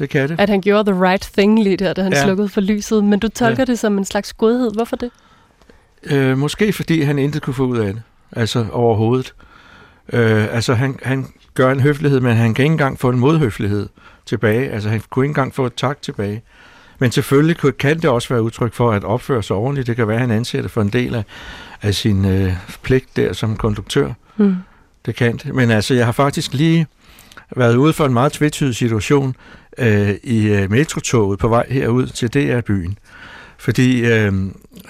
det 0.00 0.10
kan 0.10 0.28
det. 0.28 0.40
At 0.40 0.48
han 0.48 0.60
gjorde 0.60 0.92
the 0.92 1.02
right 1.04 1.30
thing 1.38 1.62
lige 1.62 1.76
der, 1.76 1.92
da 1.92 2.02
han 2.02 2.12
Ja. 2.12 2.22
slukkede 2.24 2.48
for 2.48 2.60
lyset. 2.60 3.04
Men 3.04 3.18
du 3.18 3.28
tolker 3.28 3.60
Ja. 3.60 3.64
det 3.64 3.78
som 3.78 3.98
en 3.98 4.04
slags 4.04 4.32
godhed. 4.32 4.70
Hvorfor 4.74 4.96
det? 4.96 5.10
Øh, 6.02 6.38
måske 6.38 6.72
fordi 6.72 7.02
han 7.02 7.18
intet 7.18 7.42
kunne 7.42 7.54
få 7.54 7.64
ud 7.66 7.78
af 7.78 7.92
det. 7.92 8.02
Altså 8.32 8.66
overhovedet. 8.72 9.34
Øh, 10.12 10.54
altså 10.54 10.74
han, 10.74 10.98
han 11.02 11.26
gør 11.54 11.70
en 11.72 11.80
høflighed, 11.80 12.20
men 12.20 12.36
han 12.36 12.54
kan 12.54 12.62
ikke 12.62 12.72
engang 12.72 12.98
få 13.00 13.08
en 13.10 13.18
modhøflighed 13.18 13.88
tilbage. 14.26 14.70
Altså 14.70 14.88
han 14.88 15.02
kunne 15.10 15.24
ikke 15.24 15.30
engang 15.30 15.54
få 15.54 15.66
et 15.66 15.74
tak 15.76 16.02
tilbage. 16.02 16.42
Men 16.98 17.10
selvfølgelig 17.12 17.56
kan 17.78 17.96
det 17.96 18.04
også 18.10 18.28
være 18.28 18.42
udtryk 18.42 18.74
for 18.74 18.92
at 18.92 19.04
opføre 19.04 19.42
sig 19.42 19.56
ordentligt. 19.56 19.86
Det 19.86 19.96
kan 19.96 20.08
være, 20.08 20.16
at 20.16 20.20
han 20.20 20.30
anser 20.30 20.62
det 20.62 20.70
for 20.70 20.82
en 20.82 20.88
del 20.88 21.14
af, 21.14 21.24
af 21.82 21.94
sin 21.94 22.24
øh, 22.24 22.52
pligt 22.82 23.16
der 23.16 23.32
som 23.32 23.56
konduktør. 23.56 24.12
Hmm. 24.36 24.56
Det 25.06 25.14
kan 25.16 25.36
det. 25.36 25.54
Men 25.54 25.70
altså, 25.70 25.94
jeg 25.94 26.04
har 26.04 26.12
faktisk 26.12 26.54
lige 26.54 26.86
været 27.56 27.76
ude 27.76 27.92
for 27.92 28.06
en 28.06 28.12
meget 28.12 28.32
tvetydig 28.32 28.74
situation 28.74 29.34
øh, 29.78 30.14
i 30.22 30.46
øh, 30.46 30.70
metrotoget 30.70 31.38
på 31.38 31.48
vej 31.48 31.66
herud 31.70 32.06
til 32.06 32.34
DR-byen. 32.34 32.98
Fordi 33.58 34.00
øh, 34.00 34.32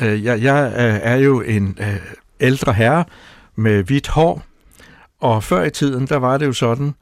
øh, 0.01 0.25
jeg, 0.25 0.43
jeg 0.43 0.73
øh, 0.77 1.01
er 1.03 1.17
jo 1.17 1.41
en 1.41 1.79
øh, 1.81 1.97
ældre 2.41 2.73
herre 2.73 3.05
med 3.57 3.83
hvidt 3.83 4.09
hår, 4.09 4.43
og 5.21 5.45
før 5.45 5.65
i 5.65 5.71
tiden, 5.71 6.07
der 6.07 6.17
var 6.17 6.39
det 6.39 6.47
jo 6.47 6.53
sådan, 6.53 6.95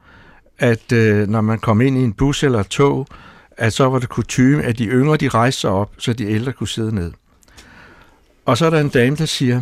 at 0.59 0.91
øh, 0.91 1.27
når 1.27 1.41
man 1.41 1.59
kom 1.59 1.81
ind 1.81 1.97
i 1.97 2.01
en 2.01 2.13
bus 2.13 2.43
eller 2.43 2.59
et 2.59 2.67
tog, 2.67 3.07
at 3.57 3.73
så 3.73 3.89
var 3.89 3.99
det 3.99 4.09
kutume, 4.09 4.63
at 4.63 4.77
de 4.77 4.85
yngre 4.85 5.17
de 5.17 5.29
rejste 5.29 5.61
sig 5.61 5.69
op, 5.69 5.91
så 5.97 6.13
de 6.13 6.25
ældre 6.25 6.51
kunne 6.51 6.67
sidde 6.67 6.95
ned. 6.95 7.11
Og 8.45 8.57
så 8.57 8.65
er 8.65 8.69
der 8.69 8.79
en 8.79 8.89
dame, 8.89 9.15
der 9.15 9.25
siger, 9.25 9.61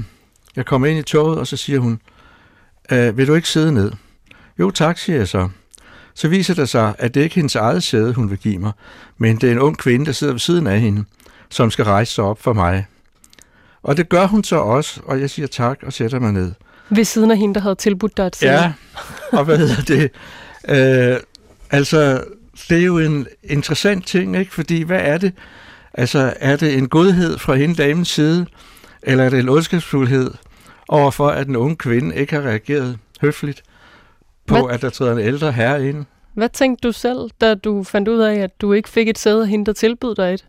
jeg 0.56 0.66
kommer 0.66 0.88
ind 0.88 1.00
i 1.00 1.04
toget, 1.04 1.40
og 1.40 1.48
så 1.48 1.58
siger 1.58 1.80
hun, 1.80 2.00
øh, 2.92 3.18
vil 3.18 3.28
du 3.28 3.34
ikke 3.34 3.50
sidde 3.50 3.72
ned? 3.72 3.92
Jo 4.60 4.72
tak, 4.72 4.98
siger 4.98 5.18
jeg 5.18 5.28
så. 5.28 5.50
Så 6.18 6.28
viser 6.28 6.54
det 6.54 6.70
sig, 6.70 6.96
at 7.00 7.14
det 7.14 7.22
ikke 7.22 7.34
er 7.34 7.40
hendes 7.40 7.56
eget 7.56 7.84
sæde, 7.84 8.14
hun 8.14 8.30
vil 8.30 8.38
give 8.38 8.58
mig, 8.58 8.72
men 9.18 9.36
det 9.36 9.48
er 9.48 9.52
en 9.52 9.60
ung 9.60 9.78
kvinde, 9.78 10.06
der 10.06 10.12
sidder 10.12 10.34
ved 10.34 10.40
siden 10.40 10.68
af 10.68 10.80
hende, 10.80 11.04
som 11.50 11.72
skal 11.72 11.86
rejse 11.86 12.14
sig 12.14 12.24
op 12.24 12.42
for 12.42 12.54
mig. 12.54 12.86
Og 13.84 13.98
det 13.98 14.10
gør 14.10 14.28
hun 14.28 14.44
så 14.44 14.56
også, 14.56 15.02
og 15.06 15.22
jeg 15.22 15.30
siger 15.30 15.48
tak 15.48 15.80
og 15.84 15.94
sætter 15.94 16.20
mig 16.20 16.32
ned. 16.32 16.52
Ved 16.90 17.04
siden 17.04 17.32
af 17.32 17.38
hende, 17.38 17.56
der 17.56 17.62
havde 17.62 17.76
tilbudt 17.76 18.18
dig 18.18 18.24
et 18.24 18.36
sæde. 18.36 18.54
Ja, 18.54 18.74
og 19.32 19.46
hvad 19.46 19.58
hedder 19.58 19.82
det? 19.82 20.12
Øh, 20.70 21.20
altså, 21.72 22.24
det 22.70 22.78
er 22.78 22.86
jo 22.86 22.98
en 22.98 23.28
interessant 23.44 24.08
ting, 24.08 24.38
ikke? 24.38 24.54
Fordi 24.54 24.84
hvad 24.84 25.02
er 25.02 25.18
det? 25.18 25.34
Altså, 25.94 26.34
er 26.40 26.56
det 26.56 26.78
en 26.78 26.90
godhed 26.90 27.38
fra 27.38 27.56
hende 27.56 27.76
damens 27.76 28.10
side, 28.10 28.46
eller 29.04 29.24
er 29.24 29.30
det 29.30 29.40
en 29.40 29.50
ondskabsfuldhed 29.50 30.32
overfor, 30.88 31.30
at 31.30 31.48
den 31.48 31.56
unge 31.56 31.76
kvinde 31.76 32.16
ikke 32.16 32.34
har 32.34 32.42
reageret 32.42 32.98
høfligt 33.22 33.64
på, 34.48 34.56
Hvad- 34.56 34.74
at 34.76 34.82
der 34.82 34.90
træder 34.90 35.12
en 35.12 35.20
ældre 35.20 35.52
herre 35.52 35.90
ind? 35.90 36.06
Hvad 36.34 36.50
tænkte 36.50 36.88
du 36.88 36.92
selv, 36.92 37.18
da 37.42 37.56
du 37.56 37.84
fandt 37.84 38.08
ud 38.08 38.20
af, 38.20 38.36
at 38.36 38.62
du 38.62 38.74
ikke 38.74 38.90
fik 38.90 39.10
et 39.10 39.18
sæde 39.20 39.42
af 39.42 39.48
hende, 39.48 39.66
der 39.66 39.74
tilbød 39.74 40.16
dig 40.16 40.34
et? 40.34 40.46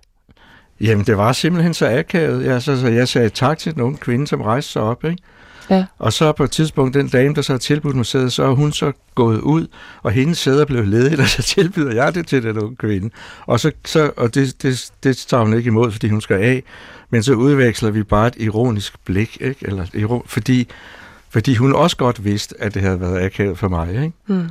Jamen, 0.81 1.07
det 1.07 1.17
var 1.17 1.33
simpelthen 1.33 1.75
så 1.75 1.99
akavet. 1.99 2.45
Jeg, 2.45 2.63
så, 2.63 2.81
så 2.81 2.89
jeg 2.89 3.09
sagde 3.09 3.29
tak 3.29 3.59
til 3.59 3.75
den 3.75 3.83
unge 3.83 3.99
kvinde, 3.99 4.27
som 4.27 4.41
rejste 4.41 4.73
sig 4.73 4.83
op, 4.83 5.05
ikke? 5.05 5.23
Ja. 5.71 5.85
Og 5.99 6.13
så 6.13 6.33
på 6.33 6.45
et 6.45 6.51
tidspunkt, 6.51 6.95
den 6.95 7.09
dame, 7.09 7.35
der 7.35 7.43
så 7.43 7.53
har 7.53 7.59
tilbudt 7.59 7.97
mig 7.97 8.07
sæde, 8.07 8.31
så 8.31 8.43
er 8.43 8.51
hun 8.51 8.73
så 8.73 8.93
gået 9.15 9.41
ud, 9.41 9.67
og 10.03 10.11
hendes 10.13 10.39
sæder 10.39 10.65
blev 10.65 10.85
ledigt, 10.85 11.21
og 11.25 11.29
så 11.29 11.43
tilbyder 11.43 11.95
jeg 11.95 12.15
det 12.15 12.27
til 12.27 12.43
den 12.43 12.59
unge 12.59 12.77
kvinde. 12.77 13.11
Og, 13.47 13.61
så, 13.61 13.73
så, 13.85 14.11
og 14.17 14.35
det, 14.35 14.63
det, 14.63 14.91
det 15.03 15.17
tager 15.17 15.45
hun 15.45 15.55
ikke 15.55 15.69
imod, 15.69 15.91
fordi 15.93 16.09
hun 16.09 16.21
skal 16.21 16.37
af, 16.37 16.63
men 17.11 17.23
så 17.23 17.33
udveksler 17.35 17.91
vi 17.91 18.03
bare 18.03 18.27
et 18.27 18.35
ironisk 18.39 18.95
blik, 19.05 19.39
ikke? 19.41 19.67
Eller, 19.67 20.23
fordi, 20.27 20.69
fordi 21.31 21.55
hun 21.55 21.75
også 21.75 21.97
godt 21.97 22.25
vidste, 22.25 22.55
at 22.59 22.75
det 22.75 22.83
havde 22.83 23.01
været 23.01 23.23
akavet 23.25 23.59
for 23.59 23.69
mig, 23.69 23.89
ikke? 23.91 24.13
Hmm. 24.27 24.49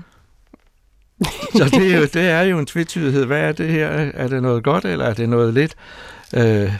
Så 1.55 1.69
det 1.73 1.93
er, 1.93 1.97
jo, 1.97 2.03
det 2.03 2.29
er 2.29 2.41
jo 2.41 2.59
en 2.59 2.65
tvetydighed. 2.65 3.25
Hvad 3.25 3.41
er 3.41 3.51
det 3.51 3.69
her? 3.69 3.87
Er 4.13 4.27
det 4.27 4.41
noget 4.41 4.63
godt, 4.63 4.85
eller 4.85 5.05
er 5.05 5.13
det 5.13 5.29
noget 5.29 5.53
lidt... 5.53 5.75
Øh, 6.35 6.71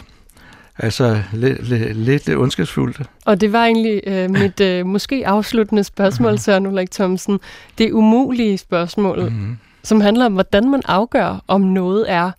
altså, 0.78 1.22
lidt, 1.34 1.68
lidt, 1.70 1.98
lidt 1.98 2.30
ondskabsfuldt? 2.30 3.02
Og 3.26 3.42
det 3.42 3.54
var 3.54 3.66
egentlig 3.66 4.02
øh, 4.08 4.30
mit 4.30 4.60
øh, 4.60 4.86
måske 4.86 5.28
afsluttende 5.28 5.84
spørgsmål, 5.84 6.40
Søren 6.40 6.68
Ulrik 6.68 6.92
Thomsen. 6.92 7.40
Det 7.78 7.92
umulige 7.92 8.58
spørgsmål, 8.58 9.24
Mm-hmm. 9.24 9.58
som 9.84 10.02
handler 10.02 10.26
om, 10.26 10.34
hvordan 10.34 10.70
man 10.70 10.82
afgør, 10.86 11.44
om 11.48 11.62
noget 11.62 12.12
er 12.12 12.32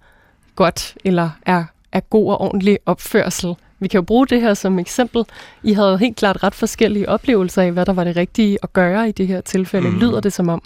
godt 0.57 0.95
eller 1.05 1.31
er, 1.47 1.65
er 1.93 2.01
god 2.01 2.31
og 2.31 2.41
ordentlig 2.41 2.79
opførsel. 2.87 3.55
Vi 3.81 3.89
kan 3.89 3.99
jo 3.99 4.03
bruge 4.03 4.27
det 4.27 4.41
her 4.41 4.55
som 4.55 4.79
eksempel. 4.79 5.25
I 5.63 5.73
havde 5.73 5.91
jo 5.91 5.97
helt 5.97 6.17
klart 6.17 6.43
ret 6.43 6.55
forskellige 6.55 7.09
oplevelser 7.09 7.63
af, 7.63 7.73
hvad 7.73 7.87
der 7.87 7.93
var 7.93 8.05
det 8.05 8.17
rigtige 8.17 8.59
at 8.63 8.73
gøre 8.73 9.09
i 9.09 9.13
det 9.13 9.27
her 9.27 9.41
tilfælde, 9.41 9.91
mm. 9.91 9.99
lyder 9.99 10.21
det 10.21 10.33
som 10.33 10.49
om. 10.49 10.63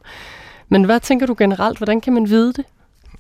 Men 0.69 0.85
hvad 0.85 1.01
tænker 1.01 1.27
du 1.27 1.35
generelt? 1.39 1.79
Hvordan 1.79 2.01
kan 2.01 2.13
man 2.13 2.29
vide 2.29 2.53
det? 2.53 2.65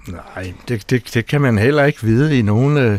Nej, 0.08 0.52
det, 0.68 0.90
det, 0.90 1.14
det 1.14 1.26
kan 1.26 1.40
man 1.40 1.58
heller 1.58 1.84
ikke 1.84 2.02
vide 2.02 2.38
i 2.38 2.42
nogen 2.42 2.76
øh, 2.76 2.98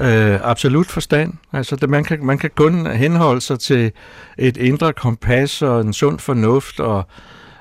øh, 0.00 0.40
absolut 0.42 0.86
forstand. 0.86 1.32
Altså, 1.52 1.76
det, 1.76 1.90
man, 1.90 2.04
kan, 2.04 2.26
man 2.26 2.38
kan 2.38 2.50
kun 2.54 2.86
henholde 2.86 3.40
sig 3.40 3.58
til 3.58 3.92
et 4.38 4.56
indre 4.56 4.92
kompas 4.92 5.62
og 5.62 5.80
en 5.80 5.92
sund 5.92 6.18
fornuft, 6.18 6.80
og, 6.80 7.06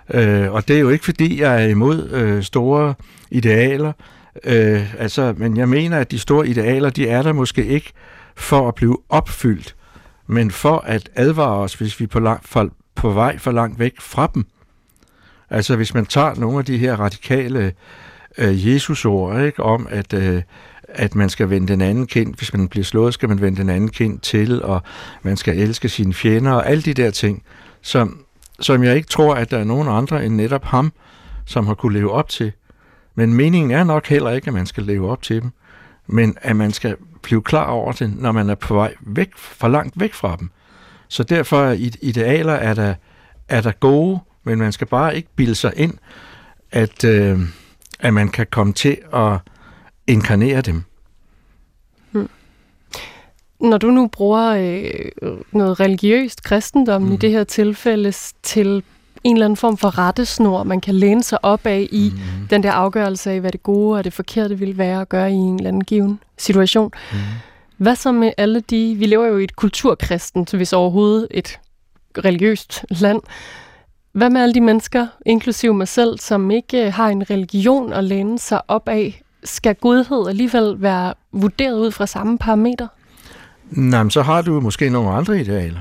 øh, 0.09 0.51
og 0.51 0.67
det 0.67 0.75
er 0.75 0.79
jo 0.79 0.89
ikke 0.89 1.05
fordi, 1.05 1.41
jeg 1.41 1.63
er 1.63 1.67
imod 1.67 2.09
øh, 2.09 2.43
store 2.43 2.93
idealer. 3.31 3.91
Øh, 4.43 4.95
altså, 5.01 5.33
men 5.37 5.57
jeg 5.57 5.69
mener, 5.69 5.99
at 5.99 6.11
de 6.11 6.19
store 6.19 6.47
idealer, 6.47 6.89
de 6.89 7.07
er 7.07 7.21
der 7.21 7.33
måske 7.33 7.65
ikke 7.65 7.93
for 8.35 8.67
at 8.67 8.75
blive 8.75 8.97
opfyldt, 9.09 9.75
men 10.27 10.51
for 10.51 10.77
at 10.77 11.09
advare 11.15 11.57
os, 11.57 11.73
hvis 11.73 11.99
vi 11.99 12.03
er 12.03 12.07
på, 12.07 12.19
lang, 12.19 12.45
for, 12.45 12.69
på 12.95 13.11
vej 13.11 13.37
for 13.37 13.51
langt 13.51 13.79
væk 13.79 14.01
fra 14.01 14.31
dem. 14.33 14.45
Altså, 15.49 15.75
hvis 15.75 15.93
man 15.93 16.05
tager 16.05 16.35
nogle 16.35 16.59
af 16.59 16.65
de 16.65 16.77
her 16.77 16.95
radikale 16.95 17.73
øh, 18.37 18.67
Jesus-ord, 18.67 19.41
ikke, 19.41 19.63
om 19.63 19.87
at, 19.89 20.13
øh, 20.13 20.41
at 20.87 21.15
man 21.15 21.29
skal 21.29 21.49
vende 21.49 21.67
den 21.67 21.81
anden 21.81 22.07
kind, 22.07 22.35
hvis 22.35 22.53
man 22.53 22.67
bliver 22.67 22.83
slået, 22.83 23.13
skal 23.13 23.29
man 23.29 23.41
vende 23.41 23.61
den 23.61 23.69
anden 23.69 23.89
kind 23.89 24.19
til, 24.19 24.63
og 24.63 24.81
man 25.21 25.37
skal 25.37 25.59
elske 25.59 25.89
sine 25.89 26.13
fjender, 26.13 26.51
og 26.51 26.69
alle 26.69 26.83
de 26.83 26.93
der 26.93 27.11
ting, 27.11 27.43
som, 27.81 28.25
som 28.59 28.83
jeg 28.83 28.95
ikke 28.95 29.07
tror, 29.07 29.35
at 29.35 29.51
der 29.51 29.57
er 29.57 29.63
nogen 29.63 29.87
andre 29.87 30.25
end 30.25 30.35
netop 30.35 30.63
ham, 30.63 30.93
som 31.45 31.67
har 31.67 31.73
kunne 31.73 31.93
leve 31.93 32.11
op 32.11 32.29
til. 32.29 32.51
Men 33.15 33.33
meningen 33.33 33.71
er 33.71 33.83
nok 33.83 34.07
heller 34.07 34.31
ikke, 34.31 34.47
at 34.47 34.53
man 34.53 34.65
skal 34.65 34.83
leve 34.83 35.11
op 35.11 35.21
til 35.21 35.41
dem, 35.41 35.51
men 36.07 36.37
at 36.41 36.55
man 36.55 36.71
skal 36.71 36.95
blive 37.23 37.41
klar 37.41 37.65
over 37.65 37.91
det, 37.91 38.17
når 38.17 38.31
man 38.31 38.49
er 38.49 38.55
på 38.55 38.73
vej 38.73 38.93
væk, 39.01 39.29
for 39.35 39.67
langt 39.67 39.99
væk 39.99 40.13
fra 40.13 40.35
dem. 40.39 40.49
Så 41.07 41.23
derfor 41.23 41.63
er 41.63 41.71
ide- 41.71 41.97
idealer 42.01 42.53
er 42.53 42.73
der, 42.73 42.93
er 43.49 43.61
der 43.61 43.71
gode, 43.71 44.19
men 44.43 44.59
man 44.59 44.71
skal 44.71 44.87
bare 44.87 45.15
ikke 45.15 45.29
bilde 45.35 45.55
sig 45.55 45.73
ind, 45.75 45.93
at, 46.71 47.03
øh, 47.03 47.39
at 47.99 48.13
man 48.13 48.29
kan 48.29 48.47
komme 48.51 48.73
til 48.73 48.97
at 49.13 49.37
inkarnere 50.07 50.61
dem. 50.61 50.83
Når 53.59 53.77
du 53.77 53.87
nu 53.87 54.07
bruger 54.07 54.49
øh, 55.21 55.37
noget 55.51 55.79
religiøst 55.79 56.43
kristendom 56.43 57.01
mm. 57.01 57.13
i 57.13 57.17
det 57.17 57.31
her 57.31 57.43
tilfælde 57.43 58.13
til 58.43 58.83
en 59.23 59.35
eller 59.35 59.45
anden 59.45 59.57
form 59.57 59.77
for 59.77 59.97
rettesnor, 59.97 60.63
man 60.63 60.81
kan 60.81 60.95
læne 60.95 61.23
sig 61.23 61.45
op 61.45 61.65
af 61.65 61.87
i 61.91 62.11
mm. 62.13 62.47
den 62.47 62.63
der 62.63 62.71
afgørelse 62.71 63.31
af, 63.31 63.39
hvad 63.39 63.51
det 63.51 63.63
gode 63.63 63.97
og 63.97 64.03
det 64.03 64.13
forkerte 64.13 64.59
vil 64.59 64.77
være 64.77 65.01
at 65.01 65.09
gøre 65.09 65.31
i 65.31 65.35
en 65.35 65.55
eller 65.55 65.67
anden 65.67 65.83
given 65.83 66.19
situation. 66.37 66.91
Mm. 67.11 67.17
Hvad 67.77 67.95
så 67.95 68.11
med 68.11 68.31
alle 68.37 68.59
de, 68.59 68.95
vi 68.99 69.05
lever 69.05 69.27
jo 69.27 69.37
i 69.37 69.43
et 69.43 69.55
kulturkristent, 69.55 70.53
hvis 70.53 70.73
overhovedet 70.73 71.27
et 71.31 71.59
religiøst 72.17 72.85
land. 72.89 73.21
Hvad 74.11 74.29
med 74.29 74.41
alle 74.41 74.53
de 74.53 74.61
mennesker, 74.61 75.07
inklusive 75.25 75.73
mig 75.73 75.87
selv, 75.87 76.19
som 76.19 76.51
ikke 76.51 76.85
øh, 76.85 76.93
har 76.93 77.09
en 77.09 77.29
religion 77.29 77.93
at 77.93 78.03
læne 78.03 78.39
sig 78.39 78.61
op 78.67 78.89
af? 78.89 79.21
Skal 79.43 79.75
godhed 79.75 80.27
alligevel 80.27 80.81
være 80.81 81.13
vurderet 81.31 81.79
ud 81.79 81.91
fra 81.91 82.05
samme 82.05 82.37
parameter? 82.37 82.87
Nej, 83.71 84.03
men 84.03 84.11
så 84.11 84.21
har 84.21 84.41
du 84.41 84.59
måske 84.59 84.89
nogle 84.89 85.09
andre 85.09 85.39
idealer. 85.39 85.79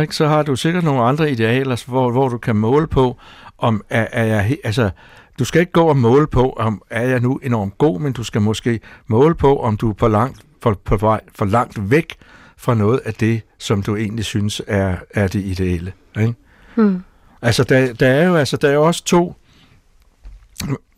Ikke? 0.00 0.16
Så 0.16 0.28
har 0.28 0.42
du 0.42 0.56
sikkert 0.56 0.84
nogle 0.84 1.02
andre 1.02 1.30
idealer, 1.30 1.84
hvor, 1.86 2.10
hvor 2.10 2.28
du 2.28 2.38
kan 2.38 2.56
måle 2.56 2.86
på, 2.86 3.16
om 3.58 3.84
er, 3.90 4.06
er 4.12 4.24
jeg... 4.24 4.56
Altså, 4.64 4.90
du 5.38 5.44
skal 5.44 5.60
ikke 5.60 5.72
gå 5.72 5.82
og 5.82 5.96
måle 5.96 6.26
på, 6.26 6.50
om 6.50 6.82
er 6.90 7.08
jeg 7.08 7.20
nu 7.20 7.40
enormt 7.42 7.78
god, 7.78 8.00
men 8.00 8.12
du 8.12 8.24
skal 8.24 8.40
måske 8.40 8.80
måle 9.06 9.34
på, 9.34 9.62
om 9.62 9.76
du 9.76 9.90
er 9.90 9.94
på 9.94 10.08
langt, 10.08 10.40
for, 10.62 10.80
på 10.84 10.96
vej 10.96 11.20
for 11.34 11.44
langt 11.44 11.90
væk 11.90 12.16
fra 12.56 12.74
noget 12.74 13.00
af 13.04 13.14
det, 13.14 13.42
som 13.58 13.82
du 13.82 13.96
egentlig 13.96 14.24
synes 14.24 14.62
er, 14.66 14.96
er 15.10 15.28
det 15.28 15.44
ideelle. 15.44 15.92
Ikke? 16.20 16.34
Hmm. 16.74 17.02
Altså, 17.42 17.64
der, 17.64 17.92
der, 17.92 18.08
er 18.08 18.26
jo, 18.26 18.36
altså, 18.36 18.56
der 18.56 18.68
er 18.68 18.72
jo 18.72 18.86
også 18.86 19.04
to 19.04 19.36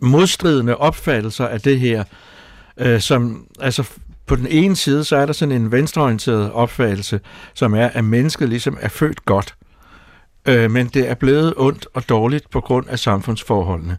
modstridende 0.00 0.76
opfattelser 0.76 1.46
af 1.46 1.60
det 1.60 1.80
her, 1.80 2.04
øh, 2.76 3.00
som, 3.00 3.46
altså, 3.60 3.90
på 4.26 4.36
den 4.36 4.46
ene 4.46 4.76
side, 4.76 5.04
så 5.04 5.16
er 5.16 5.26
der 5.26 5.32
sådan 5.32 5.52
en 5.52 5.72
venstreorienteret 5.72 6.52
opfattelse, 6.52 7.20
som 7.54 7.74
er, 7.74 7.86
at 7.86 8.04
mennesket 8.04 8.48
ligesom 8.48 8.78
er 8.80 8.88
født 8.88 9.24
godt, 9.24 9.54
øh, 10.48 10.70
men 10.70 10.86
det 10.86 11.10
er 11.10 11.14
blevet 11.14 11.54
ondt 11.56 11.86
og 11.94 12.08
dårligt 12.08 12.50
på 12.50 12.60
grund 12.60 12.88
af 12.88 12.98
samfundsforholdene. 12.98 13.98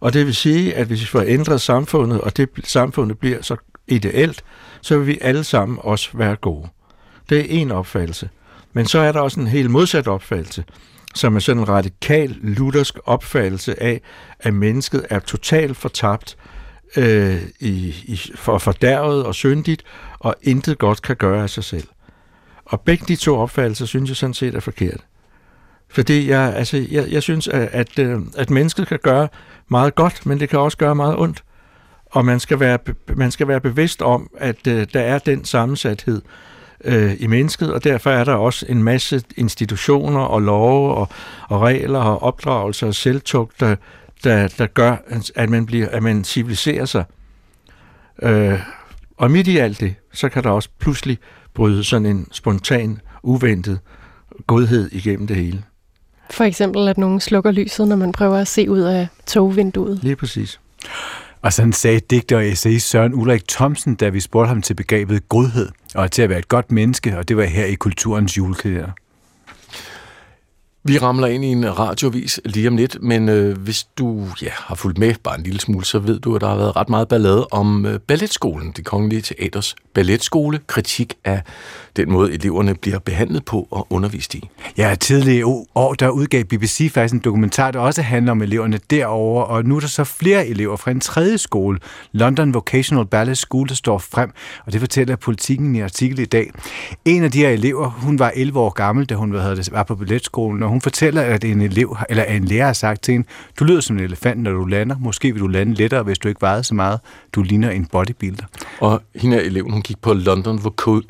Og 0.00 0.12
det 0.12 0.26
vil 0.26 0.34
sige, 0.34 0.74
at 0.74 0.86
hvis 0.86 1.00
vi 1.00 1.06
får 1.06 1.24
ændret 1.26 1.60
samfundet, 1.60 2.20
og 2.20 2.36
det 2.36 2.48
samfundet 2.64 3.18
bliver 3.18 3.42
så 3.42 3.56
ideelt, 3.88 4.44
så 4.80 4.98
vil 4.98 5.06
vi 5.06 5.18
alle 5.20 5.44
sammen 5.44 5.78
også 5.82 6.08
være 6.14 6.36
gode. 6.36 6.68
Det 7.28 7.38
er 7.38 7.44
en 7.48 7.70
opfattelse. 7.70 8.28
Men 8.72 8.86
så 8.86 8.98
er 8.98 9.12
der 9.12 9.20
også 9.20 9.40
en 9.40 9.46
helt 9.46 9.70
modsat 9.70 10.08
opfattelse, 10.08 10.64
som 11.14 11.36
er 11.36 11.40
sådan 11.40 11.62
en 11.62 11.68
radikal 11.68 12.36
luthersk 12.42 12.98
opfattelse 13.04 13.82
af, 13.82 14.00
at 14.40 14.54
mennesket 14.54 15.06
er 15.10 15.18
totalt 15.18 15.76
fortabt, 15.76 16.36
øh, 16.96 17.42
i, 17.60 17.94
i, 18.04 18.20
for 18.34 18.58
fordærvet 18.58 19.24
og 19.24 19.34
syndigt, 19.34 19.82
og 20.18 20.34
intet 20.42 20.78
godt 20.78 21.02
kan 21.02 21.16
gøre 21.16 21.42
af 21.42 21.50
sig 21.50 21.64
selv. 21.64 21.88
Og 22.64 22.80
begge 22.80 23.04
de 23.08 23.16
to 23.16 23.38
opfattelser 23.38 23.86
synes 23.86 24.08
jeg 24.10 24.16
sådan 24.16 24.34
set 24.34 24.54
er 24.54 24.60
forkert. 24.60 25.04
Fordi 25.88 26.30
jeg, 26.30 26.54
altså, 26.56 26.86
jeg, 26.90 27.06
jeg 27.10 27.22
synes, 27.22 27.48
at, 27.48 27.68
at, 27.72 27.98
øh, 27.98 28.20
at 28.36 28.50
mennesket 28.50 28.86
kan 28.86 28.98
gøre 29.02 29.28
meget 29.68 29.94
godt, 29.94 30.26
men 30.26 30.40
det 30.40 30.48
kan 30.48 30.58
også 30.58 30.76
gøre 30.78 30.94
meget 30.94 31.16
ondt. 31.18 31.44
Og 32.06 32.24
man 32.24 32.40
skal 32.40 32.60
være, 32.60 32.78
man 33.16 33.30
skal 33.30 33.48
være 33.48 33.60
bevidst 33.60 34.02
om, 34.02 34.30
at 34.38 34.66
øh, 34.66 34.86
der 34.94 35.00
er 35.00 35.18
den 35.18 35.44
sammensathed 35.44 36.22
øh, 36.84 37.14
i 37.18 37.26
mennesket, 37.26 37.72
og 37.72 37.84
derfor 37.84 38.10
er 38.10 38.24
der 38.24 38.34
også 38.34 38.66
en 38.68 38.82
masse 38.82 39.22
institutioner 39.36 40.20
og 40.20 40.42
love 40.42 40.94
og, 40.94 41.08
og 41.48 41.60
regler 41.60 41.98
og 41.98 42.22
opdragelser 42.22 42.86
og 42.86 42.94
selvtugter, 42.94 43.76
der, 44.24 44.48
der, 44.48 44.66
gør, 44.66 44.96
at 45.34 45.50
man, 45.50 45.66
bliver, 45.66 45.88
at 45.88 46.02
man 46.02 46.24
civiliserer 46.24 46.84
sig. 46.84 47.04
Øh, 48.22 48.60
og 49.16 49.30
midt 49.30 49.48
i 49.48 49.58
alt 49.58 49.80
det, 49.80 49.94
så 50.12 50.28
kan 50.28 50.42
der 50.42 50.50
også 50.50 50.68
pludselig 50.78 51.18
bryde 51.54 51.84
sådan 51.84 52.06
en 52.06 52.26
spontan, 52.32 53.00
uventet 53.22 53.80
godhed 54.46 54.92
igennem 54.92 55.26
det 55.26 55.36
hele. 55.36 55.62
For 56.30 56.44
eksempel, 56.44 56.88
at 56.88 56.98
nogen 56.98 57.20
slukker 57.20 57.50
lyset, 57.50 57.88
når 57.88 57.96
man 57.96 58.12
prøver 58.12 58.36
at 58.36 58.48
se 58.48 58.70
ud 58.70 58.80
af 58.80 59.08
togvinduet. 59.26 59.98
Lige 60.02 60.16
præcis. 60.16 60.60
Og 61.42 61.52
sådan 61.52 61.72
sagde 61.72 62.00
digter 62.00 62.36
og 62.36 62.46
essayist 62.46 62.88
Søren 62.88 63.14
Ulrik 63.14 63.48
Thomsen, 63.48 63.94
da 63.94 64.08
vi 64.08 64.20
spurgte 64.20 64.48
ham 64.48 64.62
til 64.62 64.74
begrebet 64.74 65.28
godhed, 65.28 65.68
og 65.94 66.10
til 66.10 66.22
at 66.22 66.28
være 66.28 66.38
et 66.38 66.48
godt 66.48 66.72
menneske, 66.72 67.18
og 67.18 67.28
det 67.28 67.36
var 67.36 67.44
her 67.44 67.64
i 67.64 67.74
Kulturens 67.74 68.36
julekalender. 68.38 68.90
Vi 70.86 70.98
ramler 70.98 71.26
ind 71.26 71.44
i 71.44 71.48
en 71.48 71.78
radiovis 71.78 72.40
lige 72.44 72.68
om 72.68 72.76
lidt, 72.76 73.02
men 73.02 73.28
øh, 73.28 73.58
hvis 73.58 73.84
du 73.84 74.26
ja, 74.42 74.50
har 74.52 74.74
fulgt 74.74 74.98
med 74.98 75.14
bare 75.22 75.38
en 75.38 75.42
lille 75.42 75.60
smule, 75.60 75.84
så 75.84 75.98
ved 75.98 76.20
du, 76.20 76.34
at 76.34 76.40
der 76.40 76.48
har 76.48 76.56
været 76.56 76.76
ret 76.76 76.88
meget 76.88 77.08
ballade 77.08 77.46
om 77.50 77.86
øh, 77.86 77.98
balletskolen, 77.98 78.72
det 78.76 78.84
kongelige 78.84 79.22
teaters 79.22 79.76
balletskole, 79.94 80.60
kritik 80.66 81.14
af 81.24 81.42
den 81.96 82.12
måde, 82.12 82.32
eleverne 82.32 82.74
bliver 82.74 82.98
behandlet 82.98 83.44
på 83.44 83.68
og 83.70 83.86
undervist 83.90 84.34
i. 84.34 84.48
Ja, 84.76 84.94
tidligere 85.00 85.64
år, 85.74 85.94
der 85.94 86.08
udgav 86.08 86.44
BBC 86.44 86.90
faktisk 86.92 87.14
en 87.14 87.20
dokumentar, 87.20 87.70
der 87.70 87.78
også 87.78 88.02
handler 88.02 88.32
om 88.32 88.42
eleverne 88.42 88.78
derover, 88.90 89.42
og 89.42 89.64
nu 89.64 89.76
er 89.76 89.80
der 89.80 89.86
så 89.86 90.04
flere 90.04 90.46
elever 90.46 90.76
fra 90.76 90.90
en 90.90 91.00
tredje 91.00 91.38
skole, 91.38 91.78
London 92.12 92.54
Vocational 92.54 93.06
Ballet 93.06 93.38
School, 93.38 93.68
der 93.68 93.74
står 93.74 93.98
frem, 93.98 94.30
og 94.66 94.72
det 94.72 94.80
fortæller 94.80 95.16
politikken 95.16 95.76
i 95.76 95.80
artikel 95.80 96.18
i 96.18 96.24
dag. 96.24 96.50
En 97.04 97.24
af 97.24 97.30
de 97.30 97.38
her 97.38 97.48
elever, 97.48 97.88
hun 97.90 98.18
var 98.18 98.32
11 98.36 98.60
år 98.60 98.70
gammel, 98.70 99.06
da 99.06 99.14
hun 99.14 99.30
hvad 99.30 99.40
hedder 99.40 99.54
det, 99.54 99.72
var 99.72 99.82
på 99.82 99.94
balletskolen, 99.94 100.62
og 100.62 100.73
hun 100.74 100.80
fortæller, 100.80 101.22
at 101.22 101.44
en 101.44 101.60
elev 101.60 101.96
eller 102.08 102.24
en 102.24 102.44
lærer 102.44 102.66
har 102.66 102.72
sagt 102.72 103.02
til 103.02 103.12
hende, 103.12 103.26
du 103.58 103.64
lyder 103.64 103.80
som 103.80 103.96
en 103.96 104.04
elefant, 104.04 104.42
når 104.42 104.50
du 104.50 104.64
lander. 104.64 104.96
Måske 104.98 105.32
vil 105.32 105.40
du 105.40 105.46
lande 105.46 105.74
lettere, 105.74 106.02
hvis 106.02 106.18
du 106.18 106.28
ikke 106.28 106.42
vejede 106.42 106.64
så 106.64 106.74
meget. 106.74 107.00
Du 107.32 107.42
ligner 107.42 107.70
en 107.70 107.86
bodybuilder. 107.86 108.44
Og 108.80 109.02
hende 109.14 109.36
er 109.36 109.40
eleven, 109.40 109.72
hun 109.72 109.82
gik 109.82 109.98
på 110.02 110.12
London 110.12 110.60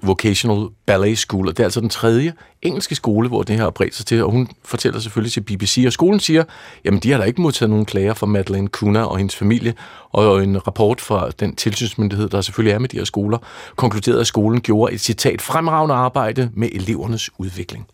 Vocational 0.02 0.68
Ballet 0.86 1.18
School, 1.18 1.48
og 1.48 1.56
det 1.56 1.62
er 1.62 1.66
altså 1.66 1.80
den 1.80 1.88
tredje 1.88 2.32
engelske 2.62 2.94
skole, 2.94 3.28
hvor 3.28 3.42
det 3.42 3.56
her 3.56 3.62
har 3.62 3.70
bredt 3.70 3.94
sig 3.94 4.06
til, 4.06 4.24
og 4.24 4.30
hun 4.30 4.48
fortæller 4.64 5.00
selvfølgelig 5.00 5.32
til 5.32 5.40
BBC, 5.40 5.82
og 5.86 5.92
skolen 5.92 6.20
siger, 6.20 6.44
jamen 6.84 7.00
de 7.00 7.10
har 7.10 7.18
da 7.18 7.24
ikke 7.24 7.40
modtaget 7.40 7.70
nogen 7.70 7.84
klager 7.84 8.14
fra 8.14 8.26
Madeleine 8.26 8.68
Kuna 8.68 9.02
og 9.02 9.18
hendes 9.18 9.36
familie, 9.36 9.74
og 10.12 10.42
en 10.42 10.66
rapport 10.66 11.00
fra 11.00 11.30
den 11.40 11.56
tilsynsmyndighed, 11.56 12.28
der 12.28 12.40
selvfølgelig 12.40 12.74
er 12.74 12.78
med 12.78 12.88
de 12.88 12.96
her 12.96 13.04
skoler, 13.04 13.38
konkluderede, 13.76 14.20
at 14.20 14.26
skolen 14.26 14.60
gjorde 14.60 14.94
et 14.94 15.00
citat 15.00 15.42
fremragende 15.42 15.94
arbejde 15.94 16.50
med 16.54 16.68
elevernes 16.72 17.30
udvikling. 17.38 17.86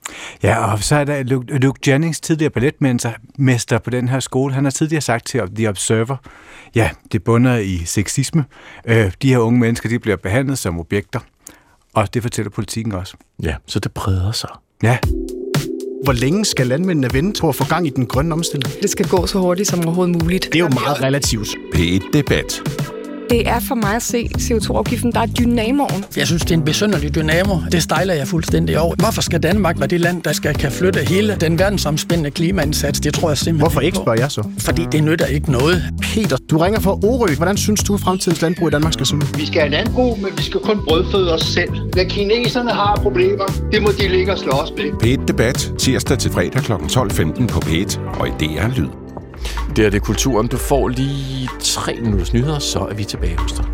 Ja, 0.42 0.72
og 0.72 0.78
så 0.78 0.96
er 0.96 1.04
der 1.04 1.22
Luke, 1.60 1.90
Jennings, 1.90 2.20
tidligere 2.20 2.50
balletmester 2.50 3.78
på 3.78 3.90
den 3.90 4.08
her 4.08 4.20
skole, 4.20 4.54
han 4.54 4.64
har 4.64 4.70
tidligere 4.70 5.00
sagt 5.00 5.26
til 5.26 5.40
The 5.54 5.68
Observer, 5.68 6.16
ja, 6.74 6.90
det 7.12 7.24
bunder 7.24 7.56
i 7.56 7.82
sexisme. 7.84 8.44
Øh, 8.84 9.12
de 9.22 9.28
her 9.28 9.38
unge 9.38 9.60
mennesker, 9.60 9.88
de 9.88 9.98
bliver 9.98 10.16
behandlet 10.16 10.58
som 10.58 10.80
objekter. 10.80 11.20
Og 11.94 12.14
det 12.14 12.22
fortæller 12.22 12.50
politikken 12.50 12.92
også. 12.92 13.14
Ja, 13.42 13.54
så 13.66 13.78
det 13.78 13.92
breder 13.92 14.32
sig. 14.32 14.50
Ja. 14.82 14.98
Hvor 16.04 16.12
længe 16.12 16.44
skal 16.44 16.66
landmændene 16.66 17.08
vente 17.12 17.40
på 17.40 17.48
at 17.48 17.54
få 17.54 17.64
gang 17.68 17.86
i 17.86 17.90
den 17.90 18.06
grønne 18.06 18.32
omstilling? 18.32 18.82
Det 18.82 18.90
skal 18.90 19.08
gå 19.08 19.26
så 19.26 19.38
hurtigt 19.38 19.68
som 19.68 19.84
overhovedet 19.84 20.22
muligt. 20.22 20.44
Det 20.44 20.54
er 20.54 20.58
jo 20.58 20.68
meget 20.68 21.02
relativt. 21.02 21.48
P1 21.74 22.10
Debat 22.12 22.62
det 23.30 23.48
er 23.48 23.60
for 23.60 23.74
mig 23.74 23.94
at 23.96 24.02
se 24.02 24.30
CO2-afgiften, 24.38 25.12
der 25.12 25.20
er 25.20 25.26
dynamoen. 25.26 26.04
Jeg 26.16 26.26
synes, 26.26 26.42
det 26.42 26.50
er 26.50 26.54
en 26.54 26.64
besynderlig 26.64 27.14
dynamo. 27.14 27.56
Det 27.72 27.82
stejler 27.82 28.14
jeg 28.14 28.28
fuldstændig 28.28 28.80
over. 28.80 28.94
Hvorfor 28.98 29.22
skal 29.22 29.42
Danmark 29.42 29.78
være 29.78 29.88
det 29.88 30.00
land, 30.00 30.22
der 30.22 30.32
skal 30.32 30.54
kan 30.54 30.72
flytte 30.72 31.00
hele 31.08 31.36
den 31.40 31.58
verdensomspændende 31.58 32.30
klimaindsats? 32.30 33.00
Det 33.00 33.14
tror 33.14 33.30
jeg 33.30 33.38
simpelthen 33.38 33.60
Hvorfor 33.60 33.80
ikke, 33.80 33.96
spørger 33.96 34.20
jeg 34.20 34.30
så? 34.30 34.42
Fordi 34.58 34.86
det 34.92 35.04
nytter 35.04 35.26
ikke 35.26 35.52
noget. 35.52 35.82
Peter, 36.02 36.36
du 36.50 36.58
ringer 36.58 36.80
fra 36.80 36.92
Orø. 36.92 37.34
Hvordan 37.36 37.56
synes 37.56 37.82
du, 37.84 37.94
at 37.94 38.00
fremtidens 38.00 38.42
landbrug 38.42 38.68
i 38.68 38.70
Danmark 38.70 38.92
skal 38.92 39.06
se 39.06 39.16
ud? 39.16 39.38
Vi 39.38 39.46
skal 39.46 39.60
have 39.60 39.70
landbrug, 39.70 40.18
men 40.22 40.30
vi 40.36 40.42
skal 40.42 40.60
kun 40.60 40.80
brødføde 40.88 41.34
os 41.34 41.42
selv. 41.42 41.70
Hvad 41.92 42.04
kineserne 42.04 42.70
har 42.70 42.96
problemer, 43.02 43.46
det 43.72 43.82
må 43.82 43.88
de 44.00 44.08
ligge 44.08 44.32
og 44.32 44.38
slås 44.38 44.72
med. 44.76 45.18
P1 45.18 45.24
Debat, 45.24 45.72
tirsdag 45.78 46.18
til 46.18 46.30
fredag 46.30 46.62
kl. 46.62 46.72
12.15 46.72 47.46
på 47.46 47.60
P1 47.60 47.98
og 48.20 48.28
i 48.28 48.30
DR 48.30 48.76
Lyd. 48.76 48.99
Det 49.76 49.86
er 49.86 49.90
det 49.90 50.02
kulturen. 50.02 50.48
Du 50.48 50.56
får 50.56 50.88
lige 50.88 51.48
tre 51.60 51.94
minutters 51.94 52.32
nyheder, 52.32 52.58
så 52.58 52.78
er 52.78 52.94
vi 52.94 53.04
tilbage 53.04 53.36
hos 53.36 53.52
dig. 53.52 53.64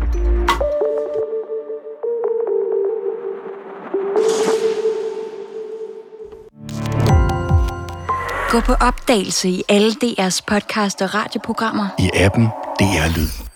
Gå 8.49 8.59
på 8.59 8.73
opdagelse 8.73 9.49
i 9.49 9.63
alle 9.69 9.91
DR's 9.91 10.39
podcast 10.47 11.01
og 11.01 11.13
radioprogrammer. 11.15 11.87
I 11.99 12.09
appen 12.13 12.45
DR 12.79 13.17
Lyd. 13.17 13.46